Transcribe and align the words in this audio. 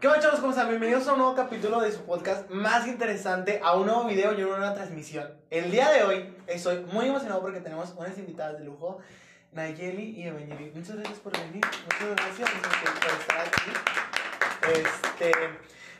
¿Qué 0.00 0.06
onda, 0.06 0.20
chavos? 0.20 0.38
¿Cómo 0.38 0.52
están? 0.52 0.68
Bienvenidos 0.68 1.08
a 1.08 1.12
un 1.14 1.18
nuevo 1.18 1.34
capítulo 1.34 1.80
de 1.80 1.90
su 1.90 2.04
podcast 2.04 2.48
más 2.50 2.86
interesante, 2.86 3.58
a 3.64 3.74
un 3.74 3.86
nuevo 3.86 4.04
video 4.04 4.32
y 4.32 4.42
a 4.42 4.46
una 4.46 4.58
nueva 4.58 4.74
transmisión. 4.74 5.28
El 5.50 5.72
día 5.72 5.90
de 5.90 6.04
hoy 6.04 6.36
estoy 6.46 6.84
muy 6.92 7.06
emocionado 7.06 7.40
porque 7.40 7.58
tenemos 7.58 7.92
unas 7.96 8.16
invitadas 8.16 8.60
de 8.60 8.64
lujo, 8.64 9.00
Nayeli 9.50 10.10
y 10.10 10.28
Evangeline. 10.28 10.70
Muchas 10.72 10.94
gracias 10.94 11.18
por 11.18 11.32
venir. 11.32 11.64
Muchas 11.64 12.14
gracias 12.14 12.48
por 12.48 13.20
estar 13.20 13.40
aquí. 13.40 14.80
Este, 14.80 15.32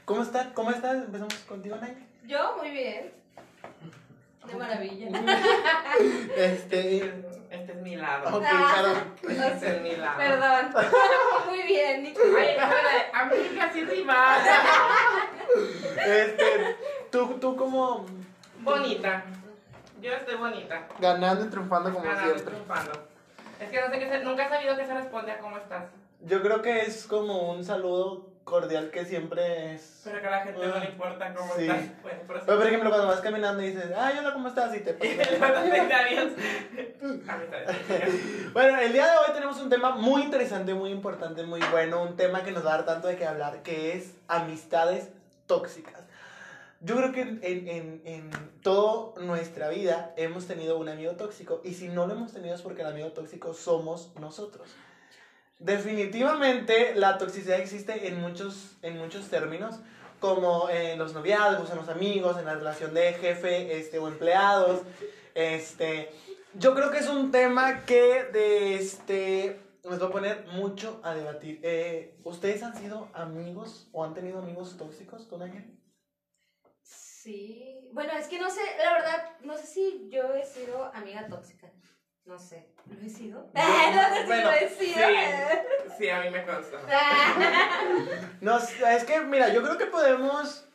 ¿Cómo 0.04 0.22
están? 0.22 0.52
¿Cómo 0.52 0.70
estás? 0.70 1.04
Empezamos 1.04 1.34
contigo, 1.48 1.74
Nayeli. 1.74 2.06
Yo, 2.24 2.56
muy 2.56 2.70
bien. 2.70 3.12
De 4.46 4.54
maravilla. 4.54 5.08
Este, 6.36 7.24
Este 7.94 7.96
es 7.96 7.96
mi 7.96 7.96
lado. 7.96 8.38
ok, 8.38 8.44
Ah. 8.46 8.72
perdón. 8.74 9.14
Este 9.52 9.76
es 9.76 9.82
mi 9.82 9.96
lado. 9.96 10.18
Perdón. 10.18 10.70
Muy 11.48 11.62
bien. 11.62 12.02
Nico. 12.02 12.20
Ay, 12.24 12.46
espérate, 12.48 13.10
amiga, 13.12 13.70
sí. 13.72 13.86
Este, 16.06 16.76
tú, 17.10 17.26
tú 17.40 17.56
como 17.56 18.06
Bonita. 18.60 19.24
Yo 20.00 20.12
estoy 20.12 20.36
bonita. 20.36 20.86
ganando 21.00 21.44
y 21.44 21.48
triunfando 21.48 21.92
como 21.92 22.04
Ganando, 22.04 22.34
siempre. 22.34 22.54
triunfando. 22.54 22.92
Es 23.58 23.68
que 23.70 23.80
no 23.80 23.88
sé 23.90 23.98
qué 23.98 24.08
se, 24.08 24.18
nunca 24.20 24.46
he 24.46 24.48
sabido 24.48 24.76
qué 24.76 24.86
se 24.86 24.94
responde 24.94 25.32
a 25.32 25.38
cómo 25.38 25.56
estás. 25.56 25.84
Yo 26.20 26.40
creo 26.42 26.62
que 26.62 26.82
es 26.82 27.06
como 27.06 27.50
un 27.52 27.64
saludo 27.64 28.28
cordial 28.48 28.90
que 28.90 29.04
siempre 29.04 29.74
es. 29.74 30.00
Pero 30.04 30.20
que 30.20 30.26
a 30.26 30.30
la 30.30 30.40
gente 30.40 30.66
no 30.66 30.78
le 30.78 30.86
importa 30.86 31.34
cómo 31.34 31.54
Sí. 31.54 31.62
estás. 31.62 32.02
Bueno, 32.02 32.18
pero 32.26 32.40
Pero, 32.46 32.58
por 32.58 32.66
ejemplo, 32.66 32.90
cuando 32.90 33.06
vas 33.08 33.20
caminando 33.20 33.62
y 33.62 33.70
dices, 33.70 33.90
ay, 33.96 34.16
hola, 34.18 34.32
¿cómo 34.32 34.48
estás? 34.48 34.74
Y 34.74 34.80
te. 34.80 34.94
Bueno, 38.52 38.78
el 38.80 38.92
día 38.92 39.06
de 39.06 39.12
hoy 39.18 39.32
tenemos 39.34 39.60
un 39.60 39.68
tema 39.68 39.90
muy 39.92 40.22
interesante, 40.22 40.74
muy 40.74 40.90
importante, 40.90 41.42
muy 41.44 41.60
bueno, 41.70 42.02
un 42.02 42.16
tema 42.16 42.42
que 42.42 42.50
nos 42.52 42.64
va 42.64 42.74
a 42.74 42.76
dar 42.78 42.86
tanto 42.86 43.08
de 43.08 43.16
qué 43.16 43.26
hablar, 43.26 43.62
que 43.62 43.96
es 43.96 44.12
amistades 44.26 45.08
tóxicas. 45.46 45.94
Yo 46.80 46.96
creo 46.96 47.12
que 47.12 47.22
en, 47.22 47.40
en, 47.42 48.02
en 48.04 48.30
toda 48.62 49.20
nuestra 49.22 49.68
vida 49.68 50.12
hemos 50.16 50.46
tenido 50.46 50.78
un 50.78 50.88
amigo 50.88 51.12
tóxico 51.12 51.60
y 51.64 51.74
si 51.74 51.88
no 51.88 52.06
lo 52.06 52.14
hemos 52.14 52.32
tenido 52.32 52.54
es 52.54 52.62
porque 52.62 52.82
el 52.82 52.88
amigo 52.88 53.08
tóxico 53.08 53.52
somos 53.52 54.12
nosotros. 54.18 54.68
Definitivamente 55.58 56.94
la 56.94 57.18
toxicidad 57.18 57.58
existe 57.58 58.06
en 58.06 58.20
muchos, 58.20 58.76
en 58.82 58.96
muchos 58.96 59.28
términos, 59.28 59.80
como 60.20 60.68
en 60.70 60.98
los 60.98 61.14
noviazgos, 61.14 61.70
en 61.70 61.76
los 61.76 61.88
amigos, 61.88 62.38
en 62.38 62.44
la 62.44 62.54
relación 62.54 62.94
de 62.94 63.12
jefe 63.14 63.76
este, 63.76 63.98
o 63.98 64.06
empleados. 64.06 64.82
Este, 65.34 66.10
yo 66.54 66.74
creo 66.74 66.90
que 66.90 66.98
es 66.98 67.08
un 67.08 67.32
tema 67.32 67.84
que 67.84 68.24
de 68.32 68.76
este, 68.76 69.60
nos 69.84 70.00
va 70.00 70.06
a 70.06 70.12
poner 70.12 70.46
mucho 70.52 71.00
a 71.02 71.14
debatir. 71.14 71.58
Eh, 71.62 72.20
¿Ustedes 72.22 72.62
han 72.62 72.76
sido 72.76 73.08
amigos 73.12 73.88
o 73.92 74.04
han 74.04 74.14
tenido 74.14 74.38
amigos 74.38 74.76
tóxicos, 74.76 75.28
tú, 75.28 75.42
Ángel? 75.42 75.76
Sí. 76.82 77.90
Bueno, 77.92 78.12
es 78.12 78.28
que 78.28 78.38
no 78.38 78.48
sé, 78.48 78.60
la 78.78 78.92
verdad, 78.92 79.36
no 79.42 79.56
sé 79.56 79.66
si 79.66 80.08
yo 80.08 80.34
he 80.34 80.44
sido 80.44 80.84
amiga 80.94 81.26
tóxica. 81.28 81.72
No 82.28 82.38
sé. 82.38 82.66
¿Lo 82.84 83.00
he 83.00 83.08
sido? 83.08 83.40
no 83.54 83.62
sé 83.62 84.20
si 84.20 84.26
bueno, 84.26 84.50
lo 84.50 84.52
he 84.52 84.68
sido. 84.68 84.98
Sí, 84.98 85.94
sí, 85.96 86.08
a 86.10 86.20
mí 86.20 86.30
me 86.30 86.44
consta. 86.44 86.78
No, 88.42 88.58
es 88.58 89.04
que, 89.04 89.20
mira, 89.22 89.48
yo 89.48 89.62
creo 89.62 89.78
que 89.78 89.86
podemos... 89.86 90.66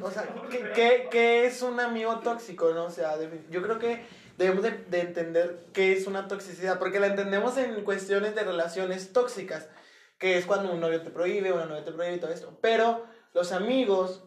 O 0.00 0.10
sea, 0.10 0.26
¿qué, 0.50 0.70
qué, 0.74 1.08
qué 1.10 1.44
es 1.44 1.60
un 1.60 1.80
amigo 1.80 2.20
tóxico, 2.20 2.72
no? 2.72 2.84
O 2.84 2.90
sea, 2.90 3.16
yo 3.50 3.62
creo 3.62 3.78
que 3.78 4.06
debemos 4.38 4.62
de, 4.62 4.70
de 4.70 5.00
entender 5.00 5.66
qué 5.74 5.92
es 5.92 6.06
una 6.06 6.28
toxicidad, 6.28 6.78
porque 6.78 6.98
la 6.98 7.08
entendemos 7.08 7.58
en 7.58 7.84
cuestiones 7.84 8.34
de 8.34 8.44
relaciones 8.44 9.12
tóxicas, 9.12 9.68
que 10.18 10.38
es 10.38 10.46
cuando 10.46 10.72
un 10.72 10.80
novio 10.80 11.02
te 11.02 11.10
prohíbe, 11.10 11.52
una 11.52 11.66
novia 11.66 11.84
te 11.84 11.92
prohíbe 11.92 12.16
y 12.16 12.20
todo 12.20 12.32
esto. 12.32 12.58
Pero 12.62 13.04
los 13.34 13.52
amigos 13.52 14.24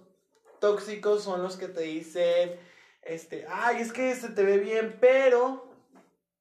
tóxicos 0.60 1.24
son 1.24 1.42
los 1.42 1.58
que 1.58 1.68
te 1.68 1.82
dicen, 1.82 2.60
este, 3.02 3.48
ay, 3.50 3.82
es 3.82 3.92
que 3.92 4.14
se 4.16 4.30
te 4.30 4.44
ve 4.44 4.60
bien, 4.60 4.98
pero 5.02 5.69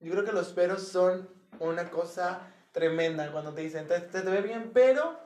yo 0.01 0.13
creo 0.13 0.25
que 0.25 0.33
los 0.33 0.49
peros 0.49 0.87
son 0.89 1.29
una 1.61 1.91
cosa 1.91 2.41
tremenda 2.73 3.31
cuando 3.33 3.53
te 3.55 3.63
dicen, 3.63 3.87
te, 3.89 4.01
te, 4.01 4.21
te 4.21 4.31
ve 4.31 4.41
bien, 4.43 4.71
pero, 4.73 5.19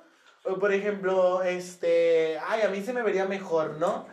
o 0.44 0.58
por 0.58 0.72
ejemplo, 0.72 1.42
este, 1.42 2.38
ay, 2.46 2.62
a 2.62 2.68
mí 2.68 2.82
se 2.82 2.92
me 2.92 3.02
vería 3.02 3.24
mejor, 3.26 3.72
¿no? 3.78 4.06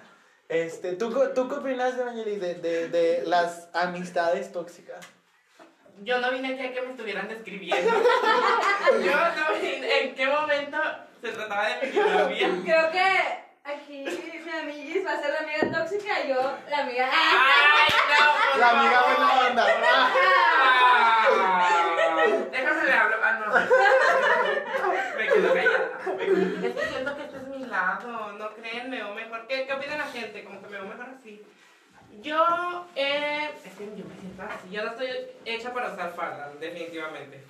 Este, 0.49 0.93
¿tú, 0.93 1.13
co- 1.13 1.29
¿tú 1.29 1.47
qué 1.47 1.55
opinas, 1.55 1.97
Evangelis, 1.97 2.41
de, 2.41 2.55
de, 2.55 2.89
de 2.89 3.23
las 3.25 3.69
amistades 3.73 4.51
tóxicas? 4.51 5.05
Yo 6.01 6.19
no 6.19 6.31
vine 6.31 6.53
aquí 6.55 6.65
a 6.67 6.73
que 6.73 6.81
me 6.81 6.91
estuvieran 6.91 7.27
describiendo. 7.27 7.91
Yo 9.03 9.11
no 9.35 9.59
vine. 9.61 10.01
¿En 10.03 10.15
qué 10.15 10.27
momento 10.27 10.77
se 11.21 11.31
trataba 11.33 11.67
de 11.67 11.85
mi 11.85 11.91
biografía? 11.91 12.49
Creo 12.63 12.91
que 12.91 13.39
aquí 13.65 14.05
mi 14.45 14.49
amiguis 14.51 15.05
va 15.05 15.11
a 15.13 15.19
ser 15.21 15.33
la 15.33 15.39
amiga 15.39 15.77
tóxica 15.79 16.21
y 16.23 16.29
yo 16.29 16.41
la 16.69 16.77
amiga. 16.79 17.09
¡Ay, 17.11 17.89
no! 18.09 18.59
La 18.59 18.69
amiga 18.79 19.01
buena 19.03 19.47
onda. 19.49 19.67
Ah. 19.85 20.13
Ah, 21.31 22.25
Déjame 22.51 22.81
Me 25.17 25.27
quedo 25.27 25.53
callada. 25.53 25.99
Es 26.63 26.75
que 26.75 26.85
siento 26.87 27.15
que 27.15 27.23
este 27.23 27.37
es 27.37 27.47
mi 27.47 27.65
lado. 27.65 28.31
No 28.33 28.53
creen, 28.55 28.89
me 28.89 28.97
veo 28.97 29.13
mejor. 29.13 29.47
¿Qué, 29.47 29.65
qué 29.65 29.73
opina 29.73 29.97
la 29.97 30.07
gente? 30.07 30.43
Como 30.43 30.61
que 30.61 30.67
me 30.67 30.77
veo 30.77 30.87
mejor 30.87 31.07
así. 31.17 31.41
Yo, 32.21 32.87
eh, 32.95 33.49
es 33.63 33.73
que 33.73 33.85
yo 33.95 34.05
me 34.05 34.15
siento 34.19 34.43
así. 34.43 34.69
Yo 34.69 34.83
no 34.83 34.91
estoy 34.91 35.07
hecha 35.45 35.73
para 35.73 35.93
usar 35.93 36.11
falda, 36.13 36.51
definitivamente. 36.59 37.43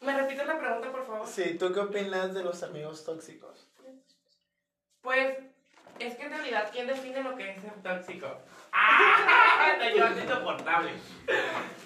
¿Me 0.00 0.16
repites 0.16 0.46
la 0.46 0.58
pregunta, 0.58 0.90
por 0.90 1.06
favor? 1.06 1.26
Sí, 1.26 1.58
¿tú 1.58 1.72
qué 1.72 1.80
opinas 1.80 2.32
de 2.32 2.42
los 2.42 2.62
amigos 2.62 3.04
tóxicos? 3.04 3.68
Pues, 5.02 5.36
es 5.98 6.14
que 6.14 6.22
en 6.22 6.30
realidad, 6.30 6.70
¿quién 6.72 6.86
define 6.86 7.22
lo 7.22 7.36
que 7.36 7.50
es 7.50 7.60
ser 7.60 7.74
tóxico? 7.82 8.26
¡Ah! 8.72 9.76
No, 9.78 9.90
yo 9.90 10.20
insoportable. 10.20 10.92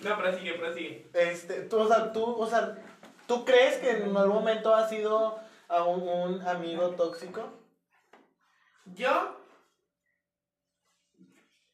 No, 0.03 0.19
prosigue, 0.19 0.53
prosigue. 0.55 1.07
Este, 1.13 1.63
tú, 1.63 1.81
o 1.81 1.89
sea, 1.89 2.13
tú, 2.13 2.25
o 2.25 2.47
sea, 2.47 2.77
¿tú 3.27 3.45
crees 3.45 3.79
que 3.79 3.91
en 3.91 4.17
algún 4.17 4.37
momento 4.37 4.75
has 4.75 4.89
sido 4.91 5.39
a 5.69 5.85
un, 5.85 6.09
un 6.09 6.47
amigo 6.47 6.91
tóxico? 6.91 7.53
Yo. 8.95 9.37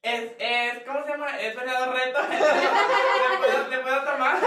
Es, 0.03 0.33
es, 0.39 0.83
¿cómo 0.85 1.05
se 1.05 1.11
llama? 1.11 1.39
Es 1.41 1.55
variado 1.55 1.93
reto. 1.93 2.19
¿Le 2.31 3.39
puedo, 3.39 3.69
le 3.69 3.79
puedo 3.79 4.05
tomar? 4.05 4.39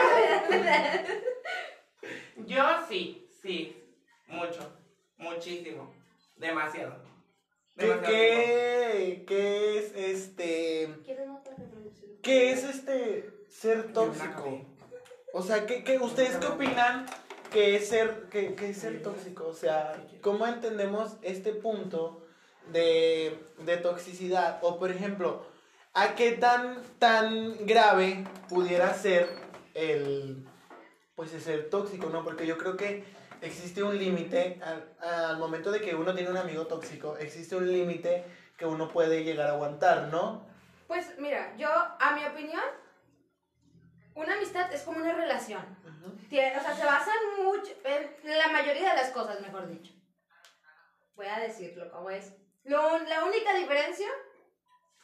Yo 2.38 2.64
sí, 2.88 3.30
sí. 3.42 3.84
Mucho. 4.28 4.72
Muchísimo. 5.18 5.94
Demasiado. 6.38 6.96
¿Qué, 7.78 7.86
Demasiado. 7.86 8.16
qué, 8.16 9.26
qué 9.28 9.78
es 9.78 9.96
este... 9.96 10.96
¿Qué 12.22 12.52
es 12.52 12.64
este 12.64 13.30
ser 13.50 13.92
tóxico? 13.94 14.66
O 15.36 15.42
sea, 15.42 15.66
¿qué, 15.66 15.84
qué, 15.84 15.98
¿ustedes 15.98 16.38
qué 16.38 16.46
opinan 16.46 17.08
que 17.52 17.76
es 17.76 17.90
ser, 17.90 18.28
es 18.32 18.78
ser 18.78 19.02
tóxico? 19.02 19.48
O 19.48 19.54
sea, 19.56 19.94
¿cómo 20.22 20.46
entendemos 20.46 21.18
este 21.24 21.54
punto 21.54 22.28
de, 22.72 23.44
de 23.58 23.78
toxicidad? 23.78 24.60
O, 24.62 24.78
por 24.78 24.92
ejemplo, 24.92 25.44
¿a 25.96 26.14
qué 26.14 26.34
tan, 26.34 26.84
tan 27.00 27.66
grave 27.66 28.24
pudiera 28.48 28.94
ser 28.94 29.28
el, 29.74 30.46
pues, 31.16 31.34
el 31.34 31.42
ser 31.42 31.68
tóxico, 31.72 32.12
no? 32.12 32.24
Porque 32.24 32.46
yo 32.46 32.60
creo 32.60 32.78
que 32.78 33.04
existe 33.42 33.82
un 33.82 33.98
límite, 33.98 34.62
al, 34.62 34.94
al 35.02 35.40
momento 35.40 35.72
de 35.72 35.82
que 35.82 35.96
uno 35.96 36.14
tiene 36.14 36.30
un 36.30 36.38
amigo 36.38 36.68
tóxico, 36.68 37.18
existe 37.18 37.56
un 37.56 37.68
límite 37.68 38.24
que 38.56 38.68
uno 38.68 38.88
puede 38.88 39.24
llegar 39.24 39.48
a 39.48 39.54
aguantar, 39.54 40.10
¿no? 40.12 40.46
Pues 40.88 41.08
mira, 41.18 41.56
yo, 41.58 41.70
a 41.70 42.16
mi 42.16 42.24
opinión, 42.24 42.62
una 44.16 44.34
amistad 44.36 44.72
es 44.74 44.82
como 44.84 45.00
una 45.00 45.14
relación. 45.14 45.66
Tie- 46.30 46.58
O 46.58 46.62
sea, 46.62 46.76
se 46.76 46.86
basa 46.86 47.12
en 47.38 47.44
mucho, 47.44 47.72
en 47.86 48.38
la 48.38 48.48
mayoría 48.50 48.92
de 48.92 48.96
las 48.98 49.10
cosas, 49.10 49.42
mejor 49.42 49.68
dicho. 49.68 49.92
Voy 51.16 51.28
a 51.28 51.40
decirlo 51.40 51.90
como 51.92 52.10
es. 52.10 52.34
Lo, 52.64 53.00
la 53.00 53.24
única 53.26 53.54
diferencia 53.56 54.08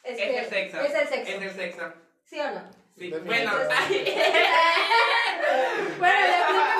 es, 0.02 0.18
Es 0.18 0.28
que 0.28 0.38
el 0.38 0.46
sexo. 0.46 0.80
es 0.80 0.94
el 0.94 1.08
sexo. 1.08 1.30
Es 1.32 1.42
el 1.42 1.50
sexo. 1.54 1.92
¿Sí 2.24 2.40
o 2.40 2.50
no? 2.50 2.70
Sí. 2.96 3.10
Bueno, 3.10 3.52
bueno, 5.98 6.26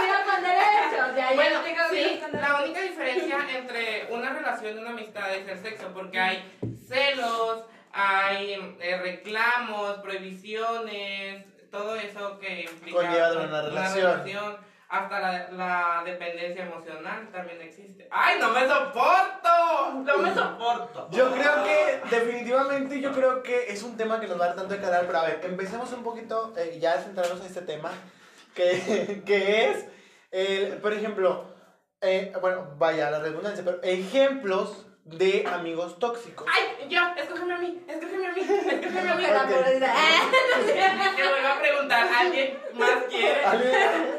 yo 0.07 0.31
con 0.31 0.43
derechos. 0.43 1.15
De 1.15 1.23
ahí 1.23 1.37
Bueno, 1.37 1.61
sí, 1.91 2.21
la 2.33 2.63
única 2.63 2.81
diferencia 2.83 3.39
entre 3.57 4.07
una 4.11 4.31
relación 4.33 4.77
y 4.77 4.81
una 4.81 4.91
amistad 4.91 5.35
es 5.35 5.49
el 5.49 5.59
sexo, 5.59 5.93
porque 5.95 6.19
hay 6.21 6.59
celos, 6.89 7.65
hay 7.93 8.77
eh, 8.81 8.97
reclamos, 8.99 9.99
prohibiciones, 9.99 11.47
todo 11.71 11.95
eso 11.97 12.39
que 12.39 12.63
implica 12.63 12.99
Conlleva 12.99 13.31
de 13.31 13.37
una 13.37 13.63
relación. 13.63 14.57
hasta 14.89 15.21
la, 15.21 15.51
la 15.53 16.03
dependencia 16.05 16.65
emocional 16.65 17.29
también 17.31 17.63
existe. 17.63 18.09
¡Ay, 18.11 18.39
no 18.41 18.51
me 18.51 18.67
soporto! 18.67 20.03
¡No 20.05 20.19
me 20.19 20.35
soporto! 20.35 21.09
Yo 21.13 21.33
creo 21.33 21.65
que, 21.65 22.01
definitivamente, 22.11 23.01
yo 23.01 23.13
creo 23.13 23.43
que 23.43 23.73
es 23.73 23.83
un 23.83 23.97
tema 23.97 24.21
que 24.21 24.27
nos 24.27 24.41
va 24.41 24.47
a 24.47 24.49
dar 24.49 24.57
tanto 24.57 24.75
de 24.75 24.81
calar, 24.81 25.07
pero 25.07 25.19
a 25.19 25.25
ver, 25.25 25.41
empecemos 25.45 25.93
un 25.93 26.03
poquito, 26.03 26.53
eh, 26.57 26.79
ya 26.81 26.95
a 26.95 26.99
centrarnos 26.99 27.41
en 27.41 27.47
este 27.47 27.63
tema, 27.63 27.93
que, 28.55 29.23
que 29.27 29.71
es, 29.71 29.87
el, 30.33 30.79
por 30.79 30.93
ejemplo, 30.93 31.45
eh, 32.01 32.33
bueno, 32.41 32.75
vaya 32.79 33.11
la 33.11 33.21
redundancia, 33.21 33.65
pero 33.65 33.81
ejemplos 33.83 34.87
de 35.05 35.47
amigos 35.47 35.99
tóxicos. 35.99 36.47
Ay, 36.53 36.89
yo, 36.89 37.01
escógeme 37.17 37.55
a 37.55 37.59
mí, 37.59 37.83
escógeme 37.89 38.27
a 38.29 38.33
mí, 38.33 38.41
escógeme 38.41 39.11
a 39.11 39.15
mí. 39.17 39.23
La 39.23 39.43
pobrecita. 39.49 39.95
Que 41.17 41.29
vuelva 41.29 41.53
a 41.57 41.61
preguntar, 41.61 42.09
¿alguien 42.19 42.59
más 42.75 43.05
quiere? 43.09 43.45
¿Alguien- 43.45 43.73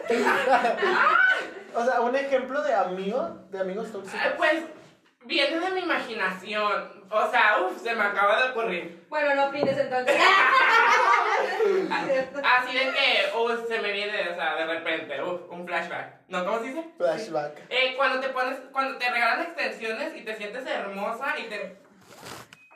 o 1.75 1.85
sea, 1.85 2.01
un 2.01 2.15
ejemplo 2.15 2.61
de 2.63 2.73
amigos, 2.73 3.29
de 3.51 3.59
amigos 3.59 3.91
tóxicos. 3.91 4.19
Pues 4.37 4.63
viene 5.23 5.59
de 5.59 5.71
mi 5.71 5.81
imaginación. 5.81 7.05
O 7.09 7.29
sea, 7.29 7.57
uff, 7.61 7.81
se 7.81 7.93
me 7.95 8.03
acaba 8.03 8.41
de 8.43 8.49
ocurrir. 8.51 9.05
Bueno, 9.09 9.35
no 9.35 9.47
opines 9.47 9.77
entonces. 9.77 10.15
Así 12.43 12.77
de 12.77 12.85
que, 12.91 13.37
uff, 13.37 13.67
se 13.67 13.79
me 13.79 13.91
viene, 13.91 14.29
o 14.29 14.35
sea, 14.35 14.55
de 14.55 14.65
repente, 14.65 15.21
uff, 15.21 15.41
un 15.49 15.65
flashback. 15.67 16.13
¿No? 16.29 16.45
¿Cómo 16.45 16.59
se 16.59 16.67
dice? 16.69 16.85
Flashback. 16.97 17.57
Eh, 17.69 17.93
cuando 17.97 18.19
te 18.19 18.29
pones, 18.29 18.57
cuando 18.71 18.97
te 18.97 19.09
regalan 19.09 19.41
extensiones 19.41 20.15
y 20.15 20.21
te 20.23 20.35
sientes 20.35 20.65
hermosa 20.65 21.35
y 21.37 21.43
te 21.43 21.77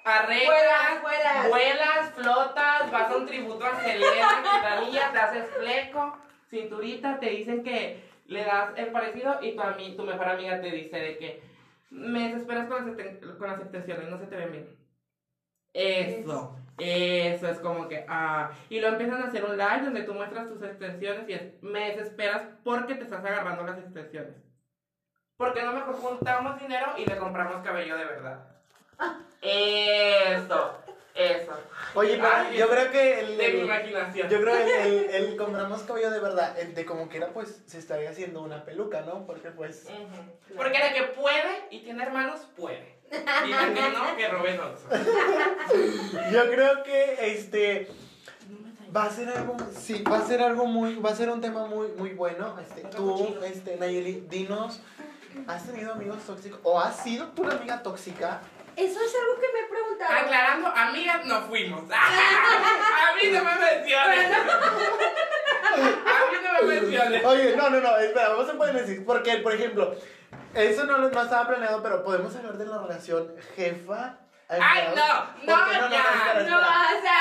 arreglas, 0.04 0.48
Vuelas, 0.48 1.02
vuelas. 1.02 1.50
vuelas, 1.50 2.12
flotas, 2.16 2.92
vas 2.92 3.12
a 3.12 3.16
un 3.16 3.26
tributo 3.26 3.66
a 3.66 3.80
Selena, 3.82 4.44
Quintanilla, 4.54 5.12
te 5.12 5.20
haces 5.20 5.46
fleco, 5.58 6.18
cinturita, 6.50 7.20
te 7.20 7.30
dicen 7.30 7.64
que 7.64 8.04
le 8.28 8.44
das 8.44 8.70
el 8.76 8.88
parecido 8.88 9.40
y 9.42 9.56
tu, 9.56 9.62
ami- 9.62 9.96
tu 9.96 10.04
mejor 10.04 10.28
amiga 10.30 10.60
te 10.62 10.70
dice 10.72 10.98
de 10.98 11.18
que 11.18 11.55
me 11.96 12.30
desesperas 12.30 12.68
con 12.68 12.86
las, 12.86 13.38
con 13.38 13.48
las 13.48 13.62
extensiones, 13.62 14.10
no 14.10 14.20
se 14.20 14.28
te 14.28 14.36
ven 14.36 14.52
bien. 14.52 14.78
Eso, 15.74 16.56
eso 16.78 17.48
es 17.50 17.60
como 17.60 17.88
que, 17.88 18.06
ah, 18.08 18.52
y 18.70 18.80
lo 18.80 18.88
empiezan 18.88 19.22
a 19.22 19.28
hacer 19.28 19.44
un 19.44 19.58
live 19.58 19.82
donde 19.84 20.04
tú 20.04 20.14
muestras 20.14 20.48
tus 20.48 20.62
extensiones 20.62 21.28
y 21.28 21.34
es, 21.34 21.62
me 21.62 21.92
desesperas 21.92 22.44
porque 22.64 22.96
te 22.96 23.04
estás 23.04 23.26
agarrando 23.26 23.66
las 23.66 23.80
extensiones. 23.80 24.36
Porque 25.38 25.64
no 25.64 25.74
mejor 25.74 25.96
juntamos 25.96 26.62
dinero 26.62 26.94
y 26.98 27.06
le 27.06 27.18
compramos 27.18 27.62
cabello 27.62 27.98
de 27.98 28.06
verdad. 28.06 28.40
Eso, 29.42 30.85
eso. 31.16 31.52
Oye, 31.94 32.18
pero 32.18 32.30
Ay, 32.34 32.58
yo 32.58 32.70
creo 32.70 32.92
que 32.92 33.20
el, 33.22 33.38
De 33.38 33.54
mi 33.54 33.60
imaginación. 33.62 34.30
yo 34.30 34.42
creo 34.42 34.66
que 34.66 34.84
el, 34.84 34.94
el, 35.10 35.10
el 35.30 35.38
compramos 35.38 35.82
cabello 35.84 36.12
de 36.12 36.20
verdad, 36.20 36.60
el 36.60 36.76
de 36.76 36.86
como 36.86 37.08
quiera, 37.08 37.30
pues 37.30 37.62
se 37.66 37.80
estaría 37.80 38.10
haciendo 38.10 38.42
una 38.42 38.66
peluca, 38.66 39.02
¿no? 39.02 39.26
Porque 39.26 39.50
pues. 39.52 39.88
Porque 40.56 40.80
la 40.80 40.94
que 40.94 41.04
puede 41.04 41.68
y 41.72 41.80
tiene 41.80 42.04
hermanos, 42.04 42.42
puede. 42.56 42.96
Y 43.12 43.50
la 43.50 43.74
que 43.74 43.82
no, 43.92 44.18
que 44.18 44.26
otro. 44.28 44.90
Yo 46.32 46.52
creo 46.52 46.84
que 46.84 47.34
este 47.34 47.88
va 48.96 49.06
a 49.06 49.10
ser 49.10 49.30
algo, 49.30 49.58
sí, 49.74 50.04
va 50.04 50.20
a 50.20 50.26
ser 50.26 50.42
algo 50.42 50.66
muy, 50.66 50.96
va 50.96 51.12
a 51.12 51.16
ser 51.16 51.30
un 51.30 51.42
tema 51.42 51.66
muy, 51.66 51.90
muy 51.98 52.12
bueno. 52.12 52.58
Este, 52.60 52.82
tú, 52.82 53.36
este, 53.44 53.78
Nayeli, 53.78 54.26
dinos, 54.30 54.80
¿has 55.48 55.66
tenido 55.66 55.94
amigos 55.94 56.24
tóxicos? 56.26 56.60
¿O 56.64 56.80
has 56.80 57.04
sido 57.04 57.28
tú 57.30 57.44
una 57.44 57.56
amiga 57.56 57.84
tóxica? 57.84 58.42
Eso 58.78 59.00
es 59.02 59.16
algo 59.16 59.40
que 59.40 59.48
me 59.54 59.60
he 59.62 59.70
preguntado. 59.70 60.14
Aclarando, 60.14 60.68
amigas 60.68 61.26
no 61.26 61.42
fuimos. 61.44 61.84
A 61.92 63.16
mí 63.16 63.30
no 63.32 63.44
me 63.44 63.56
menciones. 63.56 64.32
A 64.36 66.32
mí 66.32 66.38
no 66.44 66.68
me 66.68 66.74
menciones. 66.82 67.26
Oye, 67.26 67.56
no, 67.56 67.70
no, 67.70 67.80
no, 67.82 67.98
espera, 67.98 68.30
vamos 68.30 68.50
a 68.50 68.54
poder 68.54 68.76
decir, 68.76 69.06
porque, 69.06 69.38
por 69.38 69.54
ejemplo, 69.54 69.96
eso 70.54 70.84
no, 70.86 70.98
lo- 70.98 71.10
no 71.10 71.22
estaba 71.22 71.48
planeado, 71.48 71.82
pero 71.82 72.04
podemos 72.04 72.36
hablar 72.36 72.54
de 72.58 72.66
la 72.66 72.78
relación 72.80 73.34
jefa. 73.56 74.18
Ay, 74.48 74.90
no, 74.90 75.06
no, 75.44 75.66
espera, 75.66 75.80
No, 75.80 75.86
espera. 75.88 76.48
o 76.98 77.02
sea, 77.02 77.20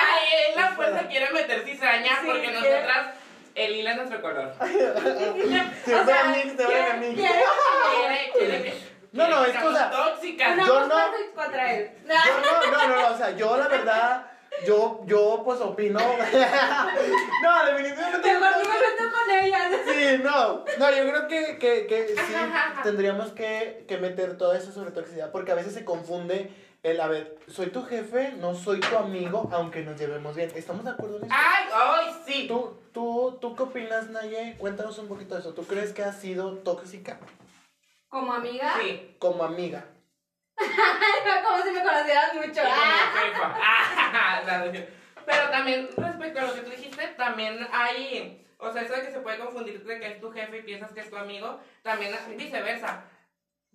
él 0.48 0.56
la 0.56 0.72
fuerza 0.72 1.08
quiere 1.08 1.30
meter 1.32 1.64
cizaña 1.64 2.18
Sí, 2.20 2.26
porque 2.26 2.48
nosotras, 2.52 3.14
el 3.54 3.76
hilo 3.76 3.90
es 3.90 3.96
nuestro 3.96 4.20
color. 4.20 4.52
Siempre 4.60 5.94
o 5.94 6.04
sea, 6.04 6.20
a 6.20 6.24
mí, 6.28 6.42
siempre 6.42 6.66
quiere- 6.66 6.90
a 6.90 6.94
mí. 6.94 7.14
quiere- 7.14 7.44
Quiere, 7.96 8.30
quiere 8.36 8.62
que. 8.62 8.93
No, 9.14 9.28
no, 9.28 9.44
es 9.44 9.56
cosa- 9.56 9.90
tóxicas. 9.90 10.56
Yo 10.66 10.86
no- 10.88 10.94
contra 11.34 11.72
él. 11.72 11.90
Yo 12.04 12.40
no, 12.40 12.70
no, 12.72 12.88
no, 12.88 13.02
no, 13.02 13.14
o 13.14 13.16
sea, 13.16 13.30
yo 13.30 13.56
la 13.56 13.68
verdad, 13.68 14.26
yo, 14.66 15.02
yo 15.06 15.42
pues 15.44 15.60
opino. 15.60 16.00
no, 17.42 17.64
definitivamente. 17.66 18.32
Mejor 18.34 18.50
no 18.50 18.58
me 18.58 18.64
meto 18.64 19.12
con 19.12 19.30
ella. 19.30 19.70
Sí, 19.86 20.20
no, 20.22 20.64
no, 20.78 20.90
yo 20.90 21.10
creo 21.10 21.28
que, 21.28 21.58
que, 21.58 21.86
que 21.86 22.08
sí 22.08 22.34
tendríamos 22.82 23.30
que, 23.32 23.84
que 23.86 23.98
meter 23.98 24.36
todo 24.36 24.52
eso 24.54 24.72
sobre 24.72 24.90
toxicidad, 24.90 25.30
porque 25.30 25.52
a 25.52 25.54
veces 25.54 25.74
se 25.74 25.84
confunde 25.84 26.50
el, 26.82 27.00
a 27.00 27.06
ver, 27.06 27.38
soy 27.48 27.66
tu 27.68 27.82
jefe, 27.84 28.32
no 28.38 28.54
soy 28.54 28.80
tu 28.80 28.96
amigo, 28.96 29.48
aunque 29.52 29.82
nos 29.82 29.98
llevemos 29.98 30.34
bien. 30.36 30.50
¿Estamos 30.54 30.84
de 30.84 30.90
acuerdo 30.90 31.18
en 31.18 31.24
eso? 31.24 31.34
Ay, 31.34 31.68
ay, 31.72 32.14
sí. 32.26 32.46
¿Tú, 32.48 32.76
tú, 32.92 33.38
¿Tú 33.40 33.54
qué 33.54 33.62
opinas, 33.62 34.10
Naye? 34.10 34.56
Cuéntanos 34.58 34.98
un 34.98 35.08
poquito 35.08 35.34
de 35.34 35.40
eso. 35.40 35.54
¿Tú 35.54 35.64
crees 35.66 35.92
que 35.92 36.02
has 36.02 36.16
sido 36.20 36.58
tóxica 36.58 37.18
Como 38.14 38.32
amiga. 38.32 38.74
Sí. 38.80 39.16
como 39.18 39.42
amiga? 39.42 39.84
Como 40.56 41.62
si 41.64 41.70
me 41.72 41.82
conocieras 41.82 42.32
mucho. 42.34 42.52
Sí, 42.54 42.60
Ah. 42.62 43.12
jefa. 43.12 43.54
Ah, 44.16 44.62
Pero 45.26 45.50
también, 45.50 45.88
respecto 45.96 46.38
a 46.38 46.42
lo 46.44 46.54
que 46.54 46.60
tú 46.60 46.70
dijiste, 46.70 47.08
también 47.16 47.66
hay. 47.72 48.46
O 48.58 48.70
sea, 48.72 48.82
eso 48.82 48.94
de 48.94 49.02
que 49.02 49.10
se 49.10 49.18
puede 49.18 49.38
confundir 49.40 49.82
de 49.82 49.98
que 49.98 50.06
es 50.12 50.20
tu 50.20 50.30
jefe 50.30 50.58
y 50.58 50.62
piensas 50.62 50.92
que 50.92 51.00
es 51.00 51.10
tu 51.10 51.16
amigo, 51.16 51.58
también 51.82 52.14
viceversa. 52.36 53.02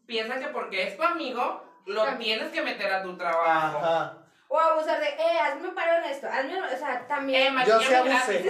Piensa 0.06 0.40
que 0.40 0.48
porque 0.48 0.84
es 0.88 0.96
tu 0.96 1.04
amigo, 1.04 1.62
lo 1.86 2.06
También. 2.06 2.38
tienes 2.40 2.54
que 2.54 2.62
meter 2.62 2.94
a 2.94 3.04
tu 3.04 3.18
trabajo. 3.18 3.78
Ajá. 3.80 4.18
O 4.48 4.58
abusar 4.58 5.02
de, 5.02 5.10
eh, 5.10 5.40
hazme 5.44 5.70
paro 5.74 5.98
en 5.98 6.06
esto. 6.06 6.28
Hazme, 6.28 6.62
o 6.62 6.78
sea, 6.78 6.94
Eh, 6.96 7.06
también. 7.10 7.56
Yo 7.68 7.80
sí 7.82 7.94
abusé. 7.94 8.50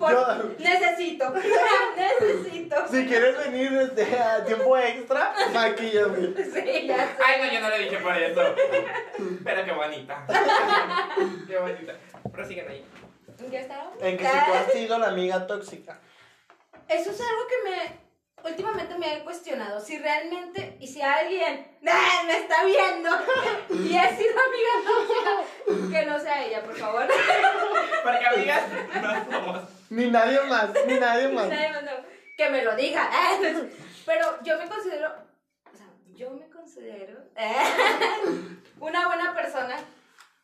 Por- 0.00 0.10
Yo- 0.12 0.54
necesito. 0.58 1.30
necesito. 2.20 2.88
Si 2.90 3.06
quieres 3.06 3.36
venir 3.36 3.70
este, 3.74 4.18
a 4.18 4.42
tiempo 4.44 4.76
extra, 4.78 5.34
maquillame. 5.52 6.34
Sí, 6.42 6.86
ya 6.86 6.96
sé. 6.96 7.16
Ay, 7.24 7.40
no, 7.40 7.52
yo 7.52 7.60
no 7.60 7.68
le 7.68 7.78
dije 7.80 7.98
por 7.98 8.16
eso. 8.16 8.54
Pero 9.44 9.64
qué 9.64 9.72
bonita. 9.72 10.26
qué 11.46 11.58
bonita. 11.58 11.92
Prosiguen 12.32 12.68
ahí. 12.68 12.84
¿Ya 13.50 13.60
está? 13.60 13.90
En 14.00 14.16
que 14.16 14.24
si 14.24 14.30
tú 14.30 14.52
has 14.54 14.72
sido 14.72 14.98
la 14.98 15.08
amiga 15.08 15.46
tóxica. 15.46 15.98
Eso 16.88 17.10
es 17.10 17.20
algo 17.20 17.42
que 17.46 17.70
me 17.70 18.10
últimamente 18.42 18.96
me 18.96 19.16
he 19.18 19.22
cuestionado 19.22 19.80
si 19.80 19.98
realmente 19.98 20.78
y 20.80 20.86
si 20.86 21.02
alguien 21.02 21.76
¡ah! 21.86 22.22
me 22.26 22.38
está 22.38 22.64
viendo 22.64 23.10
y 23.68 23.94
he 23.94 24.16
sido 24.16 24.34
amiga 24.40 24.74
tóxica 24.86 25.90
que 26.00 26.06
no 26.06 26.18
sea 26.18 26.46
ella 26.46 26.62
por 26.62 26.74
favor 26.74 27.06
Porque 28.02 28.26
amigas 28.26 28.62
no 29.02 29.30
somos. 29.30 29.79
Ni 29.90 30.10
nadie 30.10 30.40
más, 30.42 30.70
ni 30.86 30.94
nadie 31.00 31.28
más. 31.28 31.48
Nadie 31.48 31.70
mandó. 31.72 31.92
que 32.36 32.48
me 32.48 32.62
lo 32.62 32.74
diga 32.76 33.08
¡ah! 33.12 33.38
pero 34.06 34.42
yo 34.42 34.56
me 34.58 34.66
considero 34.68 35.12
o 35.72 35.76
sea 35.76 35.86
yo 36.14 36.30
me 36.30 36.48
considero 36.48 37.18
¡ah! 37.36 38.16
una 38.80 39.06
buena 39.08 39.34
persona 39.34 39.76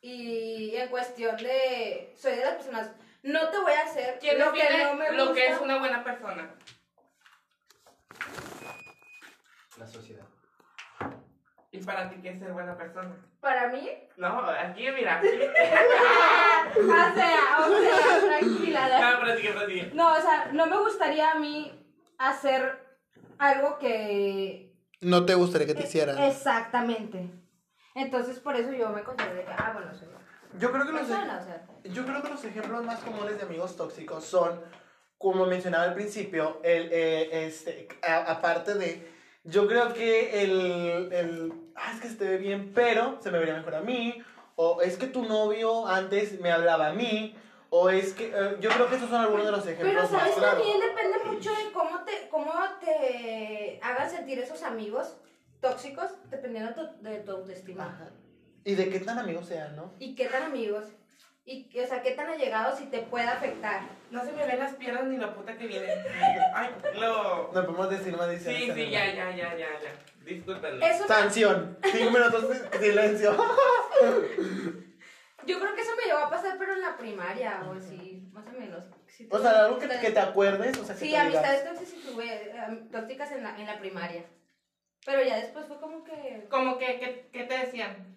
y 0.02 0.76
en 0.76 0.88
cuestión 0.88 1.36
de 1.38 2.12
soy 2.20 2.36
de 2.36 2.44
las 2.44 2.54
personas 2.56 2.90
no 3.22 3.48
te 3.50 3.58
voy 3.58 3.72
a 3.72 3.82
hacer 3.82 4.18
¿Quién 4.20 4.38
lo 4.38 4.52
que 4.52 4.62
no 4.84 4.94
me 4.94 5.12
lo 5.12 5.32
que 5.32 5.40
gusta. 5.48 5.54
es 5.56 5.60
una 5.60 5.78
buena 5.78 6.04
persona? 6.04 6.54
La 9.78 9.86
sociedad. 9.86 10.25
¿Y 11.76 11.84
para 11.84 12.08
ti 12.08 12.16
qué 12.22 12.30
es 12.30 12.38
ser 12.38 12.52
buena 12.52 12.76
persona? 12.76 13.14
para 13.40 13.68
mí 13.68 13.88
No, 14.16 14.40
aquí 14.50 14.86
mira. 14.90 15.18
aquí. 15.18 15.28
o 16.80 17.14
sea, 17.14 17.56
o 17.60 17.80
sea, 17.80 18.20
tranquila. 18.20 18.88
No. 19.94 19.94
No, 19.94 20.12
o 20.16 20.20
sea, 20.20 20.48
no 20.52 20.66
me 20.66 20.78
gustaría 20.78 21.32
a 21.32 21.34
mí 21.36 21.72
hacer 22.18 22.78
algo 23.38 23.78
que... 23.78 24.72
No 25.00 25.24
te 25.26 25.34
gustaría 25.34 25.66
que 25.66 25.74
te 25.74 25.84
hicieran. 25.84 26.18
Exactamente. 26.22 27.28
Entonces, 27.94 28.40
por 28.40 28.56
eso 28.56 28.72
yo 28.72 28.88
me 28.90 29.02
considero 29.02 29.44
que, 29.44 29.52
ah, 29.52 29.70
bueno, 29.74 29.94
soy 29.94 30.08
Yo 30.58 30.72
creo 30.72 30.86
que 30.86 30.92
los, 30.92 31.06
persona, 31.06 31.38
o 31.40 31.44
sea. 31.44 31.66
yo 31.84 32.04
creo 32.04 32.22
que 32.22 32.28
los 32.30 32.44
ejemplos 32.44 32.84
más 32.84 33.00
comunes 33.00 33.36
de 33.38 33.42
amigos 33.44 33.76
tóxicos 33.76 34.24
son, 34.24 34.60
como 35.18 35.46
mencionaba 35.46 35.84
al 35.84 35.94
principio, 35.94 36.60
el, 36.64 36.88
eh, 36.92 37.46
este, 37.46 37.88
a- 38.06 38.32
aparte 38.32 38.74
de, 38.74 39.08
yo 39.44 39.66
creo 39.68 39.92
que 39.94 40.42
el, 40.42 41.12
el, 41.12 41.52
ah, 41.76 41.92
es 41.94 42.00
que 42.00 42.08
se 42.08 42.16
te 42.16 42.24
ve 42.24 42.38
bien, 42.38 42.72
pero 42.74 43.18
se 43.22 43.30
me 43.30 43.38
vería 43.38 43.54
mejor 43.54 43.74
a 43.76 43.80
mí, 43.80 44.22
o 44.56 44.80
es 44.82 44.96
que 44.96 45.06
tu 45.06 45.24
novio 45.24 45.86
antes 45.86 46.40
me 46.40 46.50
hablaba 46.50 46.88
a 46.88 46.92
mí, 46.92 47.36
o 47.70 47.90
es 47.90 48.14
que, 48.14 48.28
eh, 48.34 48.56
yo 48.60 48.70
creo 48.70 48.88
que 48.88 48.96
esos 48.96 49.10
son 49.10 49.20
algunos 49.20 49.44
de 49.44 49.52
los 49.52 49.66
ejemplos 49.66 49.88
Pero, 49.88 50.02
más 50.02 50.10
¿sabes? 50.10 50.34
claros. 50.34 50.62
También 50.62 50.80
depende 50.80 51.18
mucho 51.24 51.50
de 51.50 51.72
cómo 51.72 52.04
te, 52.04 52.28
cómo 52.30 52.52
te 52.80 53.78
hagan 53.82 54.10
sentir 54.10 54.38
esos 54.38 54.62
amigos 54.62 55.16
tóxicos, 55.60 56.10
dependiendo 56.30 56.70
de 56.70 56.88
tu, 56.88 57.02
de 57.02 57.18
tu 57.20 57.32
autoestima. 57.32 57.86
Ajá. 57.86 58.10
Y 58.64 58.74
de 58.74 58.88
qué 58.88 59.00
tan 59.00 59.18
amigos 59.18 59.46
sean, 59.46 59.76
¿no? 59.76 59.92
Y 59.98 60.14
qué 60.14 60.26
tan 60.26 60.42
amigos, 60.44 60.84
y, 61.48 61.78
o 61.78 61.86
sea, 61.86 62.02
qué 62.02 62.10
tan 62.10 62.28
allegados 62.28 62.80
y 62.80 62.86
te 62.86 62.98
puede 63.02 63.28
afectar. 63.28 63.82
No 64.10 64.24
se 64.24 64.32
me 64.32 64.44
ven 64.44 64.58
las 64.58 64.74
piernas 64.74 65.04
ni 65.04 65.16
la 65.16 65.32
puta 65.32 65.56
que 65.56 65.68
viene. 65.68 65.86
Ay, 66.52 66.70
lo. 66.98 67.52
No 67.52 67.64
podemos 67.64 67.88
decir 67.88 68.16
más 68.16 68.28
dice. 68.28 68.52
Sí, 68.52 68.72
sí, 68.74 68.90
ya, 68.90 69.14
ya, 69.14 69.30
ya, 69.30 69.56
ya, 69.56 69.68
ya. 69.80 70.24
Discúlpenme. 70.24 70.90
Eso 70.90 71.06
Sanción. 71.06 71.78
Cinco 71.84 72.10
minutos 72.10 72.48
de 72.48 72.78
silencio. 72.80 73.36
Yo 75.46 75.60
creo 75.60 75.74
que 75.76 75.82
eso 75.82 75.92
me 75.96 76.06
llegó 76.06 76.18
a 76.18 76.30
pasar, 76.30 76.56
pero 76.58 76.72
en 76.72 76.80
la 76.80 76.96
primaria 76.96 77.62
o 77.68 77.74
así, 77.74 78.28
más 78.32 78.44
o 78.48 78.58
menos. 78.58 78.82
Sí, 79.06 79.28
O 79.30 79.38
sea, 79.38 79.66
algo 79.66 79.78
que, 79.78 79.88
que 79.88 80.10
te 80.10 80.18
acuerdes, 80.18 80.76
o 80.78 80.84
sea, 80.84 80.96
que 80.96 81.04
Sí, 81.04 81.10
te 81.12 81.16
amistades 81.16 81.64
tóxicas 81.64 81.88
sí 81.88 82.10
tuve, 82.10 82.54
tóxicas 82.90 83.30
en 83.30 83.44
la, 83.44 83.56
en 83.56 83.66
la 83.66 83.78
primaria. 83.78 84.24
Pero 85.04 85.22
ya 85.22 85.36
después 85.36 85.66
fue 85.66 85.78
como 85.78 86.02
que... 86.02 86.48
Como 86.50 86.76
que, 86.78 86.98
que, 86.98 87.28
¿qué 87.32 87.44
te 87.44 87.58
decían? 87.58 88.15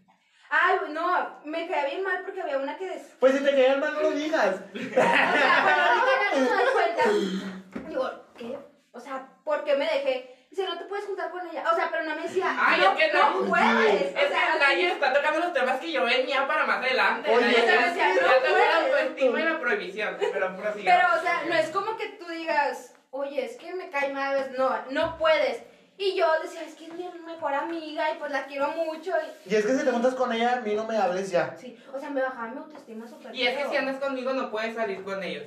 Ay, 0.49 0.77
no, 0.89 1.39
me 1.43 1.67
quedé 1.67 1.85
bien 1.85 2.03
mal 2.03 2.21
porque 2.23 2.41
había 2.41 2.57
una 2.57 2.75
que 2.75 2.87
decía... 2.87 3.15
Pues 3.19 3.33
si 3.33 3.43
te 3.43 3.51
caían 3.51 3.79
mal, 3.79 3.93
no 3.93 4.01
lo 4.01 4.11
digas. 4.11 4.55
O 4.73 4.77
sea, 4.79 5.61
bueno, 5.63 5.83
ahorita 5.83 6.31
ya 6.33 6.39
me 6.41 6.49
doy 6.49 6.73
cuenta. 6.73 7.87
Digo, 7.87 8.09
¿qué? 8.37 8.57
O 8.91 8.99
sea, 8.99 9.27
¿por 9.43 9.63
qué 9.63 9.75
me 9.75 9.85
dejé? 9.85 10.35
Dice, 10.49 10.65
no 10.65 10.75
te 10.79 10.85
puedes 10.85 11.05
juntar 11.05 11.29
con 11.29 11.45
ella. 11.47 11.63
O 11.71 11.75
sea, 11.75 11.89
pero 11.91 12.03
no 12.03 12.15
me 12.15 12.23
decía, 12.23 12.55
Ay, 12.59 12.81
no, 12.81 12.91
es 12.93 12.97
que 12.97 13.13
no. 13.13 13.45
puedes. 13.47 14.01
Es 14.01 14.11
O 14.11 14.15
que 14.15 14.27
sea, 14.29 14.53
el 14.53 14.59
gallo 14.59 14.87
está 14.87 15.13
tocando 15.13 15.39
los 15.39 15.53
temas 15.53 15.79
que 15.79 15.91
yo 15.91 16.03
venía 16.03 16.47
para 16.47 16.65
más 16.65 16.77
adelante. 16.77 17.29
Oye, 17.29 17.41
Nadie 17.41 17.59
es 17.59 17.65
ya- 17.67 17.93
que 17.93 17.97
ya 17.99 18.27
no 18.27 18.33
tengo 18.41 18.57
la 18.57 18.77
autoestima 18.77 19.39
y 19.39 19.43
la 19.43 19.59
prohibición. 19.59 20.17
Pero. 20.19 20.55
Pero, 20.57 21.07
o 21.15 21.21
sea, 21.21 21.43
no 21.47 21.53
es 21.53 21.69
como 21.69 21.95
que 21.97 22.07
tú 22.19 22.25
digas, 22.29 22.95
oye, 23.11 23.45
es 23.45 23.57
que 23.57 23.73
me 23.75 23.89
cae 23.91 24.09
mal. 24.11 24.51
No, 24.57 24.75
no 24.89 25.17
puedes. 25.19 25.61
Y 26.01 26.15
yo 26.15 26.25
decía, 26.41 26.61
es 26.63 26.75
que 26.75 26.85
es 26.85 26.93
mi 26.93 27.09
mejor 27.25 27.53
amiga 27.53 28.09
y 28.11 28.15
pues 28.19 28.31
la 28.31 28.45
quiero 28.45 28.69
mucho. 28.69 29.11
Y, 29.45 29.51
Y 29.51 29.55
es 29.57 29.65
que 29.65 29.75
si 29.77 29.83
te 29.83 29.91
juntas 29.91 30.15
con 30.15 30.31
ella, 30.31 30.53
a 30.53 30.61
mí 30.61 30.73
no 30.73 30.85
me 30.85 30.95
hables 30.97 31.29
ya. 31.29 31.53
sí, 31.59 31.77
o 31.93 31.99
sea, 31.99 32.09
me 32.09 32.21
bajaba 32.21 32.47
mi 32.47 32.57
autoestima 32.57 33.05
súper 33.05 33.35
Y 33.35 33.45
es 33.45 33.57
que 33.57 33.69
si 33.69 33.75
andas 33.75 33.97
conmigo 33.97 34.31
no 34.31 34.49
puedes 34.49 34.73
salir 34.75 35.03
con 35.03 35.21
ellos. 35.21 35.43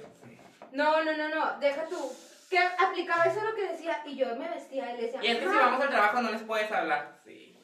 No, 0.72 1.02
no, 1.02 1.16
no, 1.16 1.28
no, 1.30 1.58
deja 1.58 1.86
tú. 1.86 2.12
Que 2.50 2.58
aplicaba 2.58 3.24
eso 3.24 3.42
lo 3.42 3.54
que 3.54 3.66
decía 3.66 4.02
y 4.04 4.14
yo 4.14 4.26
me 4.36 4.46
vestía 4.46 4.92
y 4.92 4.96
le 4.98 5.02
decía, 5.06 5.20
Y 5.24 5.28
es 5.28 5.38
que 5.38 5.48
si 5.48 5.56
"Ah, 5.56 5.60
vamos 5.62 5.80
al 5.80 5.88
trabajo 5.88 6.20
no 6.20 6.30
les 6.30 6.42
puedes 6.42 6.70
hablar. 6.70 7.12
Sí. 7.24 7.56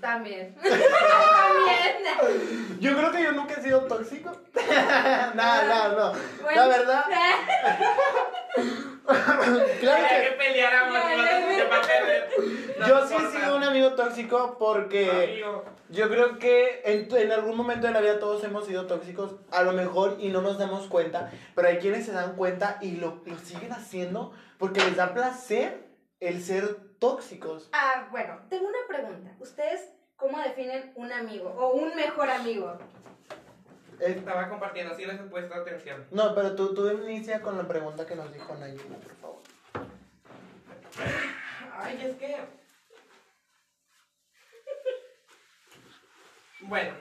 También. 0.00 0.54
También. 0.56 0.80
Yo 2.80 2.96
creo 2.96 3.12
que 3.12 3.22
yo 3.24 3.32
nunca 3.32 3.54
he 3.54 3.62
sido 3.62 3.82
tóxico. 3.82 4.32
no, 5.34 5.62
no, 5.64 5.88
no. 5.90 6.12
La 6.12 6.18
Bueno. 6.42 6.68
verdad, 6.68 7.04
claro 9.80 10.04
que 10.08 10.30
que 10.30 10.36
peleáramos 10.36 10.98
no 12.80 12.88
yo 12.88 13.06
sí 13.06 13.14
he 13.14 13.30
sido 13.30 13.56
un 13.56 13.62
amigo 13.64 13.94
tóxico 13.94 14.56
porque 14.58 15.10
Amigo. 15.10 15.64
yo 15.90 16.08
creo 16.08 16.38
que 16.38 16.82
en, 16.84 17.14
en 17.16 17.32
algún 17.32 17.56
momento 17.56 17.86
de 17.86 17.92
la 17.92 18.00
vida 18.00 18.18
todos 18.18 18.42
hemos 18.44 18.66
sido 18.66 18.86
tóxicos, 18.86 19.36
a 19.50 19.62
lo 19.62 19.72
mejor 19.72 20.16
y 20.18 20.28
no 20.28 20.42
nos 20.42 20.58
damos 20.58 20.86
cuenta, 20.88 21.30
pero 21.54 21.68
hay 21.68 21.78
quienes 21.78 22.04
se 22.06 22.12
dan 22.12 22.36
cuenta 22.36 22.78
y 22.80 22.92
lo, 22.92 23.22
lo 23.24 23.38
siguen 23.38 23.72
haciendo 23.72 24.32
porque 24.58 24.80
les 24.80 24.96
da 24.96 25.14
placer 25.14 25.86
el 26.20 26.42
ser 26.42 26.76
tóxicos. 26.98 27.68
Ah, 27.72 28.08
bueno, 28.10 28.40
tengo 28.48 28.66
una 28.68 28.78
pregunta. 28.88 29.30
¿Ustedes 29.38 29.90
cómo 30.16 30.38
definen 30.40 30.92
un 30.96 31.12
amigo 31.12 31.50
o 31.50 31.72
un 31.74 31.94
mejor 31.94 32.30
amigo? 32.30 32.78
Estaba 34.00 34.48
compartiendo, 34.48 34.94
sí 34.94 35.06
les 35.06 35.18
he 35.18 35.24
puesto 35.24 35.54
atención. 35.54 36.06
no, 36.10 36.34
pero 36.34 36.54
tú, 36.54 36.74
tú 36.74 36.88
inicia 36.88 37.40
con 37.40 37.56
la 37.56 37.66
pregunta 37.66 38.06
que 38.06 38.14
nos 38.16 38.32
dijo 38.32 38.54
Nayib, 38.56 38.82
por 38.82 39.16
favor. 39.16 39.42
Ay, 41.78 42.00
es 42.04 42.16
que. 42.16 42.36
Bueno. 46.60 46.92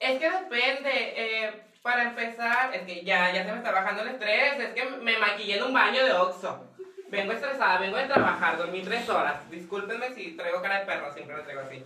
Es 0.00 0.18
que 0.20 0.30
depende. 0.30 0.90
eh, 1.16 1.62
para 1.82 2.02
empezar, 2.04 2.74
es 2.74 2.82
que 2.82 3.02
ya, 3.04 3.32
ya 3.32 3.44
se 3.44 3.52
me 3.52 3.58
está 3.58 3.70
bajando 3.72 4.02
el 4.02 4.08
estrés. 4.08 4.58
Es 4.60 4.74
que 4.74 4.84
me 4.84 5.18
maquillé 5.18 5.56
en 5.58 5.64
un 5.64 5.72
baño 5.72 6.04
de 6.04 6.12
Oxxo. 6.12 6.64
Vengo 7.08 7.32
estresada, 7.32 7.78
vengo 7.78 7.96
de 7.96 8.06
trabajar, 8.06 8.58
dormí 8.58 8.82
tres 8.82 9.08
horas. 9.08 9.48
Discúlpenme 9.50 10.12
si 10.14 10.36
traigo 10.36 10.60
cara 10.60 10.80
de 10.80 10.86
perro, 10.86 11.12
siempre 11.14 11.36
lo 11.36 11.42
traigo 11.42 11.62
así. 11.62 11.82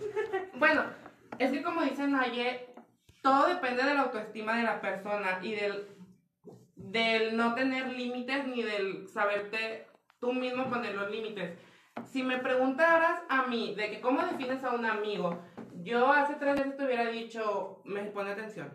Bueno, 0.55 0.83
es 1.39 1.51
que 1.51 1.63
como 1.63 1.81
dice 1.83 2.05
Naye, 2.07 2.67
todo 3.23 3.47
depende 3.47 3.83
de 3.83 3.93
la 3.93 4.01
autoestima 4.01 4.57
de 4.57 4.63
la 4.63 4.81
persona 4.81 5.39
y 5.41 5.55
del, 5.55 5.87
del 6.75 7.37
no 7.37 7.55
tener 7.55 7.87
límites 7.87 8.45
ni 8.45 8.61
del 8.61 9.07
saberte 9.07 9.87
tú 10.19 10.33
mismo 10.33 10.69
poner 10.69 10.93
los 10.93 11.09
límites. 11.09 11.57
Si 12.05 12.21
me 12.21 12.39
preguntaras 12.39 13.21
a 13.29 13.47
mí 13.47 13.75
de 13.75 13.89
que 13.89 14.01
cómo 14.01 14.21
defines 14.25 14.61
a 14.65 14.71
un 14.71 14.85
amigo, 14.85 15.41
yo 15.83 16.11
hace 16.11 16.35
tres 16.35 16.55
veces 16.55 16.75
te 16.75 16.85
hubiera 16.85 17.05
dicho, 17.07 17.81
me 17.85 18.03
pone 18.03 18.31
atención. 18.31 18.73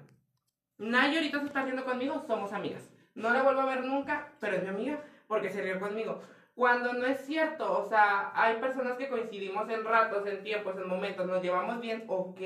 Naye 0.78 1.18
ahorita 1.18 1.40
se 1.40 1.46
está 1.46 1.62
riendo 1.62 1.84
conmigo, 1.84 2.24
somos 2.26 2.52
amigas. 2.52 2.90
No 3.14 3.30
la 3.30 3.42
vuelvo 3.42 3.60
a 3.60 3.66
ver 3.66 3.84
nunca, 3.84 4.32
pero 4.40 4.56
es 4.56 4.62
mi 4.62 4.68
amiga 4.70 5.04
porque 5.26 5.50
se 5.50 5.60
rió 5.60 5.78
conmigo. 5.78 6.22
Cuando 6.54 6.94
no 6.94 7.04
es 7.04 7.20
cierto, 7.26 7.78
o 7.78 7.86
sea, 7.86 8.32
hay 8.34 8.56
personas 8.60 8.96
que 8.96 9.10
coincidimos 9.10 9.68
en 9.68 9.84
ratos, 9.84 10.26
en 10.26 10.42
tiempos, 10.42 10.76
en 10.78 10.88
momentos, 10.88 11.26
nos 11.26 11.42
llevamos 11.42 11.80
bien, 11.80 12.04
ok. 12.08 12.40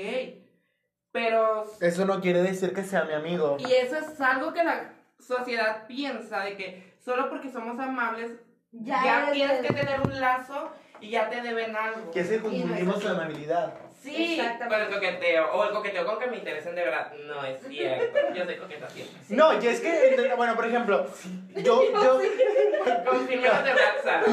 Pero 1.13 1.63
Eso 1.79 2.05
no 2.05 2.19
quiere 2.19 2.41
decir 2.41 2.73
que 2.73 2.83
sea 2.83 3.03
mi 3.05 3.13
amigo. 3.13 3.55
y 3.59 3.71
eso 3.71 3.95
es 3.97 4.19
algo 4.19 4.51
que 4.51 4.63
la 4.63 4.91
sociedad 5.19 5.85
piensa 5.87 6.41
de 6.41 6.57
que 6.57 6.93
solo 7.05 7.29
porque 7.29 7.49
somos 7.49 7.79
amables 7.79 8.31
Ya 8.71 9.29
tienes 9.31 9.59
el- 9.59 9.67
que 9.67 9.73
tener 9.73 10.01
un 10.01 10.19
lazo 10.19 10.71
y 10.99 11.11
ya 11.11 11.29
te 11.29 11.41
deben 11.41 11.75
algo. 11.75 12.09
Que 12.11 12.23
se 12.23 12.41
confundimos 12.41 12.99
su 13.01 13.07
amabilidad. 13.07 13.73
Sí, 14.03 14.37
Exactamente. 14.37 14.67
con 14.75 14.81
el 14.81 14.93
coqueteo 14.93 15.51
o 15.53 15.63
el 15.63 15.69
coqueteo 15.71 16.05
con 16.05 16.19
que 16.19 16.27
me 16.27 16.37
interesen 16.37 16.75
de 16.75 16.83
verdad. 16.83 17.13
No 17.25 17.45
es 17.45 17.57
cierto. 17.67 18.19
Yo 18.35 18.43
soy 18.45 18.57
coqueta 18.57 18.89
siempre. 18.89 19.15
No, 19.29 19.53
y 19.61 19.65
es 19.67 19.79
que, 19.79 20.33
bueno, 20.35 20.55
por 20.55 20.65
ejemplo, 20.65 21.07
yo, 21.55 21.83
yo, 22.03 22.19
Confirmemos 23.05 23.63
de 23.63 23.73
verdad, 23.73 24.23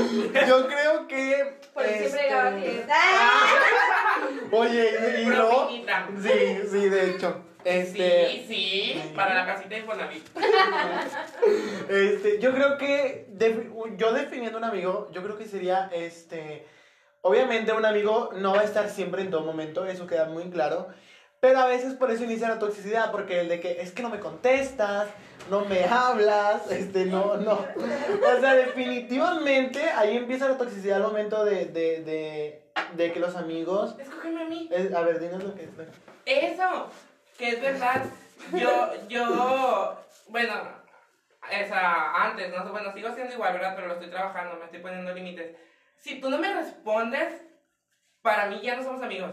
yo 0.48 0.66
creo 0.66 1.06
que. 1.06 1.60
Por 1.72 1.84
eso 1.84 1.98
siempre 1.98 2.06
este, 2.06 2.22
llegaba 2.24 2.48
aquí. 2.50 2.80
¡Ah! 2.90 4.16
Oye, 4.52 5.22
y. 5.22 5.26
Propinita. 5.26 6.08
Sí, 6.20 6.60
sí, 6.70 6.88
de 6.88 7.10
hecho. 7.10 7.44
Este. 7.62 8.28
Sí, 8.28 8.44
sí, 8.48 9.12
para 9.14 9.34
la 9.34 9.46
casita 9.46 9.68
de 9.68 9.78
Infonavit. 9.82 10.26
Este, 11.88 12.38
yo 12.40 12.52
creo 12.54 12.78
que 12.78 13.26
defi- 13.32 13.96
yo 13.96 14.12
definiendo 14.12 14.58
un 14.58 14.64
amigo, 14.64 15.08
yo 15.12 15.22
creo 15.22 15.36
que 15.38 15.46
sería 15.46 15.90
este 15.92 16.66
obviamente 17.22 17.72
un 17.72 17.84
amigo 17.84 18.30
no 18.34 18.52
va 18.54 18.60
a 18.60 18.64
estar 18.64 18.88
siempre 18.88 19.22
en 19.22 19.30
todo 19.30 19.42
momento, 19.42 19.84
eso 19.86 20.06
queda 20.06 20.26
muy 20.26 20.50
claro, 20.50 20.88
pero 21.40 21.58
a 21.60 21.66
veces 21.66 21.94
por 21.94 22.10
eso 22.10 22.24
inicia 22.24 22.48
la 22.48 22.58
toxicidad, 22.58 23.10
porque 23.10 23.40
el 23.40 23.48
de 23.48 23.60
que 23.60 23.80
es 23.80 23.92
que 23.92 24.02
no 24.02 24.10
me 24.10 24.20
contestas, 24.20 25.08
no 25.48 25.64
me 25.64 25.84
hablas, 25.84 26.70
este 26.70 27.06
no 27.06 27.36
no. 27.36 27.52
O 27.54 28.40
sea, 28.40 28.54
definitivamente 28.54 29.82
ahí 29.90 30.16
empieza 30.18 30.48
la 30.48 30.58
toxicidad 30.58 30.96
al 30.98 31.02
momento 31.04 31.44
de 31.44 31.66
de, 31.66 32.02
de, 32.02 32.62
de 32.92 33.12
que 33.12 33.20
los 33.20 33.36
amigos 33.36 33.96
Escógeme 33.98 34.42
a 34.42 34.46
mí. 34.46 34.68
es- 34.70 34.92
a 34.92 35.00
ver, 35.02 35.18
dinos 35.20 35.42
lo 35.42 35.54
que 35.54 35.64
es. 35.64 35.70
Eso, 36.26 36.90
que 37.38 37.48
es 37.50 37.60
verdad. 37.62 38.02
Yo, 38.54 38.90
yo, 39.08 39.96
bueno, 40.28 40.54
esa, 41.50 42.14
antes, 42.24 42.50
no 42.54 42.64
sé, 42.64 42.70
bueno, 42.70 42.92
sigo 42.92 43.12
siendo 43.14 43.34
igual, 43.34 43.52
¿verdad? 43.54 43.72
Pero 43.74 43.88
lo 43.88 43.94
estoy 43.94 44.10
trabajando, 44.10 44.56
me 44.56 44.64
estoy 44.66 44.80
poniendo 44.80 45.12
límites. 45.12 45.56
Si 46.00 46.21
tú 46.21 46.30
no 46.30 46.38
me 46.38 46.52
respondes, 46.52 47.42
para 48.23 48.47
mí 48.47 48.61
ya 48.62 48.76
no 48.76 48.83
somos 48.83 49.02
amigos. 49.02 49.33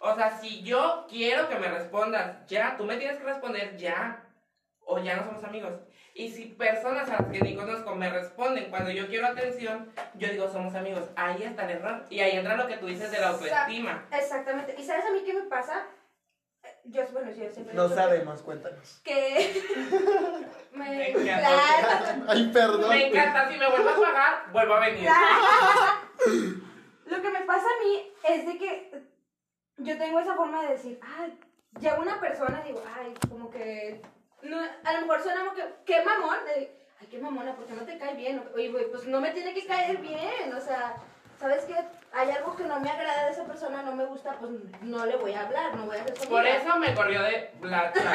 O 0.00 0.14
sea, 0.14 0.38
si 0.38 0.62
yo 0.62 1.06
quiero 1.08 1.48
que 1.48 1.56
me 1.56 1.68
respondas 1.68 2.46
ya, 2.46 2.76
tú 2.76 2.84
me 2.84 2.96
tienes 2.96 3.18
que 3.18 3.24
responder 3.24 3.76
ya, 3.76 4.24
o 4.80 4.98
ya 4.98 5.16
no 5.16 5.24
somos 5.24 5.44
amigos. 5.44 5.72
Y 6.14 6.30
si 6.30 6.46
personas 6.46 7.08
a 7.08 7.22
las 7.22 7.32
que 7.32 7.40
ni 7.40 7.54
conozco 7.54 7.94
me 7.94 8.10
responden 8.10 8.70
cuando 8.70 8.90
yo 8.90 9.06
quiero 9.08 9.28
atención, 9.28 9.92
yo 10.14 10.28
digo 10.28 10.48
somos 10.48 10.74
amigos. 10.74 11.04
Ahí 11.16 11.42
está 11.42 11.64
el 11.64 11.78
error. 11.78 12.04
Y 12.10 12.20
ahí 12.20 12.36
entra 12.36 12.56
lo 12.56 12.66
que 12.66 12.76
tú 12.76 12.86
dices 12.86 13.10
de 13.10 13.20
la 13.20 13.28
autoestima. 13.28 14.06
Exactamente. 14.12 14.74
¿Y 14.78 14.84
sabes 14.84 15.04
a 15.06 15.10
mí 15.12 15.22
qué 15.24 15.34
me 15.34 15.42
pasa? 15.42 15.86
Yo, 16.84 17.06
bueno, 17.12 17.30
yo 17.30 17.50
siempre... 17.50 17.74
No 17.74 17.88
sabemos, 17.88 18.42
cuéntanos. 18.42 19.00
Que... 19.04 19.62
me... 20.72 20.88
Me 20.90 21.10
encanta. 21.10 21.38
Claro. 21.38 22.24
Ay, 22.28 22.50
perdón. 22.52 22.88
Me 22.88 23.08
encanta, 23.08 23.50
si 23.50 23.58
me 23.58 23.68
vuelvo 23.68 23.90
a 23.90 24.00
pagar, 24.00 24.52
vuelvo 24.52 24.74
a 24.74 24.80
venir. 24.80 25.08
Lo 27.06 27.22
que 27.22 27.30
me 27.30 27.40
pasa 27.40 27.66
a 27.66 27.84
mí 27.84 28.12
es 28.28 28.46
de 28.46 28.58
que 28.58 29.08
yo 29.78 29.96
tengo 29.96 30.20
esa 30.20 30.34
forma 30.34 30.62
de 30.62 30.72
decir, 30.72 31.00
ay, 31.02 31.38
llega 31.80 31.98
una 31.98 32.20
persona 32.20 32.60
y 32.64 32.68
digo, 32.68 32.82
ay, 32.98 33.14
como 33.28 33.50
que, 33.50 34.02
no, 34.42 34.58
a 34.58 34.92
lo 34.92 35.00
mejor 35.02 35.22
suena 35.22 35.40
como 35.40 35.54
que, 35.54 35.64
qué 35.84 36.04
mamón, 36.04 36.44
de, 36.46 36.86
ay, 37.00 37.06
qué 37.10 37.18
mamona, 37.18 37.54
porque 37.54 37.74
no 37.74 37.82
te 37.82 37.98
cae 37.98 38.14
bien, 38.14 38.42
oye, 38.54 38.70
güey, 38.70 38.90
pues 38.90 39.06
no 39.06 39.20
me 39.20 39.30
tiene 39.30 39.54
que 39.54 39.66
caer 39.66 39.98
bien, 39.98 40.52
o 40.54 40.60
sea, 40.60 40.96
¿sabes 41.38 41.64
qué? 41.64 41.74
Hay 42.12 42.30
algo 42.30 42.56
que 42.56 42.64
no 42.64 42.80
me 42.80 42.90
agrada 42.90 43.26
de 43.26 43.32
esa 43.32 43.44
persona, 43.44 43.82
no 43.82 43.94
me 43.94 44.04
gusta, 44.06 44.32
pues 44.40 44.50
no 44.82 45.06
le 45.06 45.16
voy 45.16 45.32
a 45.34 45.42
hablar, 45.42 45.76
no 45.76 45.84
voy 45.86 45.96
a 45.98 46.02
hacer 46.02 46.16
su 46.18 46.28
Por 46.28 46.46
eso 46.46 46.76
me 46.78 46.94
corrió 46.94 47.22
de 47.22 47.50
Black. 47.60 47.94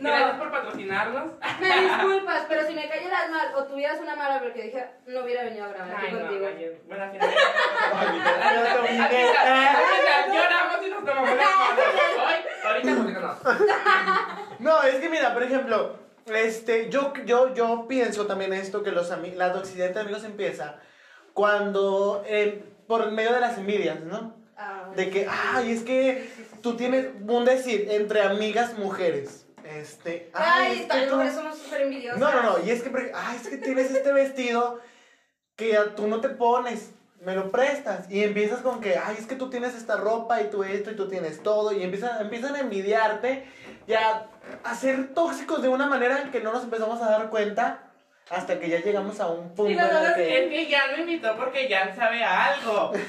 No. 0.00 0.08
Gracias 0.08 0.38
por 0.38 0.50
patrocinarnos. 0.50 1.32
Me 1.60 1.80
disculpas, 1.82 2.46
pero 2.48 2.66
si 2.66 2.72
me 2.74 2.88
cayeras 2.88 3.30
mal 3.30 3.54
o 3.54 3.64
tuvieras 3.64 4.00
una 4.00 4.16
mala 4.16 4.40
porque 4.40 4.62
dije, 4.62 4.86
no 5.06 5.20
hubiera 5.20 5.42
venido 5.44 5.66
a 5.66 5.68
grabar 5.68 5.94
aquí 5.94 6.12
no, 6.12 6.20
contigo. 6.20 6.46
ayer. 6.46 6.80
Bueno, 6.86 7.04
al 7.04 7.10
final. 7.10 7.30
Lloramos 10.32 10.86
y 10.86 10.90
nos 10.90 11.04
tomamos 11.04 11.36
las 11.36 11.56
manos. 11.56 11.84
Hoy, 12.26 12.34
ahorita 12.64 12.90
no. 12.90 13.36
No, 14.58 14.82
es 14.82 14.96
que 14.96 15.08
mira, 15.10 15.34
por 15.34 15.42
ejemplo, 15.42 15.96
este, 16.26 16.88
yo, 16.88 17.12
yo, 17.26 17.52
yo 17.52 17.86
pienso 17.86 18.26
también 18.26 18.54
esto 18.54 18.82
que 18.82 18.92
los 18.92 19.10
la 19.36 19.52
toxicidad 19.52 19.88
entre 19.88 20.02
amigos 20.02 20.24
empieza 20.24 20.80
cuando, 21.40 22.22
eh, 22.26 22.62
por 22.86 23.10
medio 23.12 23.32
de 23.32 23.40
las 23.40 23.56
envidias, 23.56 23.98
¿no? 24.00 24.34
Ah, 24.58 24.90
De 24.94 25.08
que, 25.08 25.26
ay, 25.26 25.72
es 25.72 25.82
que 25.84 26.28
tú 26.60 26.76
tienes 26.76 27.06
un 27.26 27.46
decir 27.46 27.88
entre 27.90 28.20
amigas 28.22 28.76
mujeres. 28.76 29.46
este. 29.64 30.28
Ay, 30.34 30.72
es 30.72 30.80
que 30.82 30.86
también 30.86 31.08
tú- 31.30 31.34
somos 31.34 31.56
súper 31.58 31.80
envidiosas. 31.82 32.18
No, 32.20 32.30
no, 32.30 32.42
no, 32.42 32.64
y 32.66 32.70
es 32.70 32.82
que, 32.82 32.90
ay, 33.14 33.36
es 33.40 33.48
que 33.48 33.56
tienes 33.56 33.90
este 33.90 34.12
vestido 34.12 34.80
que 35.56 35.78
tú 35.96 36.08
no 36.08 36.20
te 36.20 36.28
pones, 36.28 36.90
me 37.24 37.34
lo 37.36 37.50
prestas. 37.50 38.10
Y 38.10 38.22
empiezas 38.24 38.60
con 38.60 38.80
que, 38.82 38.98
ay, 38.98 39.16
es 39.18 39.26
que 39.26 39.36
tú 39.36 39.48
tienes 39.48 39.74
esta 39.74 39.96
ropa 39.96 40.42
y 40.42 40.50
tú 40.50 40.62
esto 40.64 40.90
y 40.90 40.96
tú 40.96 41.08
tienes 41.08 41.42
todo. 41.42 41.72
Y 41.72 41.82
empiezan, 41.84 42.20
empiezan 42.20 42.54
a 42.56 42.60
envidiarte 42.60 43.46
y 43.86 43.92
a, 43.94 44.26
a 44.64 44.74
ser 44.74 45.14
tóxicos 45.14 45.62
de 45.62 45.68
una 45.70 45.86
manera 45.86 46.20
en 46.20 46.30
que 46.32 46.40
no 46.40 46.52
nos 46.52 46.64
empezamos 46.64 47.00
a 47.00 47.08
dar 47.10 47.30
cuenta 47.30 47.89
hasta 48.30 48.58
que 48.60 48.68
ya 48.68 48.80
llegamos 48.80 49.18
a 49.20 49.26
un 49.26 49.48
punto 49.54 49.70
Y 49.72 49.74
nosotros 49.74 50.12
que... 50.14 50.44
Es 50.44 50.48
que 50.50 50.66
ya 50.70 50.82
me 50.94 51.00
invitó 51.02 51.36
porque 51.36 51.68
ya 51.68 51.94
sabe 51.94 52.22
algo. 52.24 52.92
Sí, 52.94 53.00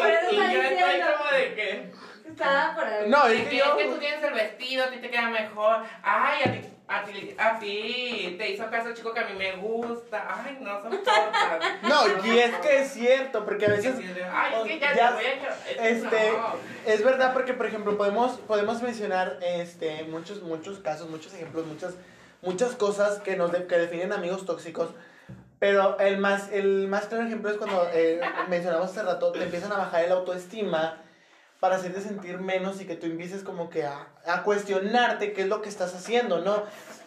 por 0.00 0.10
eso 0.10 0.32
y 0.32 0.36
yo 0.36 0.42
está 0.42 0.62
estoy 0.62 0.76
diciendo. 0.86 1.06
como 1.18 1.30
de 1.30 1.54
que. 1.54 1.92
Estaba 2.28 2.74
por 2.74 2.84
ahí. 2.84 3.08
No, 3.08 3.26
Es 3.26 3.42
que, 3.42 3.48
que 3.50 3.56
es 3.58 3.64
yo... 3.64 3.76
que 3.76 3.84
tú 3.84 3.98
tienes 3.98 4.22
el 4.24 4.34
vestido, 4.34 4.84
a 4.84 4.90
ti 4.90 4.96
te 4.98 5.10
queda 5.10 5.28
mejor. 5.30 5.82
Ay, 6.02 6.42
a 6.42 6.52
ti, 6.52 6.60
a 6.88 7.04
ti, 7.04 7.34
a 7.38 7.58
ti 7.60 8.34
te 8.36 8.50
hizo 8.50 8.68
caso 8.68 8.88
el 8.88 8.94
chico 8.96 9.14
que 9.14 9.20
a 9.20 9.26
mí 9.26 9.34
me 9.38 9.52
gusta. 9.56 10.26
Ay, 10.44 10.58
no 10.60 10.82
son 10.82 10.90
tortas. 11.04 11.60
No, 11.82 12.26
y 12.26 12.38
es 12.40 12.54
que 12.56 12.78
es 12.82 12.92
cierto, 12.92 13.44
porque 13.44 13.66
a 13.66 13.68
veces... 13.70 13.94
Ay, 14.32 14.54
es 14.56 14.62
que 14.68 14.78
ya, 14.80 14.94
Ya- 14.94 15.08
te 15.10 15.14
voy 15.14 15.24
a 15.78 15.86
Este, 15.88 16.32
no. 16.32 16.56
es 16.86 17.04
verdad 17.04 17.32
porque, 17.32 17.54
por 17.54 17.66
ejemplo, 17.66 17.96
podemos, 17.96 18.32
podemos 18.40 18.82
mencionar 18.82 19.38
este, 19.42 20.02
muchos, 20.04 20.42
muchos 20.42 20.80
casos, 20.80 21.08
muchos 21.08 21.32
ejemplos, 21.34 21.64
muchas, 21.66 21.94
muchas 22.44 22.74
cosas 22.76 23.18
que, 23.20 23.36
nos 23.36 23.52
de- 23.52 23.66
que 23.66 23.76
definen 23.78 24.12
amigos 24.12 24.44
tóxicos. 24.46 24.90
Pero 25.58 25.98
el 25.98 26.18
más, 26.18 26.50
el 26.52 26.88
más 26.88 27.06
claro 27.06 27.24
ejemplo 27.24 27.50
es 27.50 27.56
cuando 27.56 27.88
eh, 27.92 28.20
mencionamos 28.48 28.90
hace 28.90 29.02
rato, 29.02 29.32
te 29.32 29.42
empiezan 29.42 29.72
a 29.72 29.76
bajar 29.78 30.04
el 30.04 30.12
autoestima 30.12 31.00
para 31.60 31.76
hacerte 31.76 32.00
sentir 32.02 32.38
menos 32.38 32.80
y 32.82 32.86
que 32.86 32.96
tú 32.96 33.06
empieces 33.06 33.42
como 33.42 33.70
que 33.70 33.84
a, 33.84 34.08
a 34.26 34.42
cuestionarte 34.42 35.32
qué 35.32 35.42
es 35.42 35.48
lo 35.48 35.62
que 35.62 35.70
estás 35.70 35.94
haciendo, 35.94 36.40
¿no? 36.40 36.62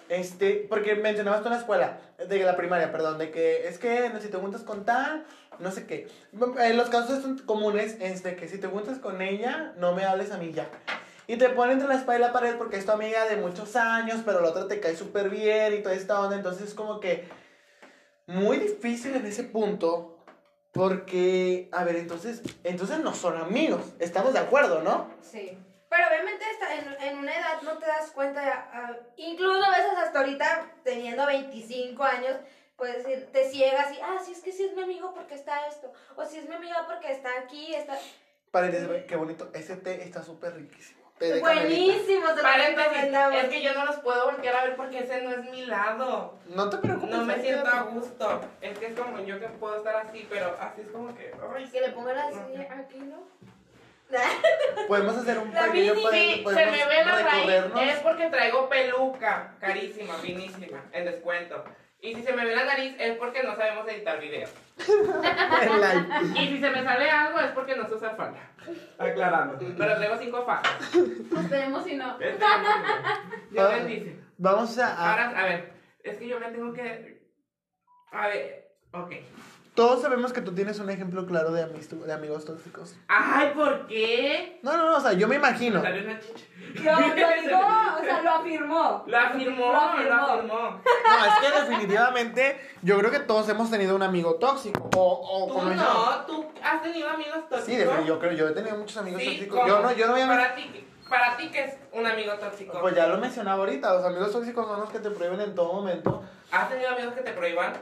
Este, 0.09 0.65
porque 0.69 0.95
mencionabas 0.95 1.41
tú 1.41 1.47
en 1.47 1.53
la 1.53 1.59
escuela, 1.59 1.97
de 2.27 2.39
la 2.39 2.55
primaria, 2.55 2.91
perdón, 2.91 3.17
de 3.19 3.29
que 3.29 3.67
es 3.67 3.77
que 3.77 4.09
si 4.21 4.29
te 4.29 4.37
juntas 4.37 4.61
con 4.63 4.85
tal, 4.85 5.25
no 5.59 5.69
sé 5.69 5.85
qué. 5.85 6.07
Los 6.73 6.89
casos 6.89 7.21
son 7.21 7.37
comunes 7.39 7.97
es 7.99 8.23
de 8.23 8.35
que 8.37 8.47
si 8.47 8.57
te 8.57 8.67
juntas 8.67 8.97
con 8.99 9.21
ella, 9.21 9.73
no 9.77 9.93
me 9.93 10.05
hables 10.05 10.31
a 10.31 10.37
mí 10.37 10.51
ya. 10.53 10.67
Y 11.27 11.37
te 11.37 11.49
ponen 11.49 11.73
entre 11.73 11.89
la 11.89 11.95
espalda 11.95 12.19
y 12.19 12.27
la 12.27 12.33
pared 12.33 12.55
porque 12.55 12.77
es 12.77 12.85
tu 12.85 12.91
amiga 12.91 13.25
de 13.25 13.35
muchos 13.35 13.75
años, 13.75 14.21
pero 14.25 14.39
la 14.39 14.49
otra 14.49 14.67
te 14.67 14.79
cae 14.79 14.95
súper 14.95 15.29
bien 15.29 15.73
y 15.73 15.81
toda 15.83 15.93
esta 15.93 16.21
onda. 16.21 16.37
Entonces 16.37 16.69
es 16.69 16.73
como 16.73 17.01
que 17.01 17.27
muy 18.25 18.57
difícil 18.57 19.15
en 19.15 19.25
ese 19.25 19.43
punto 19.43 20.17
porque, 20.71 21.69
a 21.73 21.83
ver, 21.83 21.97
entonces, 21.97 22.41
entonces 22.63 22.99
no 22.99 23.13
son 23.13 23.37
amigos. 23.37 23.81
Estamos 23.99 24.33
de 24.33 24.39
acuerdo, 24.39 24.81
¿no? 24.81 25.09
Sí. 25.21 25.57
Pero 25.89 26.03
obviamente 26.09 26.45
está 26.51 26.75
en, 26.75 27.01
en 27.01 27.17
una 27.17 27.37
edad 27.37 27.61
no 27.61 27.77
te 27.77 27.85
das 27.85 28.11
cuenta, 28.11 28.69
ah, 28.73 28.95
incluso 29.15 29.63
a 29.63 29.69
veces 29.69 29.93
hasta 29.97 30.19
ahorita 30.19 30.71
teniendo 30.83 31.25
25 31.25 32.03
años, 32.03 32.35
puedes 32.75 33.05
decir, 33.05 33.29
te 33.31 33.49
ciegas 33.49 33.93
y, 33.93 33.99
ah, 34.01 34.17
sí, 34.23 34.33
es 34.33 34.41
que 34.41 34.51
sí 34.51 34.65
es 34.65 34.75
mi 34.75 34.83
amigo 34.83 35.13
porque 35.13 35.35
está 35.35 35.65
esto, 35.67 35.91
o 36.15 36.25
si 36.25 36.37
es 36.37 36.47
mi 36.47 36.55
amiga 36.55 36.85
porque 36.87 37.11
está 37.11 37.29
aquí, 37.41 37.73
está... 37.73 37.97
Paréntesis, 38.51 38.87
qué 39.07 39.15
bonito. 39.15 39.49
Ese 39.53 39.77
té 39.77 40.03
está 40.03 40.23
súper 40.23 40.55
riquísimo. 40.55 40.96
Buenísimo, 41.19 42.27
te 42.35 42.43
lo 42.43 43.31
es 43.31 43.49
que 43.49 43.61
yo 43.61 43.73
no 43.73 43.85
los 43.85 43.95
puedo 43.97 44.25
voltear 44.25 44.55
a 44.55 44.63
ver 44.65 44.75
porque 44.75 44.99
ese 44.99 45.21
no 45.21 45.31
es 45.31 45.43
mi 45.49 45.65
lado. 45.65 46.35
No 46.47 46.69
te 46.69 46.77
preocupes. 46.77 47.09
No 47.09 47.25
me 47.25 47.41
siento 47.41 47.67
a 47.67 47.81
gusto. 47.81 48.41
Es 48.61 48.77
que 48.77 48.87
es 48.87 48.95
como 48.99 49.19
yo 49.19 49.39
que 49.39 49.47
puedo 49.47 49.77
estar 49.77 49.95
así, 49.95 50.27
pero 50.29 50.55
así 50.59 50.81
es 50.81 50.87
como 50.89 51.15
que. 51.15 51.31
Ay, 51.55 51.67
Que 51.69 51.81
le 51.81 51.89
ponga 51.89 52.13
la 52.13 52.29
silla 52.29 52.67
aquí, 52.71 52.99
¿no? 52.99 53.23
Podemos 54.87 55.17
hacer 55.17 55.37
un 55.37 55.53
La 55.53 55.67
mini, 55.67 55.89
podemos- 55.89 56.11
Sí, 56.11 56.43
se 56.45 56.65
me 56.65 56.85
ve 56.85 57.05
la 57.05 57.23
raíz, 57.23 57.91
es 57.91 57.99
porque 57.99 58.29
traigo 58.29 58.69
peluca, 58.69 59.53
carísima, 59.59 60.13
finísima, 60.15 60.81
en 60.93 61.05
descuento. 61.05 61.63
Y 61.99 62.13
si 62.15 62.23
se 62.23 62.33
me 62.33 62.45
ve 62.45 62.55
la 62.55 62.65
nariz 62.65 62.95
es 62.99 63.17
porque 63.17 63.41
no 63.43 63.55
sabemos 63.55 63.87
editar 63.87 64.21
live. 64.21 64.47
Y 66.35 66.47
si 66.47 66.59
se 66.59 66.69
me 66.69 66.83
sale 66.83 67.09
algo 67.09 67.39
es 67.39 67.51
porque 67.51 67.75
no 67.75 67.87
sé 67.87 67.95
usar 67.95 68.15
falda. 68.15 68.39
Aclarando. 68.99 69.57
Pero 69.59 69.95
traigo 69.97 70.17
cinco 70.17 70.45
fajas. 70.45 70.95
Esperemos 70.95 71.83
si 71.83 71.95
no. 71.95 72.19
Este, 72.19 72.45
Dios 73.51 73.69
bendice. 73.71 74.19
Vamos 74.37 74.77
a, 74.77 74.87
a- 74.93 75.11
Ahora, 75.11 75.39
a 75.39 75.43
ver, 75.45 75.73
es 76.03 76.17
que 76.17 76.27
yo 76.27 76.39
me 76.39 76.51
tengo 76.51 76.71
que. 76.73 77.19
A 78.11 78.27
ver, 78.27 78.69
ok. 78.91 79.11
Todos 79.77 80.01
sabemos 80.01 80.33
que 80.33 80.41
tú 80.41 80.55
tienes 80.55 80.79
un 80.79 80.89
ejemplo 80.89 81.23
claro 81.27 81.51
de, 81.51 81.63
de 81.67 82.11
amigos 82.13 82.45
tóxicos. 82.45 82.95
Ay, 83.07 83.51
¿por 83.53 83.85
qué? 83.85 84.57
No, 84.63 84.75
no, 84.75 84.89
no, 84.89 84.97
o 84.97 84.99
sea, 84.99 85.13
yo 85.13 85.27
me 85.27 85.35
imagino. 85.35 85.83
Salió 85.83 86.01
una 86.03 86.19
chicha. 86.19 86.45
Lo, 86.83 86.91
lo 86.99 87.59
o 87.59 88.03
sea, 88.03 88.21
lo 88.23 88.31
afirmó. 88.31 89.03
Lo 89.05 89.17
afirmó, 89.19 89.71
Lo 89.71 89.79
afirmó. 89.79 90.09
lo 90.09 90.23
afirmó. 90.23 90.59
No, 90.59 91.25
es 91.25 91.33
que 91.51 91.59
definitivamente 91.61 92.59
yo 92.81 92.97
creo 92.97 93.11
que 93.11 93.19
todos 93.19 93.47
hemos 93.49 93.69
tenido 93.69 93.95
un 93.95 94.01
amigo 94.01 94.37
tóxico. 94.37 94.89
O, 94.95 95.45
o 95.45 95.61
Tú 95.61 95.69
no, 95.75 96.25
tú 96.25 96.45
has 96.63 96.81
tenido 96.81 97.07
amigos 97.11 97.47
tóxicos. 97.47 97.63
Sí, 97.99 98.07
yo 98.07 98.17
creo, 98.17 98.31
yo 98.31 98.47
he 98.49 98.53
tenido 98.53 98.77
muchos 98.77 98.97
amigos 98.97 99.21
Sí, 99.21 99.27
tóxicos. 99.27 99.59
¿cómo? 99.59 99.67
Yo 99.67 99.79
no, 99.83 99.91
yo 99.91 100.07
no 100.07 100.13
voy 100.13 100.21
a 100.21 100.27
Para 100.27 100.55
ti, 100.55 100.87
para 101.07 101.37
ti, 101.37 101.51
¿qué 101.51 101.65
es 101.65 101.77
un 101.93 102.07
amigo 102.07 102.33
tóxico? 102.33 102.79
Pues 102.81 102.95
ya 102.95 103.05
lo 103.05 103.19
mencionaba 103.19 103.59
ahorita, 103.59 103.93
los 103.93 104.05
amigos 104.05 104.31
tóxicos 104.31 104.65
son 104.65 104.79
los 104.79 104.89
que 104.89 104.97
te 104.97 105.11
prohíben 105.11 105.39
en 105.39 105.53
todo 105.53 105.71
momento. 105.73 106.23
¿Has 106.51 106.67
tenido 106.67 106.89
amigos 106.89 107.13
que 107.13 107.21
te 107.21 107.33
prohíban? 107.33 107.73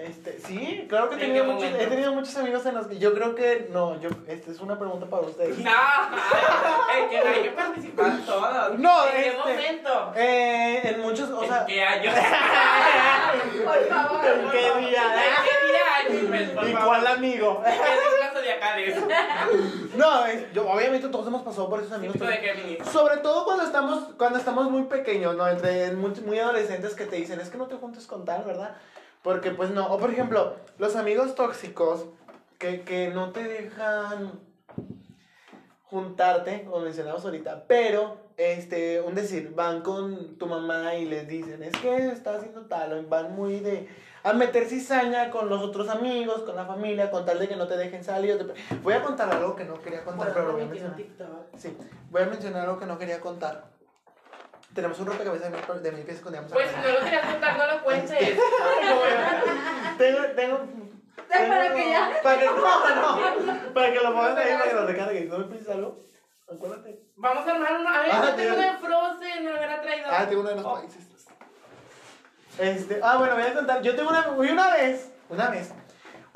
Este, 0.00 0.38
sí, 0.40 0.86
claro 0.88 1.08
que 1.08 1.16
he 1.16 1.18
¿En 1.18 1.26
tenido, 1.26 1.44
qué 1.44 1.50
muchos, 1.52 1.70
he 1.80 1.86
tenido 1.86 2.12
muchos 2.12 2.36
amigos 2.36 2.66
en 2.66 2.74
los 2.74 2.86
que 2.86 2.98
yo 2.98 3.14
creo 3.14 3.34
que, 3.34 3.68
no, 3.72 4.00
yo, 4.00 4.08
esta 4.28 4.50
es 4.50 4.60
una 4.60 4.78
pregunta 4.78 5.06
para 5.06 5.22
ustedes. 5.22 5.58
No, 5.58 5.70
es 7.00 7.10
que 7.10 7.18
hay 7.18 7.42
que 7.42 7.50
participar 7.50 8.18
todos. 8.26 8.78
No, 8.78 9.06
¿En 9.06 9.12
qué 9.12 9.28
este- 9.28 9.38
momento? 9.38 10.12
Eh, 10.16 10.80
en 10.90 11.00
muchos, 11.00 11.30
o 11.30 11.44
sea, 11.44 11.60
¿En 11.60 11.66
qué 11.66 11.82
año? 11.82 12.12
Por 13.64 13.88
favor. 13.88 14.24
¿En 14.26 14.50
qué 14.50 14.86
día? 14.86 15.02
¿En 15.14 15.44
qué 15.44 15.56
día? 15.66 16.70
¿y 16.70 16.72
cuál 16.72 17.06
amigo? 17.06 17.62
No, 19.96 20.26
es- 20.26 20.52
yo, 20.52 20.68
obviamente 20.68 21.08
todos 21.08 21.26
hemos 21.26 21.42
pasado 21.42 21.68
por 21.68 21.80
esos 21.80 21.92
amigos. 21.92 22.16
Sobre 22.92 23.16
todo 23.18 23.44
cuando 23.44 23.64
estamos, 23.64 24.14
cuando 24.16 24.38
estamos 24.38 24.70
muy 24.70 24.84
pequeños, 24.84 25.36
¿no? 25.36 25.48
Entre 25.48 25.92
muy, 25.92 26.10
muy 26.22 26.38
adolescentes 26.38 26.94
que 26.94 27.06
te 27.06 27.16
dicen, 27.16 27.40
es 27.40 27.48
que 27.48 27.58
no 27.58 27.66
te 27.66 27.76
juntes 27.76 28.06
con 28.06 28.24
tal, 28.24 28.44
¿verdad? 28.44 28.76
Porque 29.26 29.50
pues 29.50 29.70
no. 29.70 29.92
O 29.92 29.98
por 29.98 30.10
ejemplo, 30.10 30.54
los 30.78 30.94
amigos 30.94 31.34
tóxicos 31.34 32.06
que, 32.58 32.82
que 32.82 33.08
no 33.08 33.32
te 33.32 33.42
dejan 33.42 34.38
juntarte, 35.82 36.62
como 36.64 36.78
mencionamos 36.84 37.24
ahorita, 37.24 37.64
pero, 37.66 38.18
este, 38.36 39.00
un 39.00 39.16
decir, 39.16 39.52
van 39.52 39.82
con 39.82 40.38
tu 40.38 40.46
mamá 40.46 40.94
y 40.94 41.06
les 41.06 41.26
dicen, 41.26 41.60
es 41.64 41.72
que 41.78 42.06
está 42.08 42.36
haciendo 42.36 42.66
tal, 42.66 42.92
o 42.92 43.02
van 43.08 43.34
muy 43.34 43.58
de, 43.58 43.88
a 44.22 44.32
meter 44.32 44.66
cizaña 44.66 45.30
con 45.32 45.48
los 45.48 45.60
otros 45.60 45.88
amigos, 45.88 46.42
con 46.42 46.54
la 46.54 46.64
familia, 46.64 47.10
con 47.10 47.24
tal 47.24 47.40
de 47.40 47.48
que 47.48 47.56
no 47.56 47.66
te 47.66 47.76
dejen 47.76 48.04
salir. 48.04 48.38
te- 48.38 48.76
Voy 48.76 48.94
a 48.94 49.02
contar 49.02 49.28
algo 49.34 49.56
que 49.56 49.64
no 49.64 49.80
quería 49.82 50.04
contar, 50.04 50.28
pero 50.34 50.46
lo 50.46 50.52
voy 50.52 50.62
a 50.62 50.66
mencionar. 50.70 50.96
Sí, 51.56 51.76
voy 52.12 52.22
a 52.22 52.26
mencionar 52.26 52.62
algo 52.62 52.78
que 52.78 52.86
no 52.86 52.96
quería 52.98 53.20
contar. 53.20 53.64
Tenemos 54.76 54.98
un 55.00 55.06
rompecabezas 55.06 55.50
de 55.50 55.56
mi, 55.74 55.80
de 55.80 55.92
mi 55.92 56.02
pieza 56.02 56.18
escondíamos 56.18 56.52
Pues 56.52 56.68
si 56.70 56.76
no 56.76 56.92
lo 56.92 57.00
querías 57.04 57.26
contar, 57.26 57.56
no 57.56 57.66
lo 57.66 57.82
cuentes. 57.82 58.18
Tengo, 59.98 60.20
tengo. 60.36 60.58
Para 61.28 61.74
que 61.74 61.90
ya- 61.90 62.20
Para 62.22 62.38
que, 62.38 62.44
no, 62.46 62.54
no. 62.54 63.74
Para 63.74 63.92
que 63.92 63.96
lo 64.00 64.12
pongas 64.12 64.36
ahí, 64.36 64.52
para 64.52 64.68
que 64.68 64.74
lo 64.74 64.86
recargues. 64.86 65.28
¿No 65.28 65.38
me 65.38 65.44
pides 65.46 65.68
algo? 65.70 66.04
Acuérdate. 66.52 67.00
Vamos 67.16 67.48
a 67.48 67.50
armar 67.52 67.74
una. 67.80 67.98
A 67.98 68.02
ver, 68.02 68.10
Ah, 68.12 68.22
yo 68.26 68.34
tengo 68.34 68.54
tío. 68.54 68.62
de 68.62 68.72
Frozen, 68.76 69.44
me 69.44 69.50
lo 69.50 69.56
hubiera 69.56 69.80
traído. 69.80 70.06
Ah, 70.10 70.26
tengo 70.28 70.40
uno 70.42 70.50
de 70.50 70.56
los 70.56 70.64
Oh, 70.66 70.74
países. 70.74 71.06
Este, 72.58 73.00
ah, 73.02 73.16
bueno, 73.16 73.34
voy 73.34 73.44
a 73.44 73.54
contar. 73.54 73.80
Yo 73.82 73.96
tengo 73.96 74.10
una. 74.10 74.26
y 74.46 74.50
una 74.52 74.70
vez, 74.74 75.10
una 75.30 75.48
vez, 75.48 75.72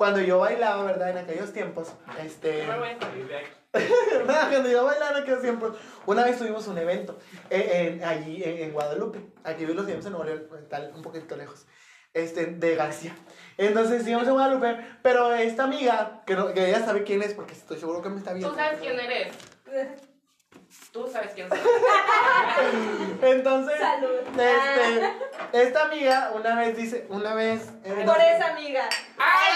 cuando 0.01 0.19
yo 0.23 0.39
bailaba, 0.39 0.83
¿verdad? 0.85 1.11
En 1.11 1.19
aquellos 1.19 1.53
tiempos, 1.53 1.93
este. 2.25 2.65
No 2.67 2.73
me 2.73 2.79
voy 2.79 2.89
a 2.89 2.99
salir 2.99 3.29
de 3.29 3.37
aquí. 3.37 3.51
Cuando 4.51 4.71
yo 4.71 4.83
bailaba 4.87 5.11
en 5.19 5.23
aquellos 5.25 5.43
tiempos, 5.43 5.77
una 6.07 6.25
vez 6.25 6.39
tuvimos 6.39 6.67
un 6.69 6.79
evento 6.79 7.19
eh, 7.51 7.99
en- 7.99 8.03
allí 8.05 8.43
en, 8.43 8.63
en 8.63 8.73
Guadalupe. 8.73 9.21
Aquí 9.45 9.67
los 9.67 9.87
íbamos 9.87 10.07
en 10.07 10.13
Nuevo 10.13 10.25
León, 10.25 10.49
tal, 10.71 10.91
un 10.97 11.03
poquito 11.03 11.37
lejos. 11.37 11.67
Este, 12.15 12.47
de 12.47 12.77
García. 12.77 13.15
Entonces 13.59 14.09
íbamos 14.09 14.27
en 14.27 14.33
Guadalupe, 14.33 14.79
pero 15.03 15.35
esta 15.35 15.65
amiga, 15.65 16.23
que, 16.27 16.35
no- 16.35 16.55
que 16.55 16.67
ella 16.71 16.83
sabe 16.83 17.05
quién 17.05 17.21
es, 17.23 17.35
porque 17.35 17.53
estoy 17.53 17.79
seguro 17.79 18.01
que 18.01 18.09
me 18.09 18.17
está 18.17 18.33
viendo. 18.33 18.51
Tú 18.53 18.57
sabes 18.57 18.81
quién 18.81 18.99
eres. 18.99 19.35
Tú 20.93 21.07
sabes 21.12 21.33
quién 21.35 21.49
soy. 21.49 21.59
Entonces, 23.23 23.79
Salud. 23.79 24.11
este, 24.38 25.12
esta 25.53 25.83
amiga 25.85 26.33
una 26.35 26.57
vez 26.57 26.77
dice, 26.77 27.07
una 27.11 27.35
vez. 27.35 27.69
eh, 27.85 28.03
Por 28.05 28.16
esa 28.21 28.53
amiga. 28.53 28.88
¡Ay! 29.19 29.53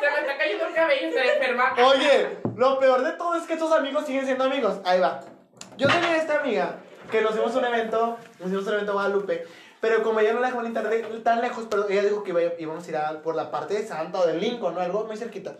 Se 0.00 0.06
me, 0.06 0.08
se 0.08 0.12
me 0.12 0.20
está 0.26 0.38
cayendo 0.38 0.66
el 0.66 0.74
cabello, 0.74 1.08
estoy 1.08 1.28
enferma. 1.28 1.74
Oye, 1.84 2.38
lo 2.56 2.78
peor 2.80 3.02
de 3.04 3.12
todo 3.12 3.34
es 3.36 3.44
que 3.44 3.52
estos 3.54 3.72
amigos 3.72 4.06
siguen 4.06 4.24
siendo 4.24 4.44
amigos. 4.44 4.80
Ahí 4.84 4.98
va. 5.00 5.20
Yo 5.76 5.86
tenía 5.88 6.16
esta 6.16 6.40
amiga 6.40 6.76
que 7.10 7.20
nos 7.20 7.32
hicimos 7.32 7.54
un 7.54 7.64
evento, 7.64 8.18
nos 8.40 8.48
hicimos 8.48 8.66
un 8.66 8.72
evento 8.74 8.90
en 8.92 8.96
Guadalupe, 8.96 9.46
pero 9.80 10.02
como 10.02 10.18
ella 10.20 10.32
no 10.32 10.40
la 10.40 10.46
dejaban 10.48 10.66
entrar 10.66 10.88
de- 10.88 11.02
tan 11.20 11.40
lejos, 11.42 11.66
pero 11.70 11.88
ella 11.88 12.02
dijo 12.02 12.24
que 12.24 12.30
iba- 12.30 12.40
íbamos 12.58 12.84
a 12.86 12.90
ir 12.90 12.96
a- 12.96 13.22
por 13.22 13.36
la 13.36 13.50
parte 13.52 13.74
de 13.74 13.86
Santa 13.86 14.18
o 14.18 14.26
de 14.26 14.34
Lincoln, 14.34 14.74
¿no? 14.74 14.80
Algo 14.80 15.04
muy 15.04 15.16
cerquita. 15.16 15.54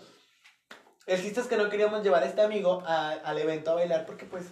El 1.06 1.22
chiste 1.22 1.40
es 1.40 1.46
que 1.46 1.56
no 1.56 1.68
queríamos 1.68 2.02
llevar 2.02 2.24
a 2.24 2.26
este 2.26 2.42
amigo 2.42 2.82
a- 2.86 3.10
al 3.24 3.38
evento 3.38 3.70
a 3.70 3.74
bailar 3.74 4.06
porque 4.06 4.24
pues 4.24 4.46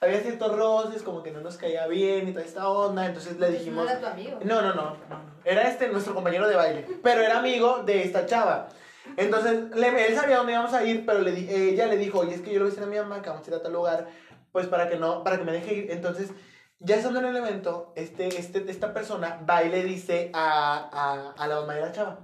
había 0.00 0.20
ciertos 0.20 0.56
roces, 0.56 1.02
como 1.02 1.22
que 1.22 1.30
no 1.32 1.40
nos 1.40 1.56
caía 1.56 1.86
bien 1.86 2.28
y 2.28 2.32
toda 2.32 2.44
esta 2.44 2.68
onda, 2.68 3.06
entonces 3.06 3.38
le 3.38 3.50
dijimos... 3.50 3.84
No 3.84 3.90
era 3.90 4.00
tu 4.00 4.06
amigo. 4.06 4.38
No, 4.44 4.62
no, 4.62 4.74
no. 4.74 4.96
Era 5.44 5.62
este 5.68 5.88
nuestro 5.88 6.14
compañero 6.14 6.46
de 6.48 6.54
baile, 6.56 6.86
pero 7.02 7.20
era 7.22 7.38
amigo 7.38 7.82
de 7.84 8.02
esta 8.04 8.26
chava. 8.26 8.68
Entonces, 9.16 9.74
le- 9.74 10.06
él 10.06 10.14
sabía 10.14 10.36
dónde 10.36 10.52
íbamos 10.52 10.72
a 10.74 10.84
ir, 10.84 11.04
pero 11.06 11.20
le 11.20 11.30
ella 11.70 11.86
le 11.86 11.96
dijo, 11.96 12.20
oye, 12.20 12.34
es 12.34 12.42
que 12.42 12.48
yo 12.52 12.54
le 12.54 12.58
voy 12.60 12.68
a 12.68 12.70
decir 12.70 12.84
a 12.84 12.86
mi 12.86 12.96
mamá 12.98 13.22
que 13.22 13.30
vamos 13.30 13.46
a 13.46 13.50
ir 13.50 13.56
a 13.56 13.62
tal 13.62 13.72
lugar, 13.72 14.06
pues 14.52 14.66
para 14.66 14.88
que 14.88 14.96
no, 14.96 15.24
para 15.24 15.38
que 15.38 15.44
me 15.44 15.52
deje 15.52 15.74
ir. 15.74 15.90
Entonces, 15.90 16.30
ya 16.78 16.96
estando 16.96 17.18
en 17.18 17.24
el 17.26 17.36
evento, 17.36 17.92
este, 17.96 18.28
este, 18.38 18.70
esta 18.70 18.92
persona 18.92 19.40
va 19.48 19.64
y 19.64 19.70
le 19.70 19.82
dice 19.82 20.30
a, 20.34 20.88
a, 20.92 21.42
a 21.42 21.46
la 21.48 21.60
mamá 21.60 21.74
de 21.74 21.80
la 21.80 21.92
chava, 21.92 22.18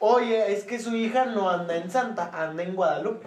oye, 0.00 0.52
es 0.52 0.64
que 0.64 0.78
su 0.80 0.94
hija 0.96 1.26
no 1.26 1.48
anda 1.50 1.76
en 1.76 1.90
Santa, 1.90 2.30
anda 2.32 2.62
en 2.62 2.74
Guadalupe. 2.74 3.26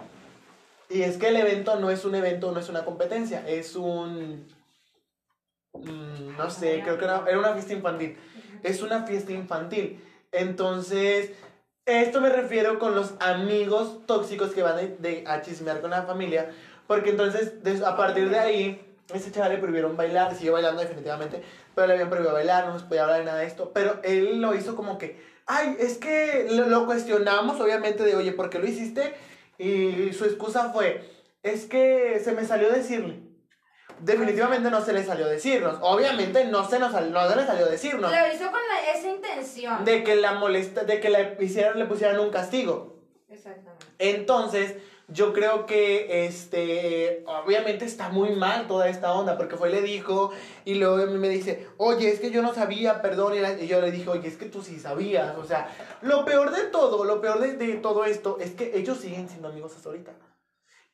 Y 0.92 1.02
es 1.02 1.16
que 1.16 1.28
el 1.28 1.36
evento 1.36 1.76
no 1.80 1.90
es 1.90 2.04
un 2.04 2.14
evento, 2.14 2.52
no 2.52 2.60
es 2.60 2.68
una 2.68 2.84
competencia, 2.84 3.46
es 3.48 3.76
un... 3.76 4.46
mm, 5.72 6.36
no 6.36 6.50
sé, 6.50 6.80
creo 6.82 6.98
que 6.98 7.04
era, 7.04 7.24
era 7.26 7.38
una 7.38 7.52
fiesta 7.54 7.72
infantil. 7.72 8.16
Es 8.62 8.82
una 8.82 9.04
fiesta 9.04 9.32
infantil. 9.32 10.02
Entonces, 10.30 11.30
esto 11.86 12.20
me 12.20 12.28
refiero 12.30 12.78
con 12.78 12.94
los 12.94 13.14
amigos 13.20 14.06
tóxicos 14.06 14.50
que 14.50 14.62
van 14.62 14.76
de, 14.76 14.96
de- 14.98 15.24
a 15.26 15.42
chismear 15.42 15.80
con 15.80 15.90
la 15.90 16.02
familia. 16.02 16.50
Porque 16.86 17.10
entonces, 17.10 17.52
a 17.82 17.96
partir 17.96 18.28
de 18.28 18.38
ahí, 18.38 18.96
ese 19.14 19.30
chaval 19.32 19.52
le 19.52 19.58
prohibieron 19.58 19.96
bailar, 19.96 20.34
siguió 20.34 20.52
bailando 20.52 20.82
definitivamente, 20.82 21.42
pero 21.74 21.86
le 21.86 21.94
habían 21.94 22.10
prohibido 22.10 22.34
bailar, 22.34 22.66
no 22.66 22.74
nos 22.74 22.82
podía 22.82 23.02
hablar 23.02 23.18
de 23.20 23.24
nada 23.24 23.38
de 23.38 23.46
esto. 23.46 23.70
Pero 23.74 23.98
él 24.04 24.40
lo 24.40 24.54
hizo 24.54 24.76
como 24.76 24.98
que, 24.98 25.20
ay, 25.46 25.76
es 25.78 25.98
que 25.98 26.48
lo, 26.50 26.66
lo 26.68 26.86
cuestionamos, 26.86 27.60
obviamente, 27.60 28.04
de, 28.04 28.14
oye, 28.16 28.32
¿por 28.32 28.50
qué 28.50 28.58
lo 28.58 28.66
hiciste? 28.66 29.14
Y 29.62 30.12
su 30.12 30.24
excusa 30.24 30.72
fue, 30.72 31.08
es 31.42 31.66
que 31.66 32.20
se 32.22 32.32
me 32.32 32.44
salió 32.44 32.70
decirle. 32.70 33.20
Definitivamente 34.00 34.70
no 34.70 34.84
se 34.84 34.92
le 34.92 35.04
salió 35.04 35.28
decirnos. 35.28 35.78
Obviamente 35.80 36.44
no 36.46 36.68
se, 36.68 36.80
nos, 36.80 36.92
no 36.92 37.28
se 37.30 37.36
le 37.36 37.46
salió 37.46 37.66
decirnos. 37.66 38.10
Lo 38.10 38.34
hizo 38.34 38.50
con 38.50 38.60
la- 38.68 38.90
esa 38.98 39.08
intención. 39.08 39.84
De 39.84 40.02
que 40.02 40.16
la 40.16 40.32
molesta, 40.32 40.82
de 40.82 40.98
que 40.98 41.08
le, 41.10 41.36
hicieran, 41.40 41.78
le 41.78 41.84
pusieran 41.84 42.18
un 42.18 42.30
castigo. 42.30 43.00
Exactamente. 43.28 43.86
Entonces, 43.98 44.74
yo 45.12 45.32
creo 45.32 45.66
que, 45.66 46.26
este, 46.26 47.24
obviamente 47.26 47.84
está 47.84 48.08
muy 48.08 48.30
mal 48.30 48.66
toda 48.66 48.88
esta 48.88 49.12
onda, 49.12 49.36
porque 49.36 49.56
fue 49.56 49.68
y 49.70 49.72
le 49.72 49.82
dijo, 49.82 50.30
y 50.64 50.74
luego 50.74 50.96
me 51.12 51.28
dice, 51.28 51.66
oye, 51.76 52.10
es 52.10 52.20
que 52.20 52.30
yo 52.30 52.42
no 52.42 52.54
sabía, 52.54 53.02
perdón, 53.02 53.34
y, 53.34 53.40
la- 53.40 53.58
y 53.60 53.66
yo 53.66 53.80
le 53.80 53.90
dije, 53.90 54.08
oye, 54.08 54.28
es 54.28 54.36
que 54.36 54.46
tú 54.46 54.62
sí 54.62 54.78
sabías, 54.78 55.36
o 55.36 55.44
sea, 55.44 55.68
lo 56.02 56.24
peor 56.24 56.50
de 56.52 56.62
todo, 56.64 57.04
lo 57.04 57.20
peor 57.20 57.40
de, 57.40 57.54
de 57.56 57.74
todo 57.74 58.04
esto, 58.04 58.38
es 58.40 58.52
que 58.52 58.76
ellos 58.76 58.98
siguen 58.98 59.28
siendo 59.28 59.48
amigos 59.48 59.74
hasta 59.76 59.88
ahorita. 59.88 60.12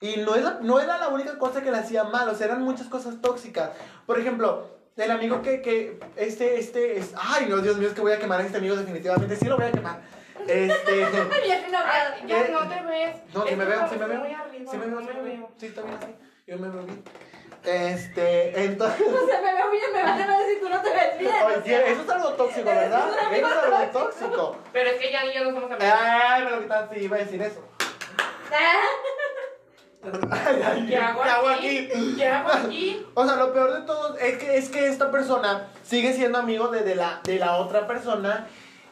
Y 0.01 0.17
no, 0.19 0.35
es 0.37 0.45
la- 0.45 0.61
no 0.63 0.79
era 0.81 0.99
la 0.99 1.09
única 1.09 1.39
cosa 1.39 1.63
que 1.63 1.71
le 1.71 1.79
hacía 1.79 2.05
mal, 2.05 2.29
o 2.29 2.35
sea, 2.35 2.47
eran 2.47 2.63
muchas 2.63 2.87
cosas 2.89 3.21
tóxicas. 3.21 3.71
Por 4.07 4.19
ejemplo, 4.19 4.79
el 4.97 5.11
amigo 5.11 5.43
que, 5.43 5.61
que 5.63 5.99
este, 6.17 6.59
este, 6.59 6.99
es, 6.99 7.13
ay, 7.17 7.47
no, 7.49 7.59
Dios 7.59 7.77
mío, 7.77 7.89
es 7.89 7.95
que 7.95 8.01
voy 8.01 8.13
a 8.13 8.19
quemar 8.19 8.41
a 8.41 8.45
este 8.47 8.59
amigo 8.59 8.77
definitivamente, 8.77 9.37
sí 9.37 9.47
lo 9.47 9.57
voy 9.57 9.67
a 9.67 9.73
quemar. 9.73 10.01
Este... 10.49 11.05
Ay, 11.05 12.25
ya 12.27 12.49
no 12.49 12.69
te 12.69 12.81
ves. 12.83 13.17
No, 13.35 13.45
Es 13.47 13.57
me 13.57 13.65
veo, 13.65 13.89
sí 13.89 13.97
me 13.97 14.07
veo. 14.07 14.19
muy 14.21 14.33
arriba, 14.33 14.71
Sí 14.71 14.77
me 14.79 14.87
veo, 14.87 15.01
no 15.01 15.07
sí 15.07 15.15
me 15.15 15.23
veo. 15.23 15.51
Sí, 15.59 15.67
está 15.67 15.83
bien 15.83 15.95
así. 15.95 16.15
Yo 16.47 16.59
me 16.59 16.69
veo 16.69 16.83
bien. 16.85 17.05
Este, 17.65 18.65
entonces. 18.65 19.07
O 19.23 19.27
sea, 19.27 19.41
me 19.43 19.53
veo 19.53 19.71
bien, 19.71 19.93
me 19.93 20.03
van 20.03 20.21
a 20.31 20.39
decir 20.39 20.61
tú 20.61 20.69
no 20.69 20.81
te 20.81 20.91
ves 20.91 21.19
bien. 21.19 21.31
o 21.33 21.37
sea. 21.37 21.47
Oye, 21.59 21.91
eso 21.93 22.03
es 22.03 22.09
algo 22.11 22.29
tóxico, 22.31 22.65
¿verdad? 22.65 23.09
Eso 23.33 23.47
es 23.47 23.65
algo 23.65 23.79
tóxico. 23.93 24.57
Pero 24.73 24.91
es 24.91 25.01
que 25.01 25.13
ya 25.13 25.25
y 25.27 25.35
yo 25.35 25.45
no 25.45 25.51
somos 25.51 25.71
amigos. 25.71 25.95
Ay, 26.01 26.45
me 26.45 26.51
lo 26.51 26.61
quitan, 26.63 26.89
sí, 26.93 27.01
iba 27.01 27.17
a 27.17 27.21
decir 27.21 27.43
eso. 27.43 27.63
Ay, 30.31 30.63
ay, 30.65 30.87
¿Qué 30.89 30.97
hago 30.97 31.49
aquí? 31.49 31.89
¿Qué 32.17 32.27
hago 32.27 32.49
aquí? 32.51 33.07
O 33.15 33.27
sea, 33.27 33.37
lo 33.37 33.53
peor 33.53 33.75
de 33.75 33.81
todo 33.83 34.17
es 34.17 34.39
que, 34.39 34.57
es 34.57 34.69
que 34.71 34.87
esta 34.87 35.11
persona 35.11 35.69
sigue 35.83 36.13
siendo 36.15 36.39
amigo 36.39 36.69
de, 36.69 36.83
de 36.83 36.95
la, 36.95 37.21
de 37.25 37.39
la 37.39 37.57
otra 37.57 37.87
persona 37.87 38.47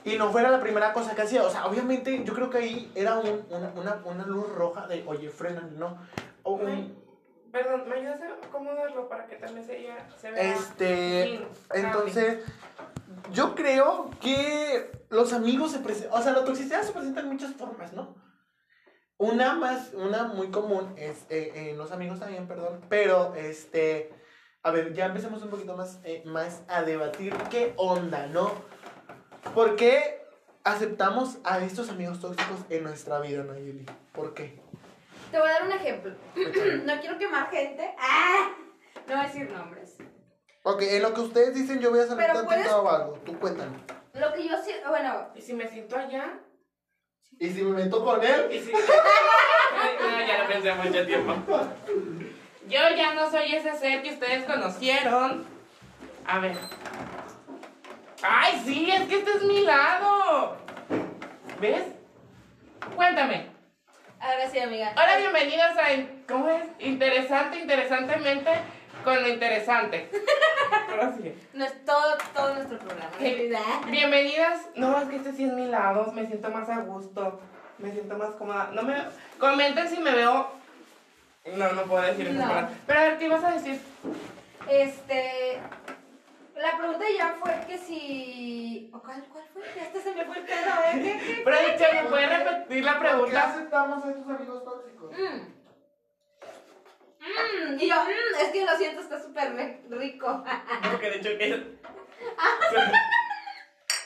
y 0.07 0.16
no 0.16 0.31
fuera 0.33 0.51
la 0.51 0.61
primera 0.61 0.92
cosa 0.92 1.14
que 1.14 1.23
hacía. 1.23 1.42
O 1.42 1.51
sea, 1.51 1.66
obviamente 1.66 2.23
yo 2.25 2.33
creo 2.33 2.49
que 2.49 2.59
ahí 2.59 2.92
era 2.95 3.19
un- 3.19 3.45
una, 3.51 3.73
una, 3.77 4.03
una 4.05 4.27
luz 4.27 4.49
roja 4.55 4.87
de, 4.87 5.05
oye, 5.07 5.29
frenan, 5.31 5.79
¿no? 5.79 5.99
O 6.42 6.53
un- 6.55 7.05
Perdón, 7.53 7.88
¿me 7.88 7.95
ayudas 7.97 8.21
a 8.21 8.47
acomodarlo 8.47 9.09
para 9.09 9.27
que 9.27 9.37
también 9.37 9.64
se, 9.66 9.88
se 10.21 10.31
vea? 10.31 10.55
Este, 10.55 11.23
bien? 11.25 11.49
entonces, 11.73 12.45
yo 13.33 13.55
creo 13.55 14.11
que 14.21 14.90
los 15.09 15.33
amigos 15.33 15.73
se 15.73 15.79
presentan, 15.79 16.19
o 16.19 16.23
sea, 16.23 16.33
la 16.33 16.45
toxicidad 16.45 16.83
se 16.83 16.92
presenta 16.92 17.21
en 17.21 17.29
muchas 17.29 17.55
formas, 17.55 17.92
¿no? 17.95 18.14
Una 19.19 19.55
más, 19.55 19.95
una 19.95 20.25
muy 20.25 20.49
común 20.51 20.92
es 20.99 21.25
eh, 21.31 21.71
en 21.71 21.79
los 21.79 21.90
amigos 21.92 22.21
también, 22.21 22.47
perdón, 22.47 22.83
pero 22.90 23.35
este, 23.35 24.12
a 24.62 24.71
ver, 24.71 24.92
ya 24.92 25.07
empecemos 25.07 25.42
un 25.42 25.49
poquito 25.49 25.75
más, 25.75 26.01
eh, 26.05 26.23
más 26.27 26.62
a 26.69 26.83
debatir 26.83 27.33
qué 27.51 27.73
onda, 27.79 28.27
¿no? 28.27 28.53
¿Por 29.55 29.77
qué 29.77 30.23
aceptamos 30.65 31.39
a 31.45 31.61
estos 31.61 31.89
amigos 31.91 32.21
tóxicos 32.21 32.59
en 32.71 32.83
nuestra 32.85 33.21
vida, 33.21 33.43
Nayeli? 33.45 33.87
¿Por 34.13 34.35
qué? 34.35 34.59
Te 35.31 35.39
voy 35.39 35.49
a 35.49 35.53
dar 35.53 35.65
un 35.65 35.73
ejemplo. 35.73 36.15
No 36.85 37.01
quiero 37.01 37.19
quemar 37.19 37.51
gente. 37.51 37.95
¡Ah! 37.99 38.51
No 39.07 39.15
voy 39.17 39.25
a 39.25 39.27
decir 39.29 39.51
nombres. 39.51 39.97
Ok, 40.63 40.83
en 40.83 41.03
lo 41.03 41.15
que 41.15 41.21
ustedes 41.21 41.55
dicen 41.55 41.81
yo 41.81 41.91
voy 41.91 42.01
a 42.01 42.07
salir 42.07 42.25
Pero 42.27 42.35
tantito 42.35 42.49
puedes- 42.55 42.73
o 42.73 42.91
algo, 42.91 43.13
tú 43.25 43.39
cuéntame. 43.39 43.77
Lo 44.15 44.33
que 44.33 44.49
yo 44.49 44.57
sí, 44.65 44.73
bueno, 44.89 45.29
¿Y 45.35 45.41
si 45.43 45.53
me 45.55 45.69
siento 45.69 45.97
allá? 45.97 46.41
¿Y 47.39 47.51
si 47.51 47.63
me 47.63 47.85
meto 47.85 48.03
con 48.05 48.23
él? 48.25 48.49
¿Y 48.51 48.61
si... 48.61 48.73
no, 48.73 50.27
ya 50.27 50.43
lo 50.43 50.49
pensé 50.49 50.73
mucho 50.75 51.07
tiempo. 51.07 51.35
Yo 52.67 52.81
ya 52.97 53.15
no 53.15 53.31
soy 53.31 53.55
ese 53.55 53.77
ser 53.77 54.03
que 54.03 54.15
ustedes 54.15 54.45
conocieron. 54.45 55.45
A 56.27 56.39
ver. 56.41 56.57
¡Ay, 58.23 58.63
sí! 58.65 58.91
Es 58.91 59.03
que 59.09 59.19
este 59.19 59.31
es 59.33 59.43
mi 59.43 59.61
lado. 59.61 60.57
¿Ves? 61.61 61.85
Cuéntame. 62.95 63.47
ahora 64.19 64.51
sí, 64.51 64.59
amiga. 64.59 64.93
Hola, 64.95 65.17
bienvenidos 65.19 65.71
a... 65.77 65.89
¿Cómo 66.27 66.49
es? 66.49 66.65
Interesante, 66.79 67.59
interesantemente, 67.59 68.51
con 69.05 69.23
lo 69.23 69.29
interesante. 69.29 70.11
Ahora 70.91 71.15
sí. 71.17 71.33
No 71.53 71.65
es 71.65 71.85
todo, 71.85 72.17
todo 72.35 72.55
nuestro 72.55 72.79
programa. 72.79 73.11
Sí. 73.19 73.51
Bienvenidas. 73.91 74.61
No, 74.75 74.99
es 75.01 75.09
que 75.09 75.17
este 75.17 75.33
sí 75.33 75.45
es 75.45 75.53
mi 75.53 75.67
lado. 75.67 76.11
Me 76.13 76.27
siento 76.27 76.51
más 76.51 76.69
a 76.69 76.79
gusto. 76.79 77.41
Me 77.79 77.93
siento 77.93 78.17
más 78.17 78.31
cómoda. 78.31 78.71
No 78.73 78.83
me... 78.83 78.97
Comenten 79.39 79.89
si 79.89 80.01
me 80.01 80.13
veo... 80.13 80.51
No, 81.55 81.73
no 81.73 81.83
puedo 81.83 82.03
decir 82.03 82.33
No. 82.33 82.69
Pero 82.87 82.99
a 82.99 83.03
ver, 83.03 83.19
¿qué 83.19 83.27
ibas 83.27 83.45
a 83.45 83.53
decir? 83.53 83.81
Este. 84.69 85.61
La 86.57 86.77
pregunta 86.79 87.05
ya 87.16 87.37
fue 87.38 87.53
que 87.66 87.77
si. 87.79 88.90
¿o 88.92 89.01
¿Cuál, 89.01 89.23
cuál 89.31 89.45
fue? 89.53 89.62
Ya 89.77 89.83
hasta 89.83 90.01
se 90.01 90.14
me 90.14 90.25
fue 90.25 90.38
el 90.38 90.45
pedo, 90.45 90.71
¿eh? 90.87 91.03
¿Qué, 91.03 91.45
qué? 91.45 91.92
¿me 92.03 92.09
puedes 92.09 92.31
repetir 92.31 92.85
la 92.85 92.92
¿Por 92.95 93.03
qué 93.03 93.09
pregunta? 93.09 93.45
aceptamos 93.45 94.05
a 94.05 94.11
estos 94.11 94.29
amigos 94.29 94.64
tóxicos? 94.64 95.12
Mm. 95.12 95.57
Mm, 97.21 97.79
y 97.81 97.88
yo, 97.88 97.97
mm, 97.97 98.40
es 98.42 98.49
que 98.53 98.64
lo 98.64 98.77
siento, 98.77 99.03
está 99.03 99.21
súper 99.23 99.81
rico. 99.90 100.45
Porque 100.90 101.11
de 101.11 101.16
hecho 101.16 101.37
que... 101.38 101.77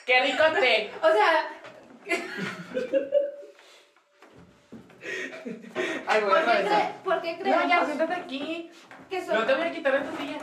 ¡Qué 0.07 0.21
rico 0.21 0.43
té! 0.59 0.91
O 1.03 1.09
sea, 1.13 1.49
Ay, 6.07 6.21
voy 6.23 6.31
¿por 6.31 6.43
qué, 6.45 6.65
cre 6.65 6.95
¿por 7.05 7.23
qué 7.23 7.37
No, 7.45 7.69
ya, 7.69 7.85
siéntate 7.85 8.15
aquí. 8.15 8.71
que 9.09 9.25
son.? 9.25 9.35
No 9.37 9.47
te 9.47 9.55
voy 9.55 9.63
a 9.69 9.73
quitar 9.73 9.93
de 9.93 10.01
tu 10.11 10.17
silla. 10.17 10.39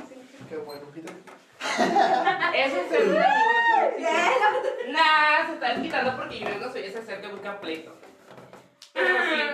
Qué 0.48 0.58
bueno, 0.58 0.90
quítate. 0.94 1.47
Eso 1.60 2.78
es. 2.78 2.88
¿Qué? 2.90 4.08
Nah, 4.88 5.46
se 5.46 5.54
están 5.56 5.82
quitando 5.84 6.16
porque 6.16 6.40
yo 6.40 6.48
no 6.60 6.72
soy 6.72 6.84
ese 6.84 7.02
ser 7.06 7.20
que 7.22 7.28
busca 7.28 7.60
pleito. 7.60 7.94
Pero 8.94 9.08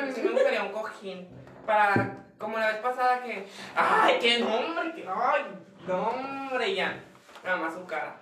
sí, 0.06 0.12
sí 0.14 0.22
me 0.22 0.30
gustaría 0.32 0.62
un 0.64 0.72
cojín. 0.72 1.28
Para, 1.66 2.18
como 2.38 2.60
la 2.60 2.68
vez 2.68 2.78
pasada 2.78 3.22
que. 3.24 3.48
¡Ay, 3.76 4.20
qué 4.22 4.40
nombre! 4.40 4.94
Que, 4.94 5.06
¡Ay, 5.10 5.46
nombre! 5.88 6.76
Ya. 6.76 7.00
Nada 7.44 7.58
más 7.58 7.74
su 7.74 7.84
cara. 7.86 8.18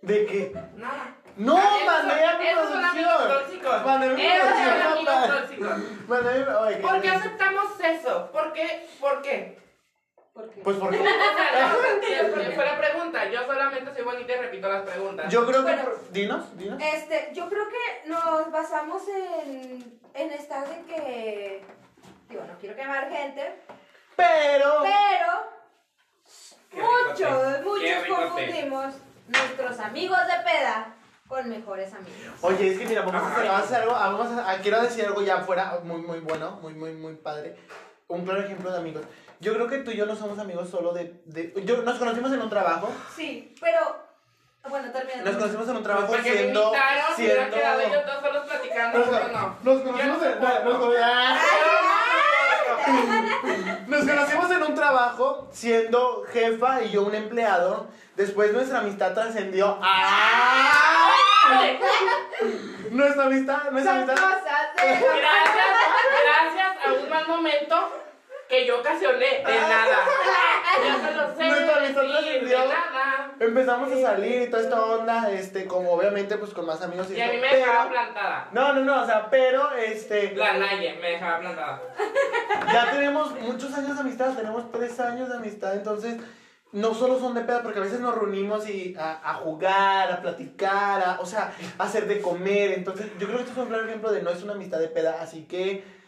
¿De 0.00 0.26
qué? 0.26 0.52
Nada. 0.74 1.14
¡No, 1.36 1.56
Ah, 1.56 1.76
esos 1.76 1.86
mandé 1.86 2.14
son- 2.14 2.84
a 2.84 2.92
mi 2.94 3.02
producción! 3.02 3.28
tóxicos. 3.28 3.84
Mandé 3.86 4.06
a 4.06 4.10
mi 4.14 4.26
Esos 4.26 4.48
son 4.48 4.52
producción, 4.56 4.92
amigos 4.92 5.14
papá. 5.14 5.26
tóxicos. 5.40 6.08
Mandé 6.08 6.28
a 6.30 6.32
mi... 6.32 6.42
Oye, 6.66 6.76
¿qué 6.76 6.82
¿Por 6.82 7.00
qué 7.02 7.08
aceptamos 7.10 7.80
eso? 7.80 8.30
¿Por 8.32 8.52
qué? 8.52 8.88
¿Por 9.00 9.22
qué? 9.22 9.58
¿Por 10.32 10.50
qué? 10.50 10.60
Pues 10.62 10.76
porque... 10.80 10.98
Fue 12.54 12.64
la 12.64 12.78
pregunta. 12.78 13.30
Yo 13.30 13.46
solamente 13.46 13.94
soy 13.94 14.02
bonita 14.02 14.32
y 14.32 14.36
repito 14.36 14.68
las 14.68 14.82
preguntas. 14.82 15.32
Yo 15.32 15.46
creo 15.46 15.64
que... 15.64 15.72
Bueno. 15.72 15.90
Dinos, 16.10 16.56
dinos. 16.56 16.82
Este, 16.82 17.30
yo 17.34 17.48
creo 17.48 17.68
que 17.68 18.08
nos 18.08 18.50
basamos 18.50 19.02
en, 19.08 20.00
en 20.14 20.30
estar 20.32 20.66
de 20.68 20.82
que. 20.84 21.64
Digo, 22.28 22.44
no 22.46 22.58
quiero 22.58 22.74
quemar 22.76 23.10
gente, 23.10 23.60
Pero... 24.16 24.82
pero 24.82 25.52
muchos, 26.82 27.64
muchos 27.64 28.06
confundimos 28.08 28.94
nuestros 29.28 29.78
amigos 29.80 30.18
de 30.18 30.50
peda 30.50 30.94
con 31.28 31.48
mejores 31.48 31.92
amigos. 31.92 32.34
Oye, 32.40 32.72
es 32.72 32.78
que 32.78 32.86
mira, 32.86 33.02
vamos 33.02 33.22
a 33.22 33.32
hacer, 33.32 33.42
Ay. 33.42 33.48
vamos 33.48 33.62
a 33.62 33.64
hacer 33.64 33.82
algo, 33.82 33.92
vamos 33.92 34.38
a, 34.38 34.50
ah, 34.50 34.58
quiero 34.62 34.82
decir 34.82 35.04
algo 35.04 35.22
ya 35.22 35.38
fuera 35.40 35.80
muy, 35.82 36.00
muy 36.00 36.20
bueno, 36.20 36.58
muy, 36.62 36.74
muy, 36.74 36.92
muy 36.94 37.14
padre. 37.14 37.56
un 38.08 38.24
claro 38.24 38.42
ejemplo 38.42 38.70
de 38.70 38.78
amigos. 38.78 39.02
Yo 39.42 39.52
creo 39.54 39.66
que 39.66 39.78
tú 39.78 39.90
y 39.90 39.96
yo 39.96 40.06
no 40.06 40.14
somos 40.14 40.38
amigos 40.38 40.70
solo 40.70 40.92
de... 40.92 41.20
de 41.26 41.52
yo, 41.64 41.78
nos 41.82 41.98
conocimos 41.98 42.32
en 42.32 42.40
un 42.42 42.48
trabajo. 42.48 42.88
Sí, 43.16 43.52
pero. 43.60 43.96
Bueno, 44.68 44.92
termina. 44.92 45.22
Nos 45.24 45.34
conocimos 45.36 45.68
en 45.68 45.76
un 45.78 45.82
trabajo 45.82 46.06
Porque 46.06 46.30
me 46.30 46.36
siendo... 46.38 46.62
invitaron, 46.68 47.16
se 47.16 47.22
hubiera 47.22 47.40
siendo... 47.42 47.56
quedado 47.56 47.80
ellos 47.80 48.02
dos 48.06 48.20
solos 48.20 48.46
platicando, 48.48 48.98
Nos, 48.98 49.08
pero 49.08 49.28
no. 49.28 49.56
nos 49.64 49.78
Yo 49.78 49.84
conocimos 49.84 50.18
no 50.18 50.24
en... 50.24 50.32
soporto. 50.34 50.64
nos 50.64 50.78
cono- 50.78 50.94
Nos 53.88 54.00
conocimos 54.08 54.50
en 54.52 54.62
un 54.62 54.74
trabajo 54.76 55.48
siendo 55.52 56.24
jefa 56.32 56.82
y 56.82 56.90
yo 56.90 57.02
un 57.02 57.14
empleado. 57.16 57.88
Después 58.14 58.52
nuestra 58.52 58.78
amistad 58.78 59.12
trascendió 59.14 59.78
a... 59.82 61.10
Nuestra 62.90 63.24
amistad, 63.24 63.70
nuestra 63.72 63.92
Son 63.94 64.02
amistad... 64.02 64.24
cosas 64.24 64.76
de. 64.76 64.82
Gracias, 64.86 65.66
gracias 66.24 66.86
a 66.86 66.92
un 66.92 67.08
mal 67.10 67.26
momento 67.26 67.90
que 68.52 68.66
yo 68.66 68.80
ocasioné 68.80 69.38
de 69.46 69.60
nada. 69.60 69.96
Yo 70.84 71.06
se 71.08 71.14
lo 71.14 71.36
sé 71.36 71.44
Nuestra 71.48 71.76
amistad 71.76 72.02
decir, 72.02 72.12
de 72.12 72.48
trascendió. 72.50 72.58
nada. 72.58 73.30
Empezamos 73.40 73.92
a 73.92 74.00
salir 74.00 74.42
y 74.42 74.46
toda 74.50 74.62
esta 74.62 74.84
onda, 74.84 75.30
este, 75.30 75.66
como 75.66 75.92
obviamente 75.92 76.36
pues 76.36 76.52
con 76.52 76.66
más 76.66 76.80
amigos 76.82 77.10
y, 77.10 77.14
Y 77.14 77.20
a 77.22 77.26
mí 77.28 77.38
me 77.38 77.48
pero- 77.48 77.56
dejaba 77.56 77.90
plantada. 77.90 78.48
No, 78.52 78.72
no, 78.74 78.80
no, 78.82 79.02
o 79.02 79.06
sea, 79.06 79.30
pero 79.30 79.72
este... 79.72 80.34
La 80.36 80.54
Naye 80.54 80.98
me 81.00 81.10
dejaba 81.12 81.40
plantada. 81.40 81.80
Ya 82.72 82.90
tenemos 82.92 83.38
muchos 83.40 83.72
años 83.74 83.94
de 83.94 84.00
amistad, 84.02 84.34
tenemos 84.34 84.70
tres 84.70 85.00
años 85.00 85.28
de 85.30 85.36
amistad, 85.36 85.74
entonces 85.74 86.16
no 86.72 86.92
solo 86.94 87.18
son 87.18 87.34
de 87.34 87.42
peda, 87.42 87.62
porque 87.62 87.78
a 87.78 87.82
veces 87.82 88.00
nos 88.00 88.14
reunimos 88.14 88.68
y 88.68 88.94
a, 88.98 89.30
a 89.30 89.34
jugar, 89.34 90.12
a 90.12 90.20
platicar, 90.20 91.02
a, 91.02 91.20
o 91.20 91.26
sea, 91.26 91.52
a 91.78 91.84
hacer 91.84 92.06
de 92.06 92.20
comer, 92.20 92.72
entonces 92.72 93.06
yo 93.18 93.26
creo 93.26 93.38
que 93.38 93.44
esto 93.44 93.52
es 93.52 93.58
un 93.58 93.68
claro 93.68 93.86
ejemplo 93.86 94.10
de 94.12 94.22
no 94.22 94.30
es 94.30 94.42
una 94.42 94.52
amistad 94.52 94.78
de 94.78 94.88
peda, 94.88 95.18
así 95.22 95.44
que, 95.46 96.01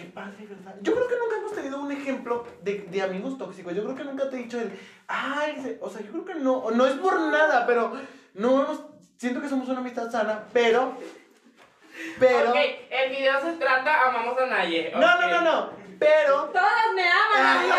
qué 0.00 0.06
padre, 0.06 0.46
¿verdad? 0.48 0.74
Yo 0.82 0.94
creo 0.94 1.08
que 1.08 1.16
nunca 1.16 1.36
hemos 1.36 1.52
tenido 1.54 1.80
un 1.80 1.92
ejemplo 1.92 2.46
de, 2.62 2.78
de 2.90 3.02
amigos 3.02 3.36
tóxicos, 3.38 3.74
yo 3.74 3.82
creo 3.84 3.94
que 3.94 4.04
nunca 4.04 4.28
te 4.30 4.36
he 4.36 4.42
dicho 4.44 4.60
el, 4.60 4.72
ay, 5.08 5.78
o 5.80 5.90
sea, 5.90 6.00
yo 6.00 6.10
creo 6.12 6.24
que 6.24 6.34
no, 6.34 6.70
no 6.70 6.86
es 6.86 6.94
por 6.94 7.20
nada, 7.20 7.66
pero 7.66 7.92
no 8.34 8.62
hemos, 8.62 8.80
siento 9.16 9.40
que 9.40 9.48
somos 9.48 9.68
una 9.68 9.80
amistad 9.80 10.10
sana, 10.10 10.44
pero, 10.52 10.96
pero, 12.18 12.50
Ok, 12.50 12.56
el 12.90 13.10
video 13.10 13.40
se 13.40 13.52
trata 13.54 14.08
Amamos 14.08 14.38
a 14.38 14.46
Naye. 14.46 14.92
no, 14.94 15.20
no, 15.20 15.28
no, 15.28 15.40
no, 15.42 15.70
pero... 15.98 16.44
Todas 16.46 16.94
me 16.94 17.02
aman, 17.02 17.58
amiga. 17.58 17.76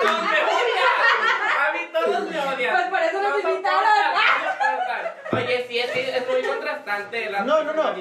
Todos 0.00 0.22
me 0.22 0.38
odian. 0.42 0.92
A 1.58 1.72
mí 1.72 1.80
todos 1.92 2.30
me 2.30 2.40
odian. 2.40 2.74
Pues 2.74 2.86
por 2.88 3.00
eso 3.00 3.22
nos 3.22 3.42
soportan. 3.42 3.67
Oye, 5.32 5.66
sí, 5.68 5.78
es, 5.78 6.28
muy 6.28 6.42
contrastante 6.42 7.30
las 7.30 7.46
No, 7.46 7.62
no, 7.62 7.72
no. 7.72 7.94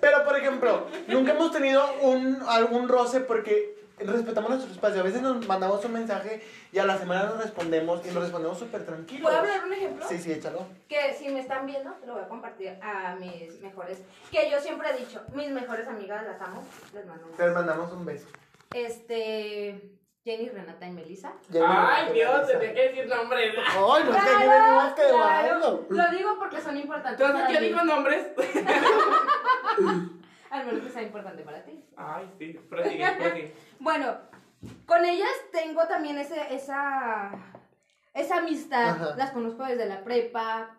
Pero, 0.00 0.24
por 0.24 0.36
ejemplo, 0.36 0.86
nunca 1.06 1.32
hemos 1.32 1.52
tenido 1.52 1.84
un, 2.02 2.42
algún 2.46 2.88
roce 2.88 3.20
porque 3.20 3.76
respetamos 3.98 4.50
nuestro 4.50 4.72
espacio. 4.72 5.00
A 5.00 5.04
veces 5.04 5.22
nos 5.22 5.46
mandamos 5.46 5.84
un 5.84 5.92
mensaje 5.92 6.42
y 6.72 6.78
a 6.78 6.84
la 6.84 6.98
semana 6.98 7.24
nos 7.24 7.42
respondemos 7.42 8.04
y 8.06 8.10
nos 8.10 8.22
respondemos 8.22 8.58
súper 8.58 8.84
tranquilos. 8.84 9.22
¿Puedo 9.22 9.38
hablar 9.38 9.64
un 9.64 9.72
ejemplo? 9.72 10.06
Sí, 10.08 10.18
sí, 10.18 10.32
échalo. 10.32 10.66
Que 10.88 11.14
si 11.14 11.28
me 11.30 11.40
están 11.40 11.66
viendo, 11.66 11.94
lo 12.06 12.14
voy 12.14 12.22
a 12.22 12.28
compartir 12.28 12.78
a 12.82 13.16
mis 13.16 13.60
mejores. 13.60 13.98
Que 14.30 14.50
yo 14.50 14.60
siempre 14.60 14.90
he 14.90 14.98
dicho, 14.98 15.22
mis 15.34 15.50
mejores 15.50 15.86
amigas 15.88 16.24
las 16.24 16.40
amo. 16.40 16.62
Les 16.94 17.06
mando 17.06 17.26
un 17.26 17.38
Les 17.38 17.54
mandamos 17.54 17.92
un 17.92 18.04
beso. 18.04 18.26
Este. 18.72 19.97
Jenny, 20.28 20.50
Renata 20.50 20.86
y 20.86 20.90
Melissa. 20.90 21.32
Ay, 21.66 22.12
Dios, 22.12 22.46
tenía 22.48 22.74
que 22.74 22.88
decir 22.90 23.06
nombres. 23.06 23.54
Ay, 23.56 24.04
no 24.04 24.12
sé, 24.12 24.18
aquí 24.18 24.46
venimos 24.46 24.92
quedando. 24.92 25.86
Lo 25.88 26.10
digo 26.10 26.38
porque 26.38 26.60
son 26.60 26.76
importantes. 26.76 27.26
Entonces, 27.26 27.58
mí. 27.58 27.66
digo 27.66 27.82
nombres. 27.82 28.26
Al 30.50 30.66
menos 30.66 30.82
que 30.82 30.90
sea 30.90 31.00
importante 31.02 31.42
para 31.44 31.64
ti. 31.64 31.82
Ay, 31.96 32.30
sí, 32.38 32.52
prosigue, 32.68 33.10
prosigue. 33.18 33.54
Bueno, 33.80 34.18
con 34.84 35.02
ellas 35.02 35.32
tengo 35.50 35.86
también 35.86 36.18
ese, 36.18 36.54
esa, 36.54 37.30
esa 38.12 38.36
amistad. 38.36 38.90
Ajá. 38.90 39.14
Las 39.16 39.30
conozco 39.30 39.64
desde 39.64 39.86
la 39.86 40.04
prepa, 40.04 40.76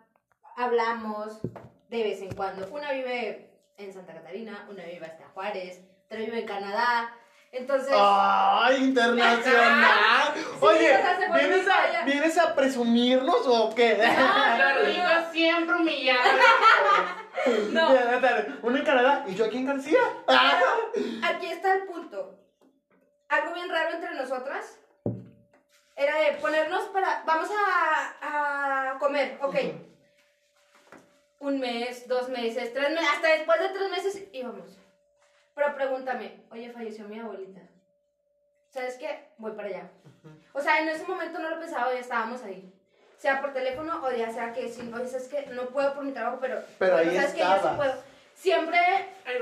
hablamos 0.56 1.40
de 1.88 2.04
vez 2.04 2.22
en 2.22 2.32
cuando. 2.36 2.68
Una 2.68 2.92
vive 2.92 3.50
en 3.78 3.92
Santa 3.92 4.14
Catarina, 4.14 4.68
una 4.70 4.84
vive 4.84 5.06
hasta 5.06 5.26
Juárez, 5.30 5.82
otra 6.04 6.20
vive 6.20 6.38
en 6.38 6.46
Canadá. 6.46 7.16
Entonces, 7.52 7.92
Ay, 7.92 8.84
internacional. 8.84 10.34
Oye, 10.60 10.94
o 10.94 10.98
sea, 10.98 11.18
¿vienes 11.34 11.68
a. 11.68 12.04
¿vienes 12.04 12.38
a 12.38 12.54
presumirnos 12.54 13.46
o 13.46 13.74
qué? 13.74 13.96
Lo 13.96 14.86
digo 14.86 15.04
siempre 15.32 15.74
humillado. 15.74 16.20
no, 17.70 17.90
Una 18.62 18.78
en 18.78 18.84
Canadá 18.84 19.24
y 19.26 19.34
yo 19.34 19.46
aquí 19.46 19.56
en 19.56 19.66
García. 19.66 19.98
Aquí 21.24 21.46
está 21.46 21.74
el 21.74 21.82
punto. 21.86 22.38
Algo 23.28 23.54
bien 23.54 23.68
raro 23.68 23.94
entre 23.94 24.14
nosotras 24.14 24.78
era 25.96 26.16
de 26.20 26.32
ponernos 26.34 26.84
para. 26.88 27.24
Vamos 27.26 27.48
a, 27.50 28.92
a 28.92 28.98
comer, 28.98 29.38
ok. 29.42 29.56
Un 31.40 31.58
mes, 31.58 32.06
dos 32.06 32.28
meses, 32.28 32.72
tres 32.72 32.90
meses, 32.90 33.08
hasta 33.12 33.28
después 33.28 33.58
de 33.58 33.68
tres 33.70 33.90
meses 33.90 34.22
íbamos. 34.32 34.79
Pero 35.60 35.74
pregúntame, 35.74 36.40
oye, 36.50 36.72
falleció 36.72 37.04
mi 37.04 37.18
abuelita. 37.18 37.60
¿Sabes 38.70 38.94
qué? 38.94 39.26
Voy 39.36 39.52
para 39.52 39.68
allá. 39.68 39.90
O 40.54 40.60
sea, 40.62 40.80
en 40.80 40.88
ese 40.88 41.04
momento 41.04 41.38
no 41.38 41.50
lo 41.50 41.60
pensaba, 41.60 41.92
ya 41.92 42.00
estábamos 42.00 42.42
ahí. 42.42 42.72
Sea 43.18 43.42
por 43.42 43.52
teléfono 43.52 44.02
o 44.02 44.10
ya 44.10 44.32
sea 44.32 44.54
que 44.54 44.70
sí, 44.70 44.90
oye, 44.94 45.06
¿sabes 45.06 45.28
qué? 45.28 45.50
No 45.52 45.66
puedo 45.66 45.92
por 45.92 46.02
mi 46.02 46.12
trabajo, 46.12 46.38
pero. 46.40 46.62
Pero 46.78 46.96
ahí 46.96 47.14
¿sabes 47.14 47.34
qué? 47.34 47.40
Yo 47.40 47.58
sí 47.60 47.68
puedo. 47.76 47.94
Siempre 48.34 48.78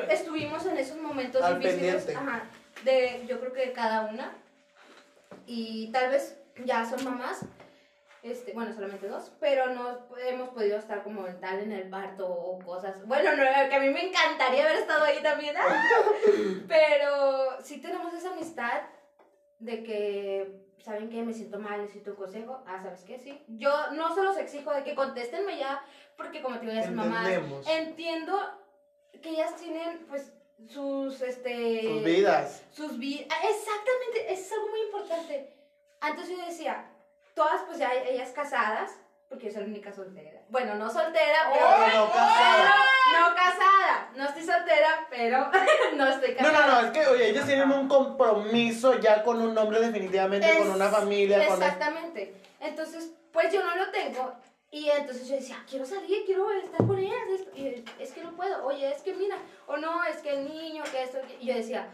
estuvimos 0.09 0.67
en 0.67 0.79
esos 0.79 0.97
momentos 0.97 1.41
Al 1.41 1.61
difíciles. 1.61 2.05
pendiente. 2.05 2.31
Ajá. 2.31 2.43
De, 2.83 3.25
yo 3.29 3.39
creo 3.39 3.53
que 3.53 3.67
de 3.67 3.73
cada 3.73 4.07
una. 4.07 4.33
Y 5.47 5.93
tal 5.93 6.11
vez 6.11 6.37
ya 6.65 6.85
son 6.85 7.05
mamás. 7.05 7.43
Este, 8.23 8.53
bueno, 8.53 8.75
solamente 8.75 9.07
dos, 9.07 9.33
pero 9.39 9.73
no 9.75 10.09
hemos 10.27 10.49
podido 10.49 10.77
estar 10.77 11.05
como 11.05 11.25
tal 11.41 11.61
en 11.61 11.71
el 11.71 11.89
parto 11.89 12.29
o 12.29 12.59
cosas. 12.59 13.07
Bueno, 13.07 13.31
no, 13.37 13.45
que 13.69 13.75
a 13.75 13.81
mí 13.81 13.91
me 13.91 14.09
encantaría 14.09 14.65
haber 14.65 14.77
estado 14.79 15.05
ahí 15.05 15.23
también. 15.23 15.55
¡ah! 15.57 16.03
Pero 16.69 17.63
sí 17.63 17.81
tenemos 17.81 18.13
esa 18.13 18.31
amistad 18.33 18.83
de 19.61 19.85
que, 19.85 20.61
¿saben 20.79 21.11
qué? 21.11 21.23
Me 21.23 21.33
siento 21.33 21.61
mal, 21.61 21.81
necesito 21.81 22.11
un 22.11 22.17
consejo. 22.17 22.63
Ah, 22.67 22.81
¿sabes 22.83 23.05
qué? 23.05 23.21
Sí. 23.21 23.41
Yo 23.47 23.93
no 23.93 24.13
se 24.15 24.23
los 24.23 24.37
exijo 24.37 24.73
de 24.73 24.83
que 24.83 24.97
contéstenme 24.97 25.57
ya, 25.57 25.85
porque 26.17 26.43
como 26.43 26.59
te 26.59 26.67
voy 26.67 26.75
a 26.75 26.81
decir 26.81 26.95
mamás, 26.95 27.29
Entendemos. 27.29 27.69
entiendo 27.69 28.37
que 29.23 29.31
ellas 29.31 29.55
tienen, 29.57 30.07
pues, 30.09 30.33
sus, 30.67 31.21
este... 31.23 31.83
Sus 31.83 32.05
vidas. 32.05 32.65
Sus 32.73 32.99
vidas. 32.99 33.29
Exactamente, 33.45 34.33
eso 34.33 34.43
es 34.43 34.53
algo 34.53 34.69
muy 34.71 34.81
importante. 34.81 35.53
Antes 36.01 36.29
yo 36.29 36.45
decía, 36.45 36.91
todas 37.39 37.63
pues 37.63 37.79
ya 37.79 37.95
ellas 37.95 38.31
casadas, 38.31 38.99
porque 39.29 39.47
yo 39.47 39.53
soy 39.53 39.63
la 39.63 39.69
única 39.69 39.93
soltera. 39.93 40.41
Bueno, 40.49 40.75
no 40.75 40.91
soltera, 40.91 41.51
pero... 41.53 41.67
Oh, 41.67 42.07
no 42.07 42.13
casada. 42.13 42.75
No 43.13 43.35
casada. 43.37 44.11
No 44.17 44.25
estoy 44.25 44.43
soltera, 44.43 45.07
pero 45.09 45.49
no 45.97 46.09
estoy 46.09 46.33
No, 46.33 46.37
casada. 46.39 46.67
no, 46.67 46.83
no, 46.83 46.87
es 46.89 46.93
que, 46.93 47.07
oye, 47.07 47.29
ellos 47.29 47.47
tienen 47.47 47.71
un 47.71 47.87
compromiso 47.87 48.99
ya 48.99 49.23
con 49.23 49.41
un 49.41 49.57
hombre 49.57 49.79
definitivamente, 49.79 50.59
con 50.59 50.71
una 50.71 50.89
familia, 50.89 51.47
con... 51.47 51.63
Exactamente. 51.63 52.35
Entonces, 52.59 53.13
pues 53.33 53.53
yo 53.53 53.63
no 53.63 53.77
lo 53.77 53.89
tengo. 53.93 54.35
Y 54.73 54.91
entonces 54.91 55.29
yo 55.29 55.37
decía, 55.37 55.63
quiero 55.71 55.85
salir, 55.87 56.25
quiero 56.27 56.51
estar 56.51 56.85
con 56.85 56.99
ellas. 56.99 57.17
Y 57.55 57.85
es 58.01 58.13
que 58.13 58.23
no 58.25 58.33
puedo. 58.33 58.67
Oye, 58.67 58.91
es 58.91 59.01
que 59.03 59.15
mira. 59.15 59.37
O 59.69 59.77
no, 59.77 60.03
es 60.05 60.17
que 60.17 60.31
el 60.31 60.45
niño, 60.45 60.83
que 60.91 61.05
esto. 61.05 61.19
que-". 61.27 61.39
Y 61.41 61.47
yo 61.47 61.55
decía, 61.55 61.87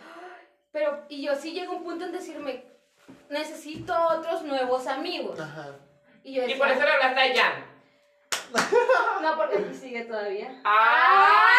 pero. 0.73 1.05
Y 1.09 1.23
yo 1.23 1.37
sí 1.37 1.53
llego 1.53 1.75
a 1.75 1.77
un 1.77 1.85
punto 1.85 2.05
en 2.07 2.13
decirme, 2.13 2.65
necesito 3.29 3.95
otros 4.09 4.43
nuevos 4.43 4.87
amigos. 4.87 5.39
Ajá. 5.41 5.77
Y 6.23 6.35
yo 6.35 6.43
Y 6.43 6.47
decía, 6.47 6.59
por 6.59 6.69
eso 6.69 6.85
le 6.85 6.91
hablaste 6.93 7.21
a 7.21 7.43
Jan. 7.43 7.65
no, 9.23 9.37
porque 9.37 9.59
aquí 9.59 9.75
sigue 9.75 10.05
todavía. 10.05 10.61
¡Ah! 10.65 11.51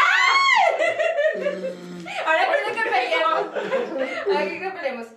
Ahora 2.26 2.48
quiero 2.52 2.84
que 2.84 2.90
peleemos. 2.90 4.18
Ahora 4.28 4.48
quiero 4.48 4.72
que 4.72 4.78
peleemos. 4.78 5.08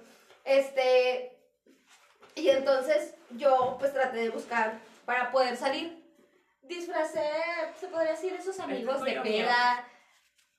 Este. 0.45 1.39
Y 2.35 2.51
entonces 2.51 3.15
yo 3.31 3.77
pues 3.79 3.93
traté 3.93 4.19
de 4.19 4.31
buscar 4.31 4.79
para 5.05 5.31
poder 5.31 5.57
salir. 5.57 6.05
Disfracé, 6.63 7.23
se 7.81 7.89
podría 7.89 8.13
decir, 8.13 8.35
esos 8.35 8.59
amigos 8.61 9.03
de 9.03 9.13
mío. 9.13 9.23
peda. 9.23 9.89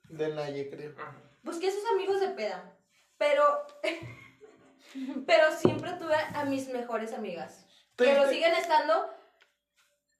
De 0.06 0.30
Naye, 0.30 0.70
creo. 0.70 0.96
Busqué 1.44 1.68
esos 1.68 1.84
amigos 1.92 2.20
de 2.20 2.30
peda. 2.30 2.76
Pero. 3.18 3.66
pero 5.28 5.52
siempre 5.56 5.92
tuve 5.94 6.16
a 6.34 6.46
mis 6.46 6.68
mejores 6.70 7.14
amigas. 7.14 7.66
Te- 7.96 8.06
Que 8.06 8.14
lo 8.16 8.24
te- 8.26 8.30
siguen 8.32 8.54
estando. 8.54 9.14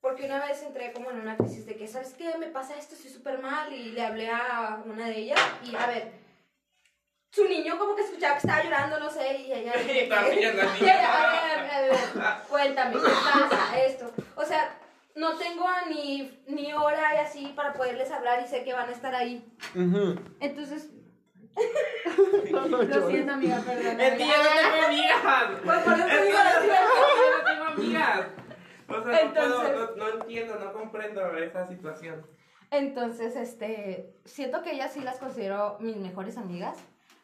Porque 0.02 0.26
una 0.26 0.46
vez 0.46 0.64
entré 0.64 0.94
como 0.94 1.12
en 1.12 1.20
una 1.20 1.36
crisis 1.36 1.66
de 1.66 1.76
que, 1.76 1.86
¿sabes 1.88 2.14
qué? 2.14 2.38
Me 2.38 2.48
pasa 2.48 2.78
esto, 2.78 2.96
estoy 2.96 3.12
súper 3.12 3.40
mal. 3.40 3.72
Y 3.74 3.92
le 3.92 4.02
hablé 4.06 4.30
a 4.30 4.82
una 4.86 5.08
de 5.08 5.18
ellas. 5.18 5.40
Y 5.70 5.76
a 5.76 5.88
ver, 5.88 6.12
su 7.32 7.44
niño 7.46 7.78
como 7.78 7.96
que 7.96 8.04
escuchaba 8.04 8.34
que 8.36 8.40
estaba 8.48 8.64
llorando, 8.64 8.98
no 9.00 9.10
sé. 9.10 9.38
Y 9.40 9.52
ella. 9.52 9.74
Y 10.06 10.08
también 10.08 10.56
la 10.58 10.64
Y 10.80 10.84
ella, 10.84 11.28
a 11.28 11.32
ver, 11.32 11.72
a 11.72 11.82
ver, 11.82 11.94
cuéntame, 12.50 12.94
¿qué 12.94 13.00
pasa? 13.10 13.80
Esto. 13.86 14.14
O 14.38 14.46
sea, 14.46 14.74
no 15.16 15.38
tengo 15.38 15.68
ni, 15.90 16.44
ni 16.48 16.72
hora 16.74 17.16
y 17.16 17.18
así 17.18 17.48
para 17.54 17.74
poderles 17.74 18.10
hablar 18.10 18.42
y 18.42 18.48
sé 18.48 18.64
que 18.64 18.72
van 18.74 18.88
a 18.88 18.94
estar 18.94 19.14
ahí. 19.14 19.46
Ujú. 19.76 20.16
Entonces. 20.40 20.90
No 22.52 22.68
Lo 22.68 22.84
llores. 22.84 23.08
siento, 23.08 23.34
amiga, 23.34 23.62
perdón. 23.66 24.00
Es 24.02 24.14
que 24.14 24.28
yo 24.28 24.34
no 24.38 24.50
tengo 24.72 24.86
amigas. 24.88 25.16
Pues 25.64 25.80
por 25.84 25.94
eso 25.94 26.06
digo 26.08 26.38
yo 26.38 26.44
lo 26.44 26.62
siento. 26.62 27.38
no 27.38 27.46
tengo 27.46 27.66
amigas. 27.66 28.28
O 28.88 29.04
sea, 29.04 29.20
Entonces- 29.22 29.50
no, 29.50 29.58
puedo, 29.62 29.96
no, 29.96 30.06
no 30.16 30.22
entiendo, 30.22 30.56
no 30.60 30.74
comprendo 30.74 31.38
esa 31.38 31.68
situación. 31.68 32.26
Entonces, 32.72 33.36
este, 33.36 34.14
siento 34.26 34.62
que 34.64 34.72
ellas 34.72 34.92
sí 34.94 35.02
las 35.02 35.18
considero 35.18 35.78
mis 35.80 35.96
mejores 35.98 36.38
amigas 36.38 36.78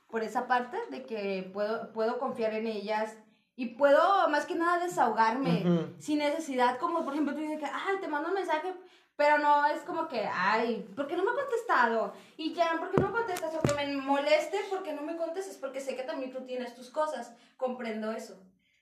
por 0.10 0.24
esa 0.24 0.48
parte 0.48 0.78
de 0.92 1.04
que 1.04 1.50
puedo, 1.54 1.92
puedo 1.94 2.18
confiar 2.20 2.54
en 2.54 2.68
ellas 2.68 3.16
y 3.56 3.76
puedo 3.76 4.28
más 4.30 4.46
que 4.46 4.56
nada 4.56 4.84
desahogarme 4.84 5.64
Ujú. 5.66 5.94
sin 6.00 6.20
necesidad, 6.20 6.78
como 6.78 7.04
por 7.04 7.14
ejemplo 7.14 7.34
tú 7.36 7.42
dices 7.42 7.60
que, 7.60 7.66
ay, 7.66 7.98
te 8.02 8.08
mando 8.08 8.30
un 8.30 8.36
mensaje, 8.36 8.74
pero 9.16 9.38
no 9.38 9.66
es 9.68 9.82
como 9.82 10.08
que, 10.08 10.28
ay, 10.32 10.88
¿por 10.96 11.08
qué 11.08 11.16
no 11.16 11.24
me 11.24 11.32
ha 11.32 11.36
contestado? 11.36 12.14
Y 12.38 12.54
ya, 12.54 12.78
¿por 12.78 12.92
qué 12.92 13.02
no 13.02 13.12
contestas? 13.12 13.54
O 13.56 13.62
que 13.62 13.74
me 13.74 13.88
moleste 13.96 14.60
porque 14.70 14.94
no 14.94 15.02
me 15.02 15.16
contestes, 15.16 15.58
porque 15.58 15.80
sé 15.80 15.96
que 15.96 16.04
también 16.04 16.32
tú 16.32 16.46
tienes 16.46 16.76
tus 16.76 16.90
cosas, 16.90 17.34
comprendo 17.58 18.12
eso. 18.12 18.38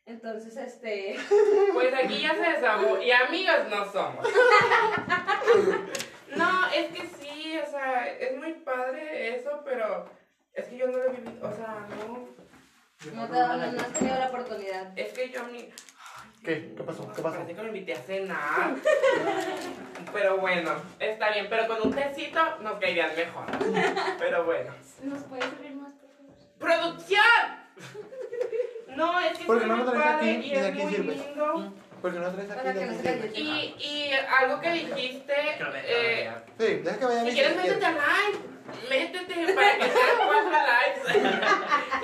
Entonces, 0.06 0.58
este... 0.58 1.16
Pues 1.74 1.94
aquí 1.94 2.22
ya 2.22 2.34
se 2.34 2.52
desahogó. 2.52 3.02
Y 3.02 3.12
amigas 3.12 3.70
no 3.70 3.92
somos. 3.92 4.28
No, 6.36 6.68
es 6.72 6.88
que 6.88 7.08
sí, 7.08 7.60
o 7.60 7.70
sea, 7.70 8.08
es 8.08 8.38
muy 8.38 8.54
padre 8.54 9.36
eso, 9.36 9.62
pero 9.64 10.06
es 10.54 10.66
que 10.66 10.78
yo 10.78 10.88
no 10.88 10.98
lo 10.98 11.06
he 11.06 11.12
vivido. 11.12 11.48
O 11.48 11.56
sea, 11.56 11.88
no. 11.90 12.28
No, 13.14 13.28
te, 13.28 13.34
no, 13.34 13.72
no 13.72 13.82
has 13.82 13.94
tenido 13.94 14.18
la 14.18 14.30
oportunidad. 14.30 14.98
Es 14.98 15.14
que 15.14 15.30
yo 15.30 15.42
a 15.42 15.46
mí. 15.46 15.70
¿Qué? 16.44 16.74
¿Qué 16.76 16.84
pasó? 16.84 17.04
¿Qué 17.14 17.22
pasó? 17.22 17.36
Parece 17.38 17.56
que 17.56 17.62
me 17.62 17.68
invité 17.70 17.94
a 17.94 17.98
cenar. 18.02 18.76
Pero 20.12 20.38
bueno, 20.38 20.72
está 21.00 21.32
bien. 21.32 21.48
Pero 21.50 21.68
con 21.68 21.88
un 21.88 21.94
tecito 21.96 22.40
nos 22.62 22.80
caerían 22.80 23.16
mejor. 23.16 23.46
Pero 24.20 24.44
bueno. 24.46 24.74
¿Nos 25.04 25.24
puedes 25.24 25.46
servir 25.46 25.72
más, 25.76 25.94
por 25.94 26.10
favor? 26.12 26.36
¡Producción! 26.60 27.24
No, 28.96 29.20
es 29.22 29.38
que 29.38 29.46
¿Por 29.46 29.58
qué 29.58 29.64
es 29.64 29.70
no 29.70 29.76
muy 29.78 29.86
lo 29.86 29.92
traes 29.92 30.06
padre 30.06 30.32
aquí 30.38 30.48
y 30.48 30.54
es 30.54 30.66
aquí 30.66 30.82
muy 30.84 30.94
sirves? 30.94 31.18
lindo. 31.26 31.74
Porque 32.02 32.20
no 32.20 32.32
traes 32.32 32.52
aquí 32.52 32.60
Para 32.60 32.74
que 32.74 32.86
no 32.86 32.94
se 32.94 33.02
sirve. 33.02 33.32
Y, 33.40 33.76
y 33.80 34.12
algo 34.40 34.60
que 34.62 34.72
dijiste. 34.72 35.34
eh, 35.86 36.32
Sí, 36.60 36.66
deja 36.84 37.00
que 37.00 37.06
vaya 37.06 37.22
a 37.22 37.26
Si 37.26 37.32
quieres, 37.32 37.56
métete 37.56 37.86
al 37.86 37.94
live. 37.96 38.40
Métete 38.90 39.54
para 39.54 39.78
que 39.78 39.84
sean 39.90 40.18
cuatro 40.28 40.52
lives. 41.24 41.42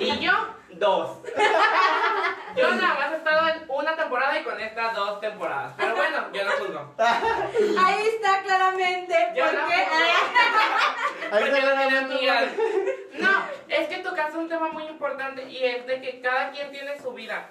y 0.00 0.24
yo, 0.24 0.32
dos. 0.80 1.18
Yo 2.56 2.68
nada 2.74 2.94
más 2.94 3.12
he 3.12 3.16
estado 3.16 3.48
en 3.48 3.64
una 3.68 3.94
temporada 3.94 4.40
y 4.40 4.42
con 4.42 4.60
estas 4.60 4.96
dos 4.96 5.20
temporadas. 5.20 5.72
Pero 5.76 5.94
bueno, 5.94 6.32
yo 6.32 6.44
no 6.44 6.50
juzgo. 6.52 6.94
Ahí 6.98 8.08
está 8.08 8.42
claramente. 8.42 9.14
Yo 9.36 9.52
no 9.52 9.60
porque, 9.60 9.84
juzgo. 9.84 11.30
Ahí 11.36 11.44
está 11.44 11.90
no 11.90 11.98
amigas. 11.98 12.44
No, 13.20 13.44
es 13.68 13.88
que 13.88 13.96
tocaste 13.98 14.36
un 14.36 14.48
tema 14.48 14.68
muy 14.72 14.84
importante 14.84 15.48
y 15.48 15.64
es 15.64 15.86
de 15.86 16.00
que 16.00 16.20
cada 16.20 16.50
quien 16.50 16.72
tiene 16.72 16.98
su 17.00 17.12
vida. 17.12 17.50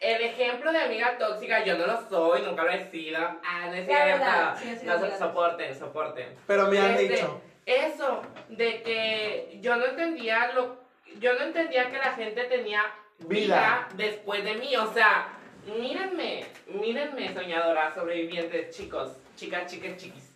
El 0.00 0.20
ejemplo 0.20 0.72
de 0.72 0.82
amiga 0.82 1.16
tóxica, 1.16 1.64
yo 1.64 1.78
no 1.78 1.86
lo 1.86 2.08
soy, 2.08 2.42
nunca 2.42 2.64
lo 2.64 2.70
he 2.70 2.90
sido. 2.90 3.20
Ah, 3.20 3.66
no 3.66 3.74
es 3.74 3.86
cierto. 3.86 4.04
verdad, 4.04 4.56
sí, 4.60 4.76
sí, 4.80 4.84
no, 4.86 5.16
soporten, 5.16 5.78
soporten. 5.78 6.36
Pero 6.46 6.66
me 6.66 6.78
han 6.78 6.90
Este, 6.90 7.08
dicho. 7.08 7.40
Eso, 7.64 8.20
de 8.48 8.82
que 8.82 9.58
yo 9.62 9.76
no 9.76 9.86
entendía 9.86 10.52
lo. 10.52 10.83
Yo 11.18 11.34
no 11.34 11.44
entendía 11.44 11.90
que 11.90 11.98
la 11.98 12.12
gente 12.12 12.44
tenía 12.44 12.82
vida, 13.18 13.28
Vida. 13.28 13.88
después 13.94 14.44
de 14.44 14.54
mí. 14.54 14.74
O 14.76 14.92
sea, 14.92 15.28
mírenme, 15.66 16.46
mírenme, 16.68 17.32
soñadoras, 17.32 17.94
sobrevivientes, 17.94 18.76
chicos, 18.76 19.12
chicas, 19.36 19.70
chicas, 19.70 19.96
chiquis. 19.96 20.30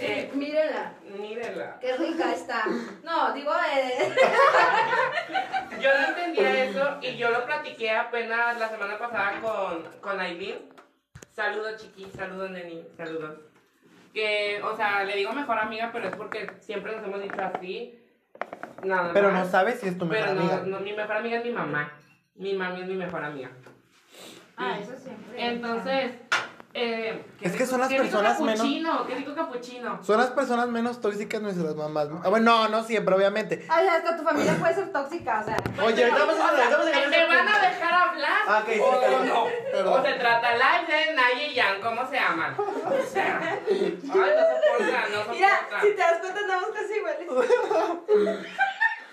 Eh, 0.00 0.30
Mírenla. 0.32 0.92
mírenla. 1.18 1.78
Qué 1.80 1.96
rica 1.96 2.32
está. 2.32 2.64
No, 3.02 3.32
digo, 3.32 3.52
eh, 3.74 4.14
Yo 5.80 5.90
no 6.00 6.08
entendía 6.08 6.64
eso 6.64 6.98
y 7.02 7.16
yo 7.16 7.30
lo 7.30 7.44
platiqué 7.44 7.90
apenas 7.90 8.56
la 8.60 8.68
semana 8.68 8.96
pasada 8.96 9.40
con, 9.40 9.82
con 10.00 10.20
Aileen. 10.20 10.58
Saludos, 11.34 11.82
chiqui, 11.82 12.08
saludos, 12.16 12.50
neni, 12.50 12.84
saludos. 12.96 13.38
Que, 14.14 14.60
o 14.62 14.76
sea, 14.76 15.02
le 15.02 15.16
digo 15.16 15.32
mejor 15.32 15.58
amiga, 15.58 15.90
pero 15.92 16.08
es 16.08 16.14
porque 16.16 16.48
siempre 16.60 16.94
nos 16.94 17.04
hemos 17.04 17.20
dicho 17.20 17.40
así. 17.42 17.98
Nada 18.82 19.12
Pero 19.12 19.30
más. 19.30 19.44
no 19.46 19.50
sabes 19.50 19.80
si 19.80 19.88
es 19.88 19.98
tu 19.98 20.06
mejor 20.06 20.26
Pero 20.28 20.34
no, 20.34 20.40
amiga. 20.52 20.62
no, 20.66 20.80
mi 20.80 20.92
mejor 20.92 21.16
amiga 21.16 21.38
es 21.38 21.44
mi 21.44 21.50
mamá. 21.52 21.92
Mi 22.36 22.54
mami 22.54 22.82
es 22.82 22.88
mi 22.88 22.94
mejor 22.94 23.24
amiga. 23.24 23.50
Ah, 24.56 24.78
eso 24.80 24.96
siempre. 24.96 25.46
Entonces, 25.48 26.12
eh, 26.80 27.24
Es 27.40 27.52
que 27.56 27.66
son 27.66 27.80
las 27.80 27.88
qué 27.88 27.98
rico 27.98 28.04
personas 28.18 28.40
menos- 28.40 28.56
capuchino, 28.58 29.06
Qué 29.06 29.14
rico 29.16 29.34
capuchino. 29.34 30.02
Son 30.04 30.18
las 30.18 30.30
personas 30.30 30.68
menos 30.68 31.00
tóxicas 31.00 31.40
nuestras 31.42 31.74
mamás. 31.74 32.08
Ah, 32.22 32.28
bueno, 32.28 32.52
no, 32.52 32.68
no 32.68 32.84
siempre, 32.84 33.14
obviamente. 33.14 33.66
Ay, 33.68 33.86
hasta 33.88 34.16
tu 34.16 34.22
familia 34.22 34.54
puede 34.58 34.74
ser 34.74 34.92
tóxica, 34.92 35.40
o 35.40 35.44
sea. 35.44 35.56
Oye, 35.84 36.04
ahorita 36.04 36.24
vamos 36.24 36.38
a 36.40 36.48
a 36.48 36.84
¿Me 36.84 37.04
ese 37.04 37.26
van 37.26 37.48
a 37.48 37.58
dejar 37.68 37.94
hablar? 37.94 38.38
Ah, 38.46 38.60
ok, 38.62 38.72
sí, 38.72 38.80
o 38.80 39.24
no? 39.24 39.44
Perdón. 39.72 40.00
O 40.00 40.04
se 40.04 40.12
trata 40.14 40.52
live 40.52 40.86
de 41.06 41.14
Naya 41.14 41.46
y 41.46 41.56
Jan, 41.58 41.80
¿cómo 41.80 42.08
se 42.08 42.16
llaman? 42.16 42.54
O 42.58 43.06
sea, 43.12 43.40
ay, 43.68 43.98
no 44.04 44.12
soporta, 44.12 45.08
no 45.12 45.32
Mira, 45.32 45.48
soporta. 45.58 45.80
si 45.82 45.90
te 45.90 45.96
das 45.96 46.18
cuenta, 46.20 46.40
andamos 46.40 46.68
casi 46.70 46.94
iguales. 46.94 47.28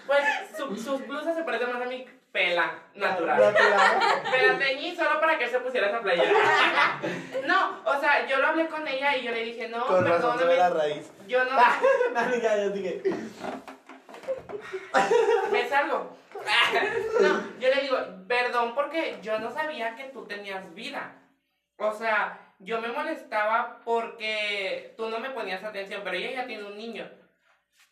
Pues 0.07 0.23
su- 0.57 0.75
sus 0.75 1.07
blusas 1.07 1.35
se 1.35 1.43
parecen 1.43 1.73
más 1.73 1.81
a 1.81 1.85
mi 1.85 2.05
pela 2.35 2.67
natural. 2.95 3.39
Natural. 3.39 3.99
Me 4.29 4.47
la 4.47 4.59
teñí 4.59 4.93
solo 4.93 5.21
para 5.21 5.37
que 5.37 5.45
él 5.45 5.49
se 5.49 5.61
pusiera 5.61 5.87
esa 5.87 6.01
playera. 6.01 6.33
No, 7.47 7.79
o 7.85 7.97
sea, 7.99 8.27
yo 8.27 8.39
lo 8.39 8.47
hablé 8.47 8.67
con 8.67 8.85
ella 8.87 9.15
y 9.15 9.23
yo 9.23 9.31
le 9.31 9.45
dije, 9.45 9.69
no, 9.69 9.85
Con 9.85 10.05
razón 10.05 10.37
ve 10.45 10.57
la 10.57 10.69
raíz. 10.69 11.09
Yo 11.27 11.45
no. 11.45 11.51
Ya 12.41 12.57
dije. 12.69 13.01
me 15.51 15.69
salgo. 15.69 16.17
No, 17.21 17.43
yo 17.59 17.69
le 17.69 17.81
digo, 17.81 17.97
perdón 18.27 18.75
porque 18.75 19.17
yo 19.21 19.39
no 19.39 19.49
sabía 19.51 19.95
que 19.95 20.03
tú 20.05 20.25
tenías 20.25 20.73
vida. 20.73 21.13
O 21.77 21.93
sea, 21.93 22.39
yo 22.59 22.81
me 22.81 22.89
molestaba 22.89 23.79
porque 23.85 24.93
tú 24.97 25.09
no 25.09 25.19
me 25.19 25.29
ponías 25.29 25.63
atención, 25.63 26.01
pero 26.03 26.17
ella 26.17 26.31
ya 26.31 26.47
tiene 26.47 26.65
un 26.65 26.77
niño. 26.77 27.09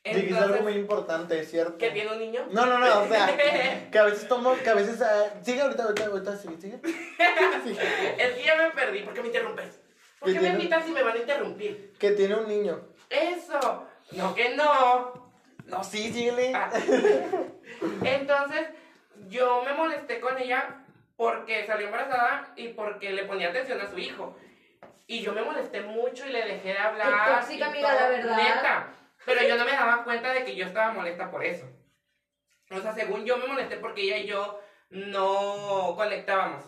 Dijiste 0.03 0.37
algo 0.37 0.61
muy 0.63 0.73
importante, 0.73 1.39
¿es 1.39 1.49
cierto? 1.49 1.77
¿Que 1.77 1.91
tiene 1.91 2.11
un 2.11 2.19
niño? 2.19 2.45
No, 2.51 2.65
no, 2.65 2.77
no, 2.77 3.01
o 3.03 3.07
sea, 3.07 3.37
que 3.91 3.99
a 3.99 4.03
veces 4.03 4.27
tomo, 4.27 4.53
que 4.61 4.69
a 4.69 4.73
veces... 4.73 5.01
ah, 5.01 5.33
sigue 5.41 5.61
ahorita, 5.61 5.83
ahorita, 5.83 6.05
ahorita, 6.07 6.35
sigue, 6.37 6.57
sigue. 6.59 6.79
Sigue. 7.63 7.81
Es 8.17 8.33
que 8.33 8.43
ya 8.43 8.57
me 8.57 8.69
perdí, 8.71 8.99
¿por 9.03 9.13
qué 9.13 9.21
me 9.21 9.27
interrumpes? 9.27 9.79
¿Por 10.19 10.27
¿Qué 10.27 10.35
me 10.35 10.39
tiene? 10.41 10.55
invitas 10.55 10.85
si 10.85 10.91
me 10.91 11.03
van 11.03 11.15
a 11.15 11.19
interrumpir? 11.19 11.93
Que 11.97 12.11
tiene 12.11 12.35
un 12.35 12.47
niño. 12.49 12.81
Eso, 13.09 13.87
no 14.11 14.35
que 14.35 14.55
no. 14.55 15.31
No, 15.67 15.83
sí, 15.83 16.11
síguele. 16.11 16.51
Ah. 16.53 16.69
Entonces, 18.03 18.67
yo 19.29 19.63
me 19.63 19.73
molesté 19.73 20.19
con 20.19 20.37
ella 20.37 20.83
porque 21.15 21.65
salió 21.65 21.85
embarazada 21.85 22.51
y 22.57 22.69
porque 22.69 23.11
le 23.13 23.23
ponía 23.23 23.49
atención 23.49 23.79
a 23.79 23.89
su 23.89 23.97
hijo. 23.97 24.37
Y 25.07 25.21
yo 25.21 25.31
me 25.31 25.41
molesté 25.43 25.81
mucho 25.81 26.27
y 26.27 26.31
le 26.31 26.45
dejé 26.45 26.69
de 26.69 26.77
hablar. 26.77 27.07
Qué 27.07 27.31
tóxica, 27.35 27.65
y 27.65 27.69
amiga, 27.69 27.89
todo, 27.89 27.99
la 27.99 28.09
verdad. 28.09 28.37
Neta. 28.37 28.87
Pero 29.25 29.41
yo 29.47 29.57
no 29.57 29.65
me 29.65 29.71
daba 29.71 30.03
cuenta 30.03 30.33
de 30.33 30.43
que 30.43 30.55
yo 30.55 30.65
estaba 30.65 30.93
molesta 30.93 31.31
por 31.31 31.43
eso. 31.43 31.65
O 32.71 32.79
sea, 32.79 32.93
según 32.93 33.25
yo 33.25 33.37
me 33.37 33.47
molesté 33.47 33.77
porque 33.77 34.03
ella 34.03 34.17
y 34.17 34.27
yo 34.27 34.59
no 34.89 35.93
conectábamos. 35.95 36.63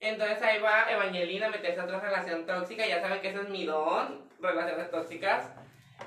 Entonces 0.00 0.42
ahí 0.42 0.60
va 0.60 0.90
Evangelina 0.90 1.46
a 1.46 1.50
meterse 1.50 1.80
a 1.80 1.84
otra 1.84 2.00
relación 2.00 2.46
tóxica. 2.46 2.86
Ya 2.86 3.00
saben 3.00 3.20
que 3.20 3.28
ese 3.28 3.40
es 3.40 3.48
mi 3.48 3.64
don, 3.64 4.28
relaciones 4.40 4.90
tóxicas. 4.90 5.50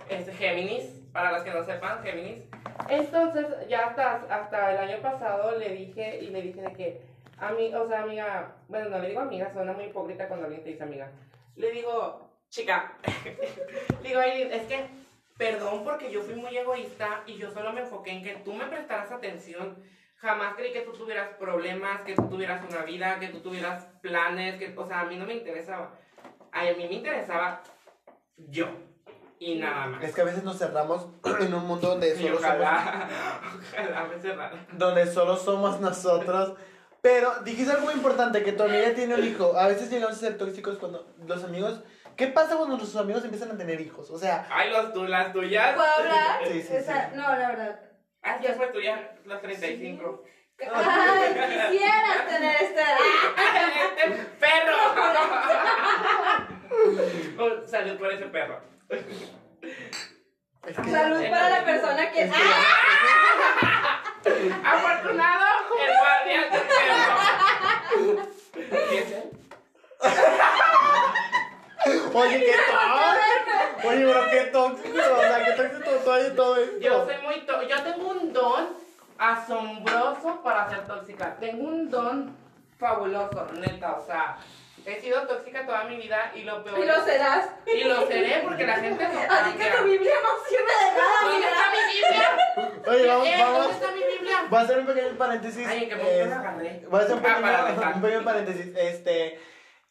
Es 0.10 0.30
Géminis, 0.38 0.84
para 1.12 1.32
los 1.32 1.42
que 1.44 1.52
no 1.52 1.64
sepan, 1.64 2.04
Géminis. 2.04 2.44
Entonces, 2.90 3.46
ya 3.68 3.88
hasta, 3.88 4.24
hasta 4.30 4.72
el 4.72 4.78
año 4.90 5.02
pasado 5.02 5.58
le 5.58 5.70
dije 5.70 6.20
y 6.22 6.28
le 6.28 6.42
dije 6.42 6.62
de 6.62 6.74
que, 6.74 7.02
a 7.38 7.52
mí, 7.52 7.74
o 7.74 7.88
sea, 7.88 8.04
amiga, 8.04 8.56
bueno, 8.68 8.90
no 8.90 9.00
le 9.00 9.10
digo 9.10 9.22
amiga, 9.22 9.52
suena 9.52 9.74
muy 9.74 9.86
hipócrita 9.86 10.28
cuando 10.28 10.46
alguien 10.46 10.64
te 10.64 10.70
dice 10.70 10.84
amiga. 10.84 11.10
Le 11.56 11.72
digo, 11.72 12.30
chica, 12.50 12.94
digo, 14.04 14.22
es 14.22 14.64
que, 14.64 14.86
perdón 15.38 15.84
porque 15.84 16.12
yo 16.12 16.22
fui 16.22 16.36
muy 16.36 16.56
egoísta 16.58 17.24
y 17.26 17.38
yo 17.38 17.52
solo 17.52 17.74
me 17.74 17.82
enfoqué 17.82 18.12
en 18.12 18.24
que 18.24 18.36
tú 18.44 18.54
me 18.54 18.66
prestaras 18.66 19.12
atención. 19.12 19.78
Jamás 20.18 20.56
creí 20.56 20.74
que 20.74 20.82
tú 20.82 20.94
tuvieras 20.94 21.30
problemas, 21.38 22.02
que 22.02 22.16
tú 22.16 22.28
tuvieras 22.28 22.64
una 22.68 22.84
vida, 22.84 23.20
que 23.20 23.28
tú 23.28 23.40
tuvieras 23.40 23.86
planes, 24.02 24.58
que, 24.58 24.74
o 24.76 24.86
sea, 24.86 25.02
a 25.02 25.06
mí 25.06 25.16
no 25.16 25.26
me 25.26 25.36
interesaba. 25.36 25.94
A 26.52 26.64
mí 26.64 26.88
me 26.88 26.96
interesaba 26.96 27.62
yo 28.38 28.68
y 29.40 29.56
nada 29.56 29.88
más. 29.88 30.04
Es 30.04 30.16
que 30.16 30.22
a 30.22 30.26
veces 30.26 30.44
nos 30.44 30.58
cerramos 30.58 31.08
en 31.40 31.54
un 31.54 31.66
mundo 31.66 31.90
donde 31.90 32.16
solo 32.16 32.28
somos, 32.28 32.44
ojalá, 32.44 33.10
ojalá 33.74 34.04
me 34.06 34.20
cerrara. 34.20 34.66
donde 34.74 35.06
solo 35.08 35.38
somos 35.38 35.80
nosotros. 35.80 36.54
Pero 37.02 37.32
dijiste 37.44 37.72
algo 37.72 37.86
muy 37.86 37.94
importante, 37.94 38.44
que 38.44 38.52
tu 38.52 38.64
amiga 38.64 38.94
tiene 38.96 39.16
un 39.16 39.24
hijo. 39.24 39.56
A 39.56 39.68
veces 39.68 39.90
llegamos 39.90 40.18
a 40.18 40.20
ser 40.20 40.38
tóxicos 40.38 40.78
cuando 40.78 41.08
los 41.26 41.44
amigos... 41.44 41.82
¿Qué 42.18 42.28
pasa 42.28 42.58
cuando 42.58 42.78
nuestros 42.78 43.00
amigos 43.02 43.24
empiezan 43.24 43.52
a 43.52 43.58
tener 43.58 43.80
hijos? 43.80 44.10
O 44.10 44.18
sea. 44.18 44.48
Ay, 44.50 44.72
las, 44.72 44.94
las 44.96 45.32
tuyas. 45.32 45.76
¿Puedo 45.76 45.88
hablar? 45.88 46.40
Sí, 46.48 46.64
sí, 46.64 46.76
Esa. 46.76 47.10
No, 47.10 47.22
la 47.22 47.50
verdad. 47.50 47.80
Ah, 48.24 48.40
ya 48.42 48.56
fue 48.56 48.68
tuya, 48.68 49.12
las 49.26 49.40
35. 49.40 50.24
Sí. 50.58 50.66
Ay, 50.74 51.34
quisieras 51.70 52.28
tener 52.28 52.56
esta 52.60 52.82
edad. 52.82 52.98
perro! 54.40 54.78
Oh, 57.40 57.66
salud 57.66 57.98
por 57.98 58.12
ese 58.12 58.26
perro. 58.26 58.62
Salud 60.74 61.30
para 61.30 61.50
la, 61.50 61.66
persona 61.66 62.12
que. 62.12 62.24
Es. 62.24 62.32
¡Ah! 62.34 64.04
Afortunado, 64.66 65.46
el 65.80 65.92
guardián 65.98 66.52
del 66.52 66.62
perro. 66.62 67.06
¿Quién 68.90 69.04
es 69.04 69.12
él? 69.12 69.32
Oye, 72.14 72.40
qué 72.40 72.52
tóxico. 72.52 73.88
Oye, 73.88 74.06
pero 74.06 74.30
qué 74.30 74.42
tóxico. 74.52 74.98
O 74.98 75.22
sea, 75.22 75.46
qué 75.46 75.52
tóxico 75.52 75.90
todo, 75.90 76.34
todo 76.34 76.58
esto. 76.58 76.80
Yo 76.80 77.06
soy 77.06 77.18
muy 77.24 77.42
tóxico. 77.46 77.76
Yo 77.76 77.84
tengo 77.84 78.10
un 78.10 78.34
don 78.34 78.70
asombroso 79.18 80.42
para 80.44 80.70
ser 80.70 80.86
tóxica. 80.86 81.36
Tengo 81.40 81.64
un 81.64 81.90
don 81.90 82.36
fabuloso, 82.80 83.48
neta. 83.54 83.94
O 83.94 84.06
sea, 84.06 84.38
he 84.86 85.00
sido 85.02 85.28
tóxica 85.28 85.66
toda 85.66 85.84
mi 85.86 85.98
vida 85.98 86.32
y 86.36 86.44
lo 86.44 86.64
peor. 86.64 86.80
Y 86.80 86.86
lo 86.86 87.02
serás. 87.04 87.50
Y 87.66 87.84
lo 87.84 88.08
seré 88.08 88.42
porque 88.44 88.66
la 88.66 88.76
gente 88.76 89.08
no. 89.08 89.20
Así 89.30 89.58
que 89.58 89.66
tu 89.72 89.84
Biblia 89.84 90.14
no 90.24 90.46
sirve 90.48 90.64
de 90.64 90.98
nada. 90.98 91.22
¿Dónde 91.24 91.48
está 91.48 91.72
mi 91.72 91.94
Biblia? 91.94 92.84
Oye, 92.88 93.08
vamos, 93.08 93.28
eh, 93.28 93.36
vamos. 93.40 93.58
¿Dónde 93.60 93.74
está 93.74 93.92
mi 93.92 94.04
Biblia? 94.04 94.38
Va 94.54 94.60
a 94.60 94.64
hacer 94.64 94.80
un 94.80 94.86
pequeño 94.86 95.18
paréntesis. 95.18 95.68
Ay, 95.68 95.88
que 95.88 95.94
eh, 95.94 96.26
me 96.26 96.88
Va 96.88 97.00
a 97.00 97.02
hacer 97.02 97.16
un 97.16 97.26
ah, 97.26 97.68
pequeño, 97.76 97.96
un 97.96 98.02
pequeño 98.02 98.24
paréntesis. 98.24 98.76
Este 98.76 99.40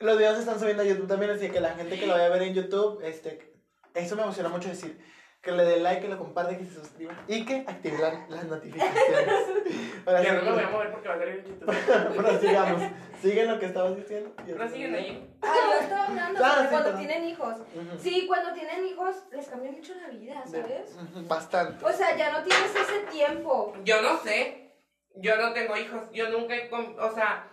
los 0.00 0.18
videos 0.18 0.34
se 0.34 0.40
están 0.40 0.58
subiendo 0.60 0.82
a 0.82 0.86
YouTube 0.86 1.08
también, 1.08 1.30
así 1.32 1.48
que 1.50 1.60
la 1.60 1.70
gente 1.74 1.98
que 1.98 2.06
lo 2.06 2.12
vaya 2.14 2.26
a 2.26 2.30
ver 2.30 2.42
en 2.42 2.54
YouTube, 2.54 3.00
este, 3.02 3.54
eso 3.94 4.16
me 4.16 4.22
emociona 4.22 4.48
mucho 4.48 4.68
decir. 4.68 5.00
Que 5.42 5.52
le 5.52 5.64
dé 5.64 5.78
like, 5.78 6.02
que 6.02 6.08
lo 6.08 6.18
comparte, 6.18 6.58
que 6.58 6.64
se 6.64 6.74
suscriba 6.74 7.14
y 7.28 7.44
que 7.44 7.64
active 7.68 7.98
la- 7.98 8.26
las 8.28 8.44
notificaciones. 8.44 9.44
Ya 10.06 10.22
sí, 10.22 10.28
no 10.30 10.40
lo 10.42 10.54
voy 10.54 10.62
a 10.62 10.68
mover 10.70 10.92
porque 10.92 11.08
va 11.08 11.14
a 11.14 11.18
salir 11.18 11.34
en 11.34 11.44
YouTube. 11.44 12.16
prosigamos. 12.16 12.82
Siguen 13.20 13.48
lo 13.48 13.58
que 13.58 13.66
estabas 13.66 13.96
diciendo. 13.96 14.32
Pero 14.44 14.68
siguen 14.68 14.94
ahí. 14.94 15.36
Ah, 15.42 15.54
yo 15.72 15.80
estaba 15.80 16.06
hablando 16.06 16.40
Ah, 16.44 16.48
sobre 16.50 16.62
sí, 16.62 16.68
cuando 16.70 16.90
perdón. 16.90 17.06
tienen 17.06 17.28
hijos. 17.28 17.56
Sí, 18.00 18.26
cuando 18.26 18.52
tienen 18.54 18.86
hijos 18.86 19.16
les 19.32 19.46
cambia 19.48 19.70
mucho 19.72 19.94
la 19.94 20.08
vida, 20.08 20.42
¿sabes? 20.46 20.96
Bastante. 21.28 21.84
O 21.84 21.92
sea, 21.92 22.16
ya 22.16 22.30
no 22.32 22.42
tienes 22.44 22.70
ese 22.74 23.00
tiempo. 23.10 23.72
Yo 23.84 24.00
no 24.02 24.18
sé. 24.18 24.72
Yo 25.16 25.36
no 25.36 25.52
tengo 25.52 25.76
hijos. 25.76 26.02
Yo 26.12 26.28
nunca 26.30 26.54
O 27.00 27.12
sea, 27.14 27.48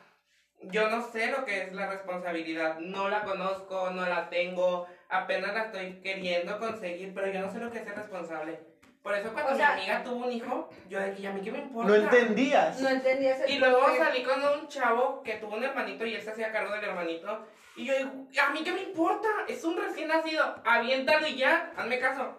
yo 0.71 0.89
no 0.89 1.01
sé 1.11 1.27
lo 1.27 1.45
que 1.45 1.63
es 1.63 1.73
la 1.73 1.89
responsabilidad. 1.89 2.79
No 2.79 3.09
la 3.09 3.23
conozco, 3.23 3.89
no 3.91 4.05
la 4.05 4.29
tengo. 4.29 4.87
Apenas 5.09 5.53
la 5.53 5.63
estoy 5.65 5.99
queriendo 6.01 6.57
conseguir, 6.59 7.13
pero 7.13 7.31
yo 7.31 7.41
no 7.41 7.51
sé 7.51 7.59
lo 7.59 7.71
que 7.71 7.79
es 7.79 7.83
ser 7.85 7.95
responsable. 7.95 8.59
Por 9.01 9.13
eso 9.15 9.33
cuando 9.33 9.51
O 9.53 9.55
sea- 9.55 9.73
mi 9.75 9.81
amiga 9.81 10.03
tuvo 10.03 10.25
un 10.25 10.31
hijo, 10.31 10.69
yo 10.89 10.99
dije, 11.03 11.21
¿y 11.21 11.25
a 11.25 11.31
mí 11.31 11.41
qué 11.41 11.51
me 11.51 11.57
importa? 11.59 11.89
No 11.89 11.95
entendías. 11.95 12.79
No 12.79 12.89
entendías 12.89 13.41
el 13.41 13.49
Y 13.51 13.57
luego 13.59 13.81
salí 13.97 14.23
con 14.23 14.41
un 14.41 14.67
chavo 14.69 15.21
que 15.23 15.33
tuvo 15.33 15.55
un 15.57 15.63
hermanito 15.63 16.05
y 16.05 16.15
él 16.15 16.21
se 16.21 16.31
hacía 16.31 16.51
cargo 16.53 16.73
del 16.73 16.85
hermanito. 16.85 17.45
Y 17.75 17.85
yo 17.85 17.97
digo, 17.97 18.11
¿a 18.41 18.49
mí 18.51 18.63
qué 18.63 18.71
me 18.71 18.83
importa? 18.83 19.27
Es 19.47 19.63
un 19.65 19.75
recién 19.75 20.07
nacido. 20.07 20.55
Aviéntalo 20.63 21.27
y 21.27 21.35
ya, 21.35 21.73
hazme 21.75 21.99
caso. 21.99 22.37